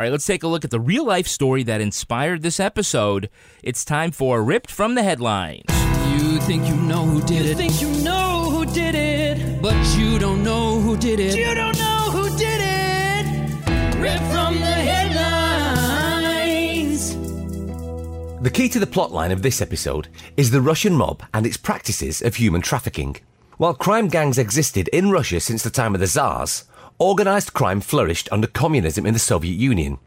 All 0.00 0.04
right, 0.04 0.10
let's 0.12 0.24
take 0.24 0.42
a 0.42 0.48
look 0.48 0.64
at 0.64 0.70
the 0.70 0.80
real 0.80 1.04
life 1.04 1.28
story 1.28 1.62
that 1.64 1.82
inspired 1.82 2.40
this 2.40 2.58
episode. 2.58 3.28
It's 3.62 3.84
time 3.84 4.12
for 4.12 4.42
Ripped 4.42 4.70
from 4.70 4.94
the 4.94 5.02
Headlines. 5.02 5.64
You 6.08 6.40
think 6.40 6.66
you 6.66 6.74
know 6.74 7.04
who 7.04 7.20
did 7.20 7.44
You 7.44 7.50
it. 7.50 7.56
think 7.58 7.82
you 7.82 7.90
know 8.02 8.48
who 8.50 8.64
did 8.64 8.94
it, 8.94 9.60
but 9.60 9.76
you 9.98 10.18
don't 10.18 10.42
know 10.42 10.80
who 10.80 10.96
did 10.96 11.20
it. 11.20 11.36
you 11.36 11.54
don't 11.54 11.76
know 11.76 12.10
who 12.12 12.34
did 12.38 12.60
it. 12.62 13.26
Rip 13.98 14.20
from 14.32 14.54
the 14.54 14.72
headlines. 14.88 17.14
The 18.42 18.50
key 18.50 18.70
to 18.70 18.78
the 18.78 18.86
plotline 18.86 19.32
of 19.32 19.42
this 19.42 19.60
episode 19.60 20.08
is 20.38 20.50
the 20.50 20.62
Russian 20.62 20.94
mob 20.96 21.22
and 21.34 21.44
its 21.44 21.58
practices 21.58 22.22
of 22.22 22.36
human 22.36 22.62
trafficking. 22.62 23.16
While 23.58 23.74
crime 23.74 24.08
gangs 24.08 24.38
existed 24.38 24.88
in 24.88 25.10
Russia 25.10 25.40
since 25.40 25.62
the 25.62 25.68
time 25.68 25.94
of 25.94 26.00
the 26.00 26.06
Tsars, 26.06 26.64
organised 27.00 27.54
crime 27.54 27.80
flourished 27.80 28.28
under 28.30 28.46
communism 28.46 29.06
in 29.06 29.14
the 29.14 29.20
Soviet 29.20 29.56
Union. 29.56 29.98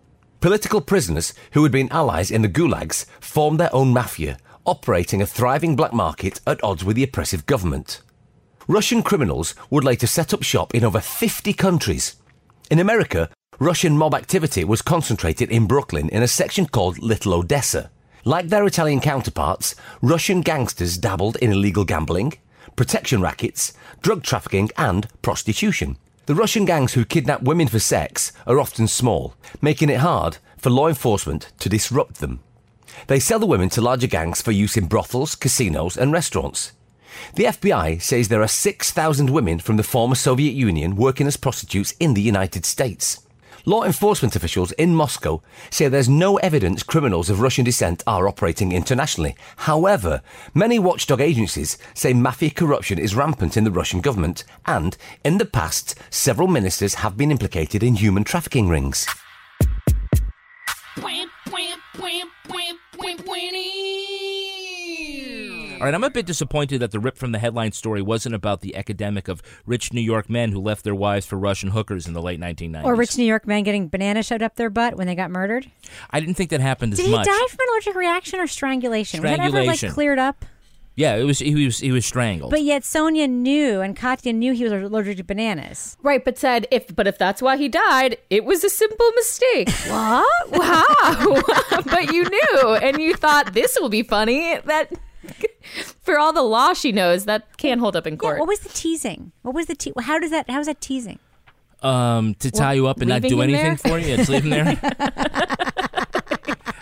Political 0.41 0.81
prisoners 0.81 1.33
who 1.53 1.63
had 1.63 1.71
been 1.71 1.91
allies 1.91 2.29
in 2.29 2.41
the 2.43 2.49
gulags 2.49 3.05
formed 3.19 3.59
their 3.59 3.73
own 3.73 3.91
mafia, 3.91 4.37
operating 4.65 5.21
a 5.21 5.25
thriving 5.25 5.75
black 5.75 5.93
market 5.93 6.39
at 6.45 6.63
odds 6.63 6.83
with 6.83 6.95
the 6.95 7.03
oppressive 7.03 7.45
government. 7.45 8.01
Russian 8.67 9.01
criminals 9.01 9.55
would 9.69 9.83
later 9.83 10.07
set 10.07 10.33
up 10.33 10.43
shop 10.43 10.75
in 10.75 10.85
over 10.85 10.99
50 10.99 11.51
countries. 11.53 12.15
In 12.69 12.79
America, 12.79 13.29
Russian 13.59 13.97
mob 13.97 14.13
activity 14.13 14.63
was 14.63 14.81
concentrated 14.81 15.51
in 15.51 15.67
Brooklyn 15.67 16.09
in 16.09 16.23
a 16.23 16.27
section 16.27 16.65
called 16.67 16.99
Little 16.99 17.33
Odessa, 17.33 17.89
Like 18.25 18.47
their 18.47 18.65
Italian 18.65 19.01
counterparts, 19.01 19.75
Russian 20.01 20.41
gangsters 20.41 20.97
dabbled 20.97 21.35
in 21.37 21.51
illegal 21.51 21.83
gambling, 21.83 22.33
protection 22.77 23.21
rackets, 23.21 23.73
drug 24.01 24.23
trafficking, 24.23 24.69
and 24.77 25.07
prostitution. 25.21 25.97
The 26.25 26.35
Russian 26.35 26.63
gangs 26.63 26.93
who 26.93 27.03
kidnap 27.03 27.41
women 27.41 27.67
for 27.67 27.79
sex 27.79 28.31
are 28.47 28.57
often 28.57 28.87
small, 28.87 29.35
making 29.61 29.89
it 29.89 29.99
hard 29.99 30.37
for 30.57 30.69
law 30.69 30.87
enforcement 30.87 31.51
to 31.59 31.67
disrupt 31.67 32.21
them. 32.21 32.39
They 33.07 33.19
sell 33.19 33.39
the 33.39 33.45
women 33.45 33.67
to 33.71 33.81
larger 33.81 34.07
gangs 34.07 34.41
for 34.41 34.53
use 34.53 34.77
in 34.77 34.85
brothels, 34.85 35.35
casinos, 35.35 35.97
and 35.97 36.13
restaurants. 36.13 36.71
The 37.35 37.43
FBI 37.43 38.01
says 38.01 38.29
there 38.29 38.41
are 38.41 38.47
6,000 38.47 39.29
women 39.29 39.59
from 39.59 39.75
the 39.75 39.83
former 39.83 40.15
Soviet 40.15 40.53
Union 40.53 40.95
working 40.95 41.27
as 41.27 41.35
prostitutes 41.35 41.93
in 41.99 42.13
the 42.13 42.21
United 42.21 42.65
States. 42.65 43.22
Law 43.65 43.85
enforcement 43.85 44.35
officials 44.35 44.73
in 44.73 44.93
Moscow 44.93 45.41
say 45.69 45.87
there's 45.87 46.09
no 46.09 46.35
evidence 46.37 46.83
criminals 46.83 47.29
of 47.29 47.39
Russian 47.39 47.63
descent 47.63 48.03
are 48.05 48.27
operating 48.27 48.73
internationally. 48.73 49.37
However, 49.55 50.21
many 50.53 50.79
watchdog 50.79 51.21
agencies 51.21 51.77
say 51.93 52.11
mafia 52.11 52.49
corruption 52.49 52.99
is 52.99 53.15
rampant 53.15 53.55
in 53.55 53.63
the 53.63 53.71
Russian 53.71 54.01
government, 54.01 54.43
and 54.65 54.97
in 55.23 55.37
the 55.37 55.45
past, 55.45 55.97
several 56.09 56.49
ministers 56.49 56.95
have 56.95 57.15
been 57.15 57.31
implicated 57.31 57.83
in 57.83 57.95
human 57.95 58.25
trafficking 58.25 58.67
rings. 58.67 59.07
All 65.83 65.87
right, 65.87 65.95
I'm 65.95 66.03
a 66.05 66.09
bit 66.09 66.25
disappointed 66.25 66.79
that 66.79 66.91
the 66.91 66.99
rip 67.01 67.17
from 67.17 67.33
the 67.33 67.39
headline 67.39 67.73
story 67.73 68.01
wasn't 68.01 68.35
about 68.35 68.61
the 68.61 68.73
epidemic 68.73 69.27
of 69.27 69.41
rich 69.65 69.91
New 69.91 69.99
York 69.99 70.29
men 70.29 70.53
who 70.53 70.61
left 70.61 70.85
their 70.85 70.95
wives 70.95 71.25
for 71.25 71.35
Russian 71.35 71.71
hookers 71.71 72.07
in 72.07 72.13
the 72.13 72.21
late 72.21 72.39
1990s. 72.39 72.85
Or 72.85 72.95
rich 72.95 73.17
New 73.17 73.25
York 73.25 73.45
men 73.45 73.63
getting 73.63 73.89
banana 73.89 74.23
shoved 74.23 74.43
up 74.43 74.55
their 74.55 74.69
butt 74.69 74.95
when 74.95 75.07
they 75.07 75.15
got 75.15 75.29
murdered. 75.29 75.69
I 76.09 76.21
didn't 76.21 76.35
think 76.35 76.51
that 76.51 76.61
happened 76.61 76.93
as 76.93 76.99
Did 76.99 77.07
he 77.07 77.11
much. 77.11 77.25
die 77.25 77.47
from 77.49 77.59
an 77.59 77.67
allergic 77.73 77.95
reaction 77.95 78.39
or 78.39 78.47
strangulation? 78.47 79.19
strangulation? 79.19 79.43
Was 79.43 79.51
that 79.51 79.77
ever 79.81 79.87
like 79.87 79.93
cleared 79.93 80.19
up? 80.19 80.45
Yeah, 80.95 81.15
it 81.17 81.23
was 81.23 81.39
he 81.39 81.65
was 81.65 81.79
he 81.79 81.91
was 81.91 82.05
strangled. 82.05 82.51
But 82.51 82.61
yet 82.61 82.85
Sonia 82.85 83.27
knew 83.27 83.81
and 83.81 83.93
Katya 83.93 84.31
knew 84.31 84.53
he 84.53 84.63
was 84.63 84.71
allergic 84.71 85.17
to 85.17 85.25
bananas. 85.25 85.97
Right, 86.01 86.23
but 86.23 86.37
said 86.37 86.65
if 86.71 86.95
but 86.95 87.07
if 87.07 87.17
that's 87.17 87.41
why 87.41 87.57
he 87.57 87.67
died, 87.67 88.19
it 88.29 88.45
was 88.45 88.63
a 88.63 88.69
simple 88.69 89.11
mistake. 89.17 89.69
what? 89.87 90.49
Wow. 90.49 91.41
but 91.85 92.13
you 92.13 92.23
knew 92.23 92.75
and 92.75 93.01
you 93.01 93.15
thought 93.15 93.53
this 93.53 93.77
will 93.81 93.89
be 93.89 94.03
funny. 94.03 94.57
That 94.59 94.93
for 96.01 96.17
all 96.19 96.33
the 96.33 96.41
law 96.43 96.73
she 96.73 96.91
knows, 96.91 97.25
that 97.25 97.57
can't 97.57 97.79
hold 97.79 97.95
up 97.95 98.05
in 98.07 98.17
court. 98.17 98.35
Yeah, 98.35 98.39
what 98.39 98.47
was 98.49 98.59
the 98.61 98.69
teasing? 98.69 99.31
What 99.41 99.53
was 99.55 99.65
the 99.67 99.75
te- 99.75 99.93
how 100.01 100.19
does 100.19 100.31
that 100.31 100.49
how 100.49 100.59
is 100.59 100.67
that 100.67 100.81
teasing? 100.81 101.19
um, 101.81 102.33
to 102.35 102.49
tie 102.49 102.67
Well, 102.67 102.75
you 102.75 102.87
up 102.87 103.01
and 103.01 103.09
not 103.09 103.21
do 103.23 103.41
anything 103.41 103.61
there? 103.61 103.77
for 103.77 103.99
you, 103.99 104.13
it's 104.15 104.29
leaving 104.29 104.51
there. 104.51 104.79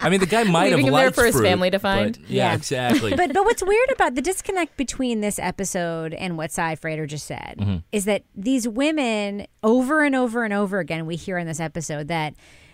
I 0.03 0.09
mean, 0.09 0.19
the 0.19 0.25
guy 0.25 0.43
might 0.43 0.65
Leaving 0.71 0.79
have 0.79 0.87
him 0.87 0.93
there 0.93 1.03
liked 1.05 1.15
for 1.15 1.25
his 1.25 1.35
fruit, 1.35 1.43
family 1.43 1.69
to 1.69 1.77
find. 1.77 2.17
but- 2.19 2.29
yeah, 2.29 2.53
exactly. 2.55 3.13
But 3.15 3.33
but 3.33 3.45
what's 3.45 3.63
weird 3.63 3.91
about 3.91 4.15
the 4.15 4.21
disconnect 4.21 4.75
between 4.75 5.21
this 5.21 5.37
episode 5.37 6.13
and 6.15 6.37
what 6.37 6.51
Cy 6.51 6.73
Frater 6.75 7.05
just 7.05 7.27
said 7.27 7.55
Mhm. 7.59 7.83
is 7.91 8.05
that 8.05 8.23
these 8.35 8.67
women 8.67 9.45
over 9.63 10.03
and 10.03 10.15
over 10.15 10.43
and 10.43 10.53
over 10.53 10.79
again 10.79 11.05
we 11.05 11.15
hear 11.15 11.37
in 11.37 11.45
this 11.45 11.59
episode 11.59 12.07
that 12.07 12.33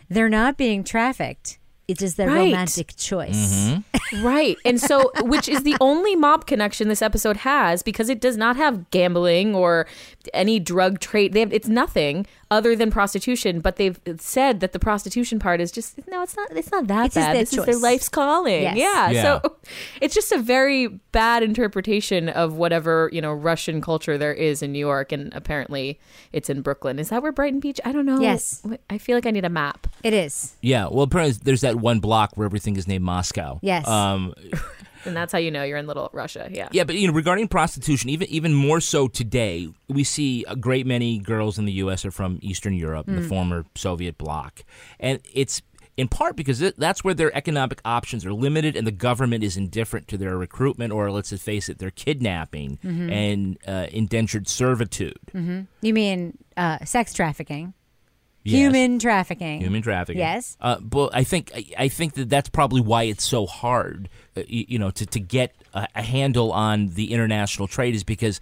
they're 0.09 0.30
not 0.30 0.55
being 0.57 0.84
trafficked. 0.86 1.59
It 1.88 2.01
is 2.01 2.15
their 2.15 2.27
Right. 2.27 2.45
romantic 2.51 2.95
choice. 2.97 3.71
Mm-hmm. 3.71 4.23
right. 4.25 4.57
And 4.65 4.79
so, 4.79 5.09
which 5.21 5.47
is 5.47 5.63
the 5.63 5.75
only 5.79 6.15
mob 6.15 6.45
connection 6.45 6.89
this 6.89 7.01
episode 7.01 7.38
has 7.38 7.81
because 7.81 8.09
it 8.09 8.19
does 8.19 8.35
not 8.35 8.57
have 8.57 8.89
gambling 8.91 9.55
or 9.55 9.88
any 10.33 10.59
drug 10.59 10.99
trade. 10.99 11.31
They 11.33 11.39
have, 11.39 11.53
it's 11.53 11.69
nothing 11.69 12.27
other 12.51 12.75
than 12.75 12.91
prostitution, 12.91 13.59
but 13.61 13.77
they've 13.77 13.99
said 14.19 14.59
that 14.61 14.71
the 14.73 14.79
prostitution 14.79 15.39
part 15.39 15.59
is 15.61 15.71
just, 15.71 15.97
no, 16.09 16.21
it's 16.23 16.35
not, 16.35 16.51
it's 16.51 16.71
not 16.71 16.88
that 16.88 17.05
It's 17.07 17.15
just 17.15 17.25
bad. 17.27 17.35
their 17.35 17.41
this 17.43 17.53
is 17.53 17.65
their 17.65 17.77
life's 17.77 18.09
calling. 18.09 18.63
Yes. 18.63 18.75
Yeah. 18.77 19.09
Yeah. 19.11 19.21
So 19.41 19.55
it's 20.01 20.13
just 20.15 20.31
a 20.33 20.38
very 20.39 20.88
bad 20.88 21.41
interpretation 21.43 22.27
of 22.29 22.55
whatever, 22.55 23.09
you 23.13 23.21
know, 23.21 23.33
Russian 23.33 23.79
culture 23.81 24.17
there 24.17 24.33
is 24.33 24.61
in 24.61 24.71
New 24.73 24.79
York. 24.79 25.11
And 25.13 25.33
apparently 25.33 25.99
it's 26.33 26.49
in 26.49 26.61
Brooklyn. 26.61 26.99
Is 26.99 27.09
that 27.09 27.21
where 27.21 27.31
Brighton 27.31 27.59
Beach? 27.61 27.79
I 27.85 27.91
don't 27.93 28.05
know. 28.05 28.19
Yes. 28.19 28.61
I 28.89 28.97
feel 28.97 29.15
like 29.15 29.25
I 29.25 29.31
need 29.31 29.45
a 29.45 29.49
map. 29.49 29.88
It 30.03 30.13
is. 30.13 30.55
yeah, 30.61 30.88
well, 30.89 31.01
apparently 31.03 31.38
there's 31.43 31.61
that 31.61 31.76
one 31.78 31.99
block 31.99 32.32
where 32.36 32.45
everything 32.45 32.75
is 32.78 32.88
named 32.88 33.03
Moscow. 33.03 33.59
Yes. 33.61 33.88
Um, 33.88 34.34
And 35.05 35.15
that's 35.15 35.32
how 35.32 35.38
you 35.39 35.51
know 35.51 35.63
you're 35.63 35.78
in 35.78 35.88
little 35.88 36.09
Russia. 36.11 36.49
Yeah. 36.51 36.67
Yeah, 36.73 36.84
but 36.84 36.95
you 36.97 37.07
know, 37.07 37.13
regarding 37.13 37.47
prostitution, 37.47 38.09
even 38.09 38.28
even 38.28 38.53
more 38.53 38.82
so 38.82 39.07
today, 39.07 39.69
we 39.88 40.03
see 40.03 40.43
a 40.49 40.55
great 40.55 40.86
many 40.86 41.17
girls 41.17 41.57
in 41.57 41.63
the 41.63 41.71
U.S. 41.73 42.03
are 42.03 42.11
from 42.11 42.39
Eastern 42.41 42.73
Europe, 42.73 43.05
the 43.05 43.21
Mm. 43.21 43.30
former 43.30 43.65
Soviet 43.75 44.17
bloc, 44.17 44.63
and 44.99 45.21
it's 45.34 45.61
in 45.95 46.09
part 46.09 46.36
because 46.36 46.59
that's 46.78 47.03
where 47.05 47.13
their 47.13 47.34
economic 47.38 47.80
options 47.86 48.25
are 48.25 48.34
limited, 48.34 48.75
and 48.75 48.86
the 48.86 48.91
government 48.91 49.45
is 49.45 49.55
indifferent 49.55 50.09
to 50.09 50.17
their 50.17 50.38
recruitment, 50.38 50.91
or 50.91 51.09
let's 51.09 51.32
face 51.41 51.69
it, 51.69 51.78
their 51.80 51.91
kidnapping 51.91 52.78
Mhm. 52.84 53.09
and 53.11 53.57
uh, 53.65 53.88
indentured 53.91 54.47
servitude. 54.49 55.17
hmm 55.32 55.61
You 55.82 55.93
mean 55.93 56.38
uh, 56.57 56.84
sex 56.84 57.13
trafficking? 57.13 57.73
Yes. 58.47 58.59
Human 58.59 58.97
trafficking. 58.97 59.59
Human 59.59 59.81
trafficking. 59.81 60.19
Yes. 60.19 60.55
Uh, 60.61 60.79
but 60.79 61.09
I 61.13 61.25
think 61.25 61.51
I, 61.77 61.89
think 61.89 62.13
that 62.13 62.29
that's 62.29 62.47
probably 62.47 62.79
why 62.79 63.03
it's 63.03 63.25
so 63.25 63.45
hard, 63.45 64.07
uh, 64.37 64.43
you, 64.47 64.65
you 64.69 64.79
know, 64.79 64.89
to, 64.91 65.05
to 65.05 65.19
get 65.19 65.53
a, 65.73 65.85
a 65.95 66.01
handle 66.01 66.53
on 66.53 66.87
the 66.89 67.11
international 67.11 67.67
trade 67.67 67.93
is 67.93 68.05
because 68.05 68.39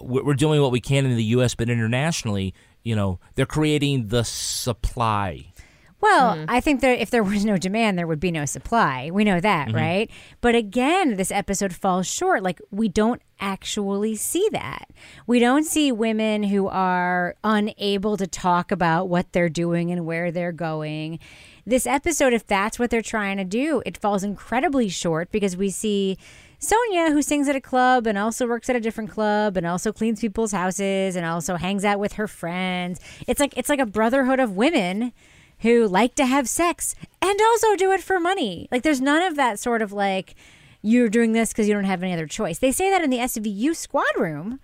we're 0.00 0.34
doing 0.34 0.62
what 0.62 0.70
we 0.70 0.80
can 0.80 1.06
in 1.06 1.16
the 1.16 1.24
U.S., 1.24 1.56
but 1.56 1.68
internationally, 1.68 2.54
you 2.84 2.94
know, 2.94 3.18
they're 3.34 3.46
creating 3.46 4.08
the 4.08 4.22
supply. 4.22 5.52
Well, 6.00 6.44
I 6.48 6.60
think 6.60 6.80
that 6.82 7.00
if 7.02 7.10
there 7.10 7.24
was 7.24 7.44
no 7.44 7.56
demand, 7.56 7.98
there 7.98 8.06
would 8.06 8.20
be 8.20 8.30
no 8.30 8.44
supply. 8.44 9.10
We 9.12 9.24
know 9.24 9.40
that, 9.40 9.68
Mhm. 9.68 9.74
right? 9.74 10.10
But 10.40 10.54
again, 10.54 11.16
this 11.16 11.32
episode 11.32 11.74
falls 11.74 12.06
short. 12.06 12.42
Like 12.42 12.60
we 12.70 12.88
don't 12.88 13.20
actually 13.40 14.14
see 14.14 14.48
that. 14.52 14.88
We 15.26 15.38
don't 15.40 15.64
see 15.64 15.90
women 15.90 16.44
who 16.44 16.68
are 16.68 17.34
unable 17.42 18.16
to 18.16 18.26
talk 18.26 18.70
about 18.70 19.08
what 19.08 19.32
they're 19.32 19.48
doing 19.48 19.90
and 19.90 20.06
where 20.06 20.30
they're 20.30 20.52
going. 20.52 21.18
This 21.66 21.86
episode, 21.86 22.32
if 22.32 22.46
that's 22.46 22.78
what 22.78 22.90
they're 22.90 23.02
trying 23.02 23.36
to 23.38 23.44
do, 23.44 23.82
it 23.84 23.96
falls 23.98 24.22
incredibly 24.24 24.88
short 24.88 25.30
because 25.32 25.56
we 25.56 25.68
see 25.70 26.16
Sonia, 26.60 27.10
who 27.12 27.22
sings 27.22 27.48
at 27.48 27.54
a 27.56 27.60
club 27.60 28.06
and 28.06 28.16
also 28.18 28.46
works 28.46 28.68
at 28.70 28.74
a 28.74 28.80
different 28.80 29.10
club 29.10 29.56
and 29.56 29.66
also 29.66 29.92
cleans 29.92 30.20
people's 30.20 30.50
houses 30.52 31.14
and 31.14 31.24
also 31.26 31.54
hangs 31.56 31.84
out 31.84 32.00
with 32.00 32.14
her 32.14 32.26
friends. 32.26 32.98
It's 33.28 33.38
like 33.38 33.52
it's 33.56 33.68
like 33.68 33.78
a 33.80 33.86
brotherhood 33.86 34.40
of 34.40 34.56
women 34.56 35.12
who 35.60 35.86
like 35.86 36.14
to 36.16 36.26
have 36.26 36.48
sex 36.48 36.94
and 37.20 37.40
also 37.40 37.76
do 37.76 37.92
it 37.92 38.02
for 38.02 38.20
money. 38.20 38.68
Like 38.70 38.82
there's 38.82 39.00
none 39.00 39.22
of 39.22 39.36
that 39.36 39.58
sort 39.58 39.82
of 39.82 39.92
like 39.92 40.34
you're 40.82 41.08
doing 41.08 41.32
this 41.32 41.50
because 41.50 41.68
you 41.68 41.74
don't 41.74 41.84
have 41.84 42.02
any 42.02 42.12
other 42.12 42.26
choice. 42.26 42.58
They 42.58 42.72
say 42.72 42.90
that 42.90 43.02
in 43.02 43.10
the 43.10 43.18
SVU 43.18 43.74
squad 43.74 44.06
room, 44.16 44.60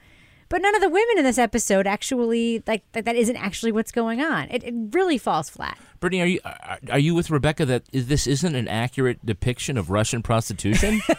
but 0.48 0.62
none 0.62 0.74
of 0.74 0.82
the 0.82 0.88
women 0.88 1.18
in 1.18 1.24
this 1.24 1.38
episode 1.38 1.86
actually 1.86 2.62
like 2.66 2.82
that, 2.92 3.04
that 3.04 3.16
isn't 3.16 3.36
actually 3.36 3.72
what's 3.72 3.92
going 3.92 4.20
on. 4.20 4.48
It, 4.50 4.62
it 4.62 4.74
really 4.92 5.18
falls 5.18 5.50
flat. 5.50 5.78
Brittany, 6.00 6.22
are 6.22 6.26
you 6.26 6.40
are, 6.44 6.78
are 6.90 6.98
you 6.98 7.14
with 7.14 7.30
Rebecca 7.30 7.64
that 7.66 7.84
this 7.92 8.26
isn't 8.26 8.54
an 8.54 8.68
accurate 8.68 9.24
depiction 9.24 9.76
of 9.76 9.90
Russian 9.90 10.22
prostitution? 10.22 11.00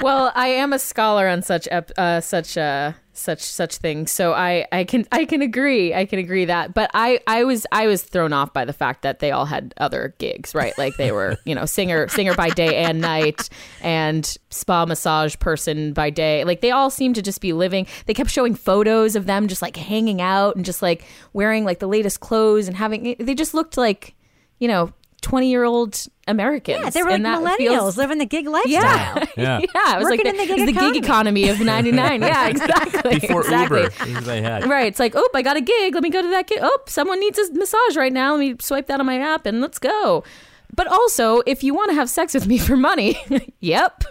well, 0.00 0.32
I 0.34 0.48
am 0.48 0.72
a 0.72 0.78
scholar 0.78 1.28
on 1.28 1.42
such 1.42 1.68
ep- 1.70 1.92
uh, 1.98 2.20
such 2.20 2.56
uh, 2.56 2.92
such 3.14 3.40
such 3.40 3.76
things, 3.76 4.10
so 4.10 4.32
I, 4.32 4.66
I 4.72 4.84
can 4.84 5.06
I 5.10 5.24
can 5.24 5.40
agree 5.40 5.94
I 5.94 6.04
can 6.04 6.18
agree 6.18 6.44
that. 6.46 6.74
But 6.74 6.90
I, 6.94 7.20
I 7.26 7.44
was 7.44 7.66
I 7.72 7.86
was 7.86 8.02
thrown 8.02 8.32
off 8.32 8.52
by 8.52 8.64
the 8.64 8.72
fact 8.72 9.02
that 9.02 9.20
they 9.20 9.30
all 9.30 9.46
had 9.46 9.72
other 9.78 10.14
gigs, 10.18 10.54
right? 10.54 10.76
Like 10.76 10.96
they 10.96 11.12
were 11.12 11.36
you 11.44 11.54
know 11.54 11.64
singer 11.64 12.08
singer 12.08 12.34
by 12.34 12.50
day 12.50 12.76
and 12.84 13.00
night, 13.00 13.48
and 13.80 14.36
spa 14.50 14.84
massage 14.84 15.38
person 15.38 15.92
by 15.92 16.10
day. 16.10 16.44
Like 16.44 16.60
they 16.60 16.70
all 16.70 16.90
seemed 16.90 17.14
to 17.14 17.22
just 17.22 17.40
be 17.40 17.52
living. 17.52 17.86
They 18.06 18.14
kept 18.14 18.30
showing 18.30 18.54
photos 18.54 19.16
of 19.16 19.26
them 19.26 19.48
just 19.48 19.62
like 19.62 19.76
hanging 19.76 20.20
out 20.20 20.56
and 20.56 20.64
just 20.64 20.82
like 20.82 21.04
wearing 21.32 21.64
like 21.64 21.78
the 21.78 21.88
latest 21.88 22.20
clothes 22.20 22.68
and 22.68 22.76
having. 22.76 23.16
They 23.18 23.34
just 23.34 23.54
looked 23.54 23.76
like 23.76 24.14
you 24.58 24.68
know. 24.68 24.92
20 25.24 25.50
year 25.50 25.64
old 25.64 26.06
Americans. 26.28 26.80
Yeah, 26.82 26.90
they 26.90 27.02
were 27.02 27.10
like 27.10 27.22
millennials 27.22 27.56
feels- 27.56 27.96
living 27.96 28.18
the 28.18 28.26
gig 28.26 28.46
lifestyle. 28.46 28.72
Yeah. 29.36 29.58
Yeah. 29.58 29.58
yeah, 29.74 29.94
it 29.96 29.98
was 29.98 30.04
Working 30.04 30.24
like 30.26 30.26
in 30.26 30.36
the 30.36 30.46
gig 30.46 30.50
it 30.50 30.60
was 30.60 30.68
economy. 30.70 30.92
gig 30.92 31.04
economy 31.04 31.48
of 31.48 31.60
99. 31.74 32.22
Yeah, 32.22 32.48
exactly. 32.48 33.18
Before 33.18 33.40
exactly. 33.40 33.82
Uber, 34.06 34.20
they 34.20 34.42
had. 34.42 34.68
Right. 34.68 34.86
It's 34.86 35.00
like, 35.00 35.14
oh, 35.16 35.28
I 35.34 35.42
got 35.42 35.56
a 35.56 35.60
gig. 35.60 35.94
Let 35.94 36.02
me 36.02 36.10
go 36.10 36.22
to 36.22 36.28
that 36.28 36.46
gig. 36.46 36.58
Oh, 36.62 36.78
someone 36.86 37.18
needs 37.20 37.38
a 37.38 37.52
massage 37.54 37.96
right 37.96 38.12
now. 38.12 38.32
Let 38.36 38.40
me 38.40 38.56
swipe 38.60 38.86
that 38.86 39.00
on 39.00 39.06
my 39.06 39.18
app 39.18 39.46
and 39.46 39.60
let's 39.60 39.78
go. 39.78 40.22
But 40.76 40.86
also, 40.88 41.40
if 41.46 41.62
you 41.62 41.72
want 41.74 41.90
to 41.90 41.94
have 41.94 42.10
sex 42.10 42.34
with 42.34 42.46
me 42.48 42.58
for 42.58 42.76
money, 42.76 43.16
yep, 43.60 44.02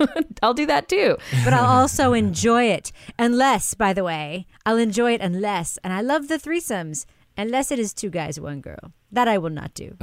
I'll 0.41 0.53
do 0.53 0.66
that 0.68 0.88
too. 0.88 1.18
but 1.43 1.51
I'll 1.53 1.80
also 1.82 2.14
enjoy 2.14 2.64
it. 2.66 2.91
Unless, 3.20 3.74
by 3.74 3.91
the 3.93 4.03
way, 4.03 4.47
I'll 4.66 4.78
enjoy 4.78 5.14
it 5.14 5.20
unless, 5.22 5.78
and 5.84 5.91
I 5.91 5.99
love 6.01 6.30
the 6.30 6.38
threesomes, 6.38 7.05
unless 7.38 7.70
it 7.72 7.80
is 7.80 7.93
two 7.93 8.09
guys, 8.09 8.39
one 8.39 8.61
girl. 8.61 8.93
That 9.14 9.28
I 9.28 9.38
will 9.38 9.51
not 9.51 9.74
do. 9.76 9.95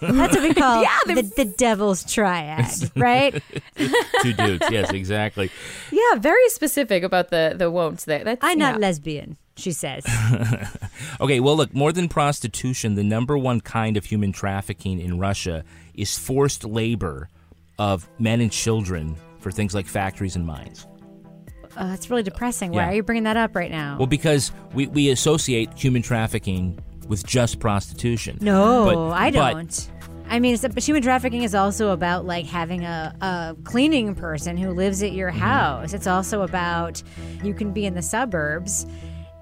That's 0.00 0.34
what 0.36 0.42
we 0.42 0.52
call 0.62 0.82
Yeah, 0.82 0.98
the, 1.06 1.22
the 1.36 1.44
devil's 1.44 2.04
triad, 2.12 2.66
right? 2.96 3.42
Two 4.22 4.32
dudes. 4.32 4.64
Yes, 4.70 4.90
exactly. 4.92 5.50
Yeah, 5.90 6.16
very 6.18 6.48
specific 6.50 7.02
about 7.02 7.30
the 7.30 7.54
the 7.56 7.70
won'ts 7.70 8.04
there. 8.04 8.24
That's 8.24 8.40
I'm 8.42 8.58
not 8.58 8.74
yeah. 8.74 8.80
lesbian. 8.80 9.36
she 9.56 9.72
says. 9.72 10.04
okay, 11.20 11.40
well, 11.40 11.56
look, 11.56 11.72
more 11.74 11.92
than 11.92 12.08
prostitution, 12.08 12.94
the 12.94 13.04
number 13.04 13.38
one 13.38 13.60
kind 13.60 13.96
of 13.96 14.04
human 14.04 14.32
trafficking 14.32 15.00
in 15.00 15.18
Russia 15.18 15.64
is 15.94 16.18
forced 16.18 16.64
labor 16.64 17.28
of 17.78 18.08
men 18.18 18.40
and 18.40 18.50
children 18.52 19.16
for 19.40 19.50
things 19.52 19.74
like 19.74 19.86
factories 19.86 20.34
and 20.36 20.44
mines. 20.46 20.86
Uh, 21.76 21.88
that's 21.88 22.08
really 22.10 22.22
depressing. 22.22 22.72
Why 22.72 22.82
Yeah. 22.82 22.88
are 22.90 22.94
you 22.94 23.02
bringing 23.02 23.24
that 23.24 23.36
up 23.36 23.54
right 23.54 23.70
now? 23.70 23.96
Well, 23.98 24.06
because 24.06 24.50
we, 24.74 24.86
we 24.88 25.10
associate 25.10 25.72
human 25.74 26.02
trafficking 26.02 26.78
with 27.08 27.26
just 27.26 27.58
prostitution. 27.60 28.38
no, 28.40 28.84
But- 28.86 29.12
I 29.16 29.30
but- 29.30 29.52
don't. 29.52 29.90
I 30.28 30.40
mean, 30.40 30.58
but 30.60 30.82
human 30.82 31.02
trafficking 31.04 31.44
is 31.44 31.54
also 31.54 31.90
about 31.90 32.26
like 32.26 32.46
having 32.46 32.82
a, 32.84 33.14
a 33.20 33.56
cleaning 33.62 34.16
person 34.16 34.56
who 34.56 34.70
lives 34.70 35.00
at 35.04 35.12
your 35.12 35.30
house. 35.30 35.92
It's 35.92 36.08
also 36.08 36.42
about 36.42 37.00
you 37.44 37.54
can 37.54 37.70
be 37.72 37.86
in 37.86 37.94
the 37.94 38.02
suburbs, 38.02 38.86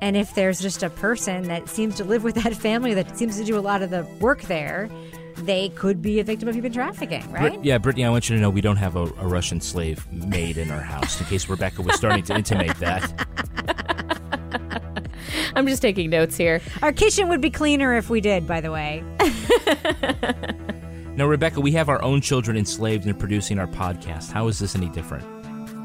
and 0.02 0.14
if 0.14 0.34
there's 0.34 0.60
just 0.60 0.82
a 0.82 0.90
person 0.90 1.44
that 1.44 1.70
seems 1.70 1.94
to 1.96 2.04
live 2.04 2.22
with 2.22 2.34
that 2.34 2.52
family 2.54 2.92
that 2.92 3.16
seems 3.16 3.38
to 3.38 3.44
do 3.44 3.56
a 3.58 3.60
lot 3.60 3.80
of 3.80 3.88
the 3.88 4.04
work 4.20 4.42
there, 4.42 4.90
they 5.38 5.70
could 5.70 6.02
be 6.02 6.20
a 6.20 6.24
victim 6.24 6.50
of 6.50 6.54
human 6.54 6.70
trafficking, 6.70 7.22
right? 7.32 7.54
Brit- 7.54 7.64
yeah, 7.64 7.78
Brittany, 7.78 8.04
I 8.04 8.10
want 8.10 8.28
you 8.28 8.36
to 8.36 8.42
know 8.42 8.50
we 8.50 8.60
don't 8.60 8.76
have 8.76 8.94
a, 8.96 9.04
a 9.04 9.26
Russian 9.26 9.62
slave 9.62 10.06
maid 10.12 10.58
in 10.58 10.70
our 10.70 10.82
house, 10.82 11.18
in 11.18 11.24
case 11.28 11.48
Rebecca 11.48 11.80
was 11.80 11.94
starting 11.96 12.24
to 12.24 12.34
intimate 12.36 12.76
that. 12.76 13.26
I'm 15.56 15.66
just 15.66 15.82
taking 15.82 16.10
notes 16.10 16.36
here. 16.36 16.60
Our 16.82 16.92
kitchen 16.92 17.28
would 17.28 17.40
be 17.40 17.50
cleaner 17.50 17.96
if 17.96 18.10
we 18.10 18.20
did, 18.20 18.46
by 18.46 18.60
the 18.60 18.70
way. 18.70 19.04
Now, 21.16 21.26
Rebecca, 21.26 21.60
we 21.60 21.70
have 21.72 21.88
our 21.88 22.02
own 22.02 22.20
children 22.20 22.56
enslaved 22.56 23.06
in 23.06 23.14
producing 23.14 23.60
our 23.60 23.68
podcast. 23.68 24.32
How 24.32 24.48
is 24.48 24.58
this 24.58 24.74
any 24.74 24.88
different? 24.88 25.24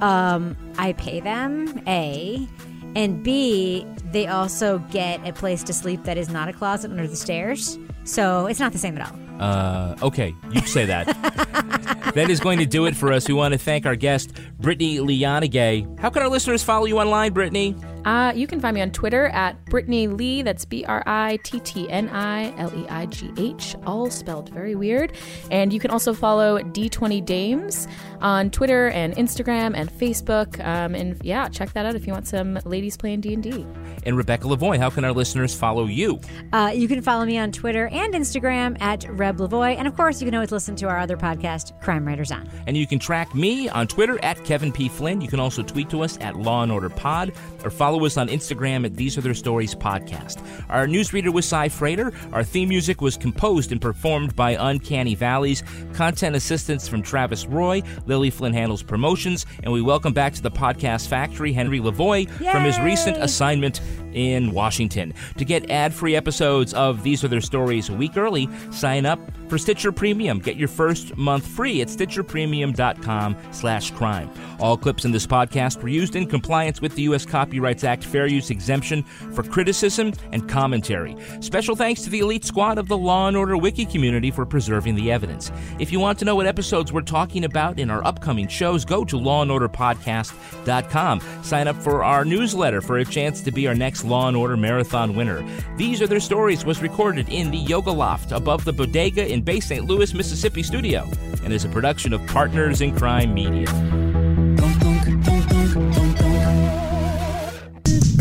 Um, 0.02 0.58
I 0.80 0.94
pay 0.94 1.20
them, 1.20 1.82
A. 1.88 2.48
And 2.96 3.24
B, 3.24 3.86
they 4.12 4.26
also 4.26 4.80
get 4.92 5.26
a 5.28 5.32
place 5.32 5.62
to 5.64 5.74
sleep 5.74 6.04
that 6.06 6.18
is 6.18 6.30
not 6.30 6.50
a 6.50 6.54
closet 6.54 6.90
under 6.90 7.08
the 7.08 7.16
stairs. 7.16 7.78
So 8.06 8.48
it's 8.48 8.60
not 8.60 8.72
the 8.72 8.80
same 8.80 8.98
at 8.98 9.08
all. 9.08 9.20
Uh, 9.40 9.96
okay, 10.02 10.34
you 10.52 10.62
say 10.62 10.86
that. 10.86 11.06
that 12.16 12.32
is 12.32 12.40
going 12.40 12.58
to 12.58 12.66
do 12.66 12.88
it 12.88 12.96
for 12.96 13.14
us. 13.14 13.28
We 13.28 13.36
want 13.36 13.52
to 13.52 13.60
thank 13.60 13.86
our 13.86 13.96
guest, 13.96 14.32
Brittany 14.60 14.98
Leonigay. 14.98 16.00
How 16.00 16.10
can 16.10 16.24
our 16.24 16.30
listeners 16.30 16.64
follow 16.64 16.86
you 16.86 16.98
online, 16.98 17.34
Brittany? 17.34 17.76
Uh, 18.06 18.34
you 18.36 18.48
can 18.48 18.60
find 18.60 18.76
me 18.76 18.82
on 18.82 18.92
Twitter 18.92 19.28
at 19.28 19.64
Brittni 19.66 20.18
Leigh. 20.18 20.42
That's 20.42 20.66
B 20.66 20.86
R 20.86 21.04
I 21.06 21.38
T 21.44 21.60
T 21.60 21.90
N 21.90 22.10
I 22.10 22.56
L 22.58 22.72
E 22.76 22.88
I 22.90 23.06
G 23.08 23.32
H, 23.38 23.76
all 23.86 24.10
spelled 24.10 24.50
very 24.50 24.76
weird. 24.76 25.14
And 25.52 25.74
you 25.74 25.80
can 25.80 25.92
also 25.92 26.14
follow 26.14 26.60
D20 26.60 27.26
Dames 27.26 27.88
on 28.22 28.50
Twitter 28.52 28.90
and 28.90 29.16
Instagram 29.16 29.74
and 29.76 29.92
Facebook. 29.92 30.64
Um, 30.66 30.96
and 30.96 31.20
yeah, 31.24 31.48
check 31.50 31.74
that 31.74 31.86
out 31.86 31.96
if 31.96 32.06
you 32.06 32.14
want 32.14 32.28
some 32.28 32.60
ladies 32.66 32.98
playing 32.98 33.22
D 33.22 33.34
and 33.34 33.44
D. 33.44 33.66
And 34.04 34.16
Rebecca 34.16 34.46
Lavoie, 34.46 34.78
how 34.78 34.90
can 34.90 35.04
our 35.04 35.12
listeners 35.12 35.54
follow 35.54 35.86
you? 35.86 36.20
Uh, 36.54 36.72
you 36.74 36.88
can 36.88 37.02
follow 37.02 37.26
me 37.26 37.38
on 37.38 37.52
Twitter 37.52 37.88
and 37.88 38.14
Instagram 38.14 38.80
at 38.82 39.06
Reb 39.10 39.38
Lavoie. 39.38 39.76
And 39.76 39.88
of 39.88 39.96
course, 39.96 40.22
you 40.22 40.26
can 40.26 40.36
always 40.36 40.52
listen 40.52 40.76
to 40.78 40.88
our 40.88 41.00
other 41.00 41.18
podcast, 41.18 41.80
Crime 41.82 42.06
Writers 42.06 42.32
On. 42.32 42.50
And 42.68 42.78
you 42.78 42.88
can 42.88 43.00
track 43.00 43.34
me 43.36 43.70
on 43.70 43.88
Twitter 43.88 44.24
at 44.24 44.44
Kevin 44.46 44.72
P. 44.72 44.90
Flynn. 44.90 45.22
You 45.22 45.28
can 45.28 45.40
also 45.40 45.64
tweet 45.64 45.90
to 45.90 46.02
us 46.02 46.18
at 46.22 46.38
Law 46.38 46.64
and 46.64 46.72
Order 46.72 46.90
Pod 46.90 47.34
or 47.64 47.70
follow 47.70 47.89
us 47.98 48.18
on 48.18 48.28
Instagram 48.28 48.86
at 48.86 48.96
These 48.96 49.18
Are 49.18 49.22
Their 49.22 49.34
Stories 49.34 49.76
Podcast. 49.76 50.42
Our 50.70 50.88
newsreader 50.88 51.34
was 51.34 51.46
Cy 51.46 51.70
Frater. 51.70 52.14
Our 52.32 52.44
theme 52.44 52.70
music 52.70 53.02
was 53.02 53.18
composed 53.18 53.72
and 53.72 53.82
performed 53.82 54.36
by 54.36 54.52
Uncanny 54.60 55.16
Valleys. 55.16 55.64
Content 55.94 56.36
assistance 56.36 56.88
from 56.88 57.02
Travis 57.02 57.46
Roy. 57.46 57.82
Lily 58.06 58.30
Flynn 58.30 58.54
handles 58.54 58.84
promotions. 58.84 59.46
And 59.64 59.74
we 59.74 59.82
welcome 59.82 60.14
back 60.14 60.34
to 60.34 60.42
the 60.42 60.52
podcast 60.52 61.08
factory 61.08 61.52
Henry 61.52 61.80
Lavoie 61.80 62.30
from 62.52 62.64
his 62.64 62.80
recent 62.80 63.18
assignment 63.18 63.82
in 64.14 64.52
Washington. 64.52 65.14
To 65.38 65.46
get 65.46 65.70
ad-free 65.70 66.16
episodes 66.16 66.74
of 66.74 67.04
These 67.04 67.24
Are 67.24 67.28
Their 67.28 67.42
Stories 67.42 67.90
a 67.90 67.94
week 67.94 68.18
early, 68.18 68.50
sign 68.72 69.06
up 69.06 69.20
for 69.50 69.58
Stitcher 69.58 69.92
Premium. 69.92 70.40
Get 70.40 70.56
your 70.56 70.68
first 70.68 71.18
month 71.18 71.46
free 71.46 71.82
at 71.82 71.88
stitcherpremium.com 71.88 73.36
slash 73.52 73.92
crime. 73.92 74.30
All 74.60 74.78
clips 74.78 75.06
in 75.06 75.12
this 75.12 75.26
podcast 75.26 75.82
were 75.82 75.90
used 75.90 76.16
in 76.16 76.28
compliance 76.28 76.82
with 76.82 76.96
the 76.96 77.04
U.S. 77.04 77.26
Copyrights 77.26 77.84
Act 77.84 78.04
fair 78.04 78.28
use 78.28 78.50
exemption 78.50 79.04
for 79.34 79.44
criticism 79.44 80.14
and 80.32 80.48
commentary. 80.48 81.16
Special 81.40 81.76
thanks 81.76 82.04
to 82.04 82.10
the 82.10 82.20
elite 82.20 82.46
squad 82.46 82.78
of 82.78 82.88
the 82.88 82.98
Law 82.98 83.28
and 83.28 83.38
Order 83.38 83.58
Wiki 83.58 83.86
community 83.86 84.32
for 84.32 84.46
preserving 84.46 84.96
the 84.96 85.12
evidence. 85.12 85.52
If 85.80 85.92
you 85.92 86.00
want 86.00 86.20
to 86.20 86.26
know 86.26 86.36
what 86.36 86.46
episodes 86.46 86.94
we're 86.94 87.02
talking 87.02 87.46
about 87.46 87.80
in 87.80 87.90
our 87.90 88.06
upcoming 88.06 88.48
shows, 88.48 88.86
go 88.86 89.04
to 89.06 89.16
lawandorderpodcast.com. 89.16 91.22
Sign 91.44 91.68
up 91.68 91.76
for 91.78 92.04
our 92.04 92.26
newsletter 92.26 92.82
for 92.82 93.00
a 93.00 93.06
chance 93.06 93.42
to 93.42 93.52
be 93.52 93.68
our 93.68 93.76
next 93.76 93.99
Law 94.04 94.28
and 94.28 94.38
Order 94.38 94.58
Marathon 94.58 95.16
winner. 95.16 95.46
These 95.78 96.02
Are 96.02 96.08
Their 96.08 96.20
Stories 96.20 96.66
was 96.66 96.82
recorded 96.82 97.30
in 97.30 97.52
the 97.52 97.58
Yoga 97.58 97.92
Loft 97.92 98.32
above 98.32 98.66
the 98.66 98.74
bodega 98.74 99.32
in 99.32 99.42
Bay 99.42 99.60
St. 99.60 99.86
Louis, 99.86 100.14
Mississippi 100.14 100.64
studio 100.64 101.08
and 101.44 101.54
is 101.54 101.66
a 101.66 101.70
production 101.70 102.14
of 102.14 102.26
Partners 102.28 102.82
in 102.82 102.96
Crime 102.96 103.34
Media. 103.34 103.66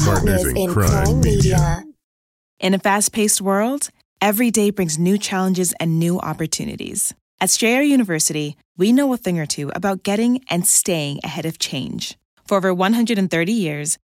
Partners 0.05 0.47
in 0.47 0.73
Crime 0.73 1.21
Media. 1.21 1.85
In 2.61 2.75
a 2.75 2.79
fast 2.79 3.13
paced 3.13 3.41
world, 3.41 3.91
every 4.21 4.51
day 4.51 4.71
brings 4.71 4.99
new 4.99 5.19
challenges 5.19 5.75
and 5.79 5.99
new 5.99 6.19
opportunities. 6.19 7.15
At 7.41 7.51
Strayer 7.51 7.83
University, 7.83 8.57
we 8.77 8.93
know 8.93 9.13
a 9.13 9.17
thing 9.17 9.39
or 9.39 9.47
two 9.47 9.71
about 9.75 10.03
getting 10.03 10.43
and 10.49 10.67
staying 10.67 11.21
ahead 11.23 11.47
of 11.47 11.59
change. 11.59 12.17
For 12.47 12.57
over 12.57 12.73
130 12.73 13.53
years, 13.53 13.99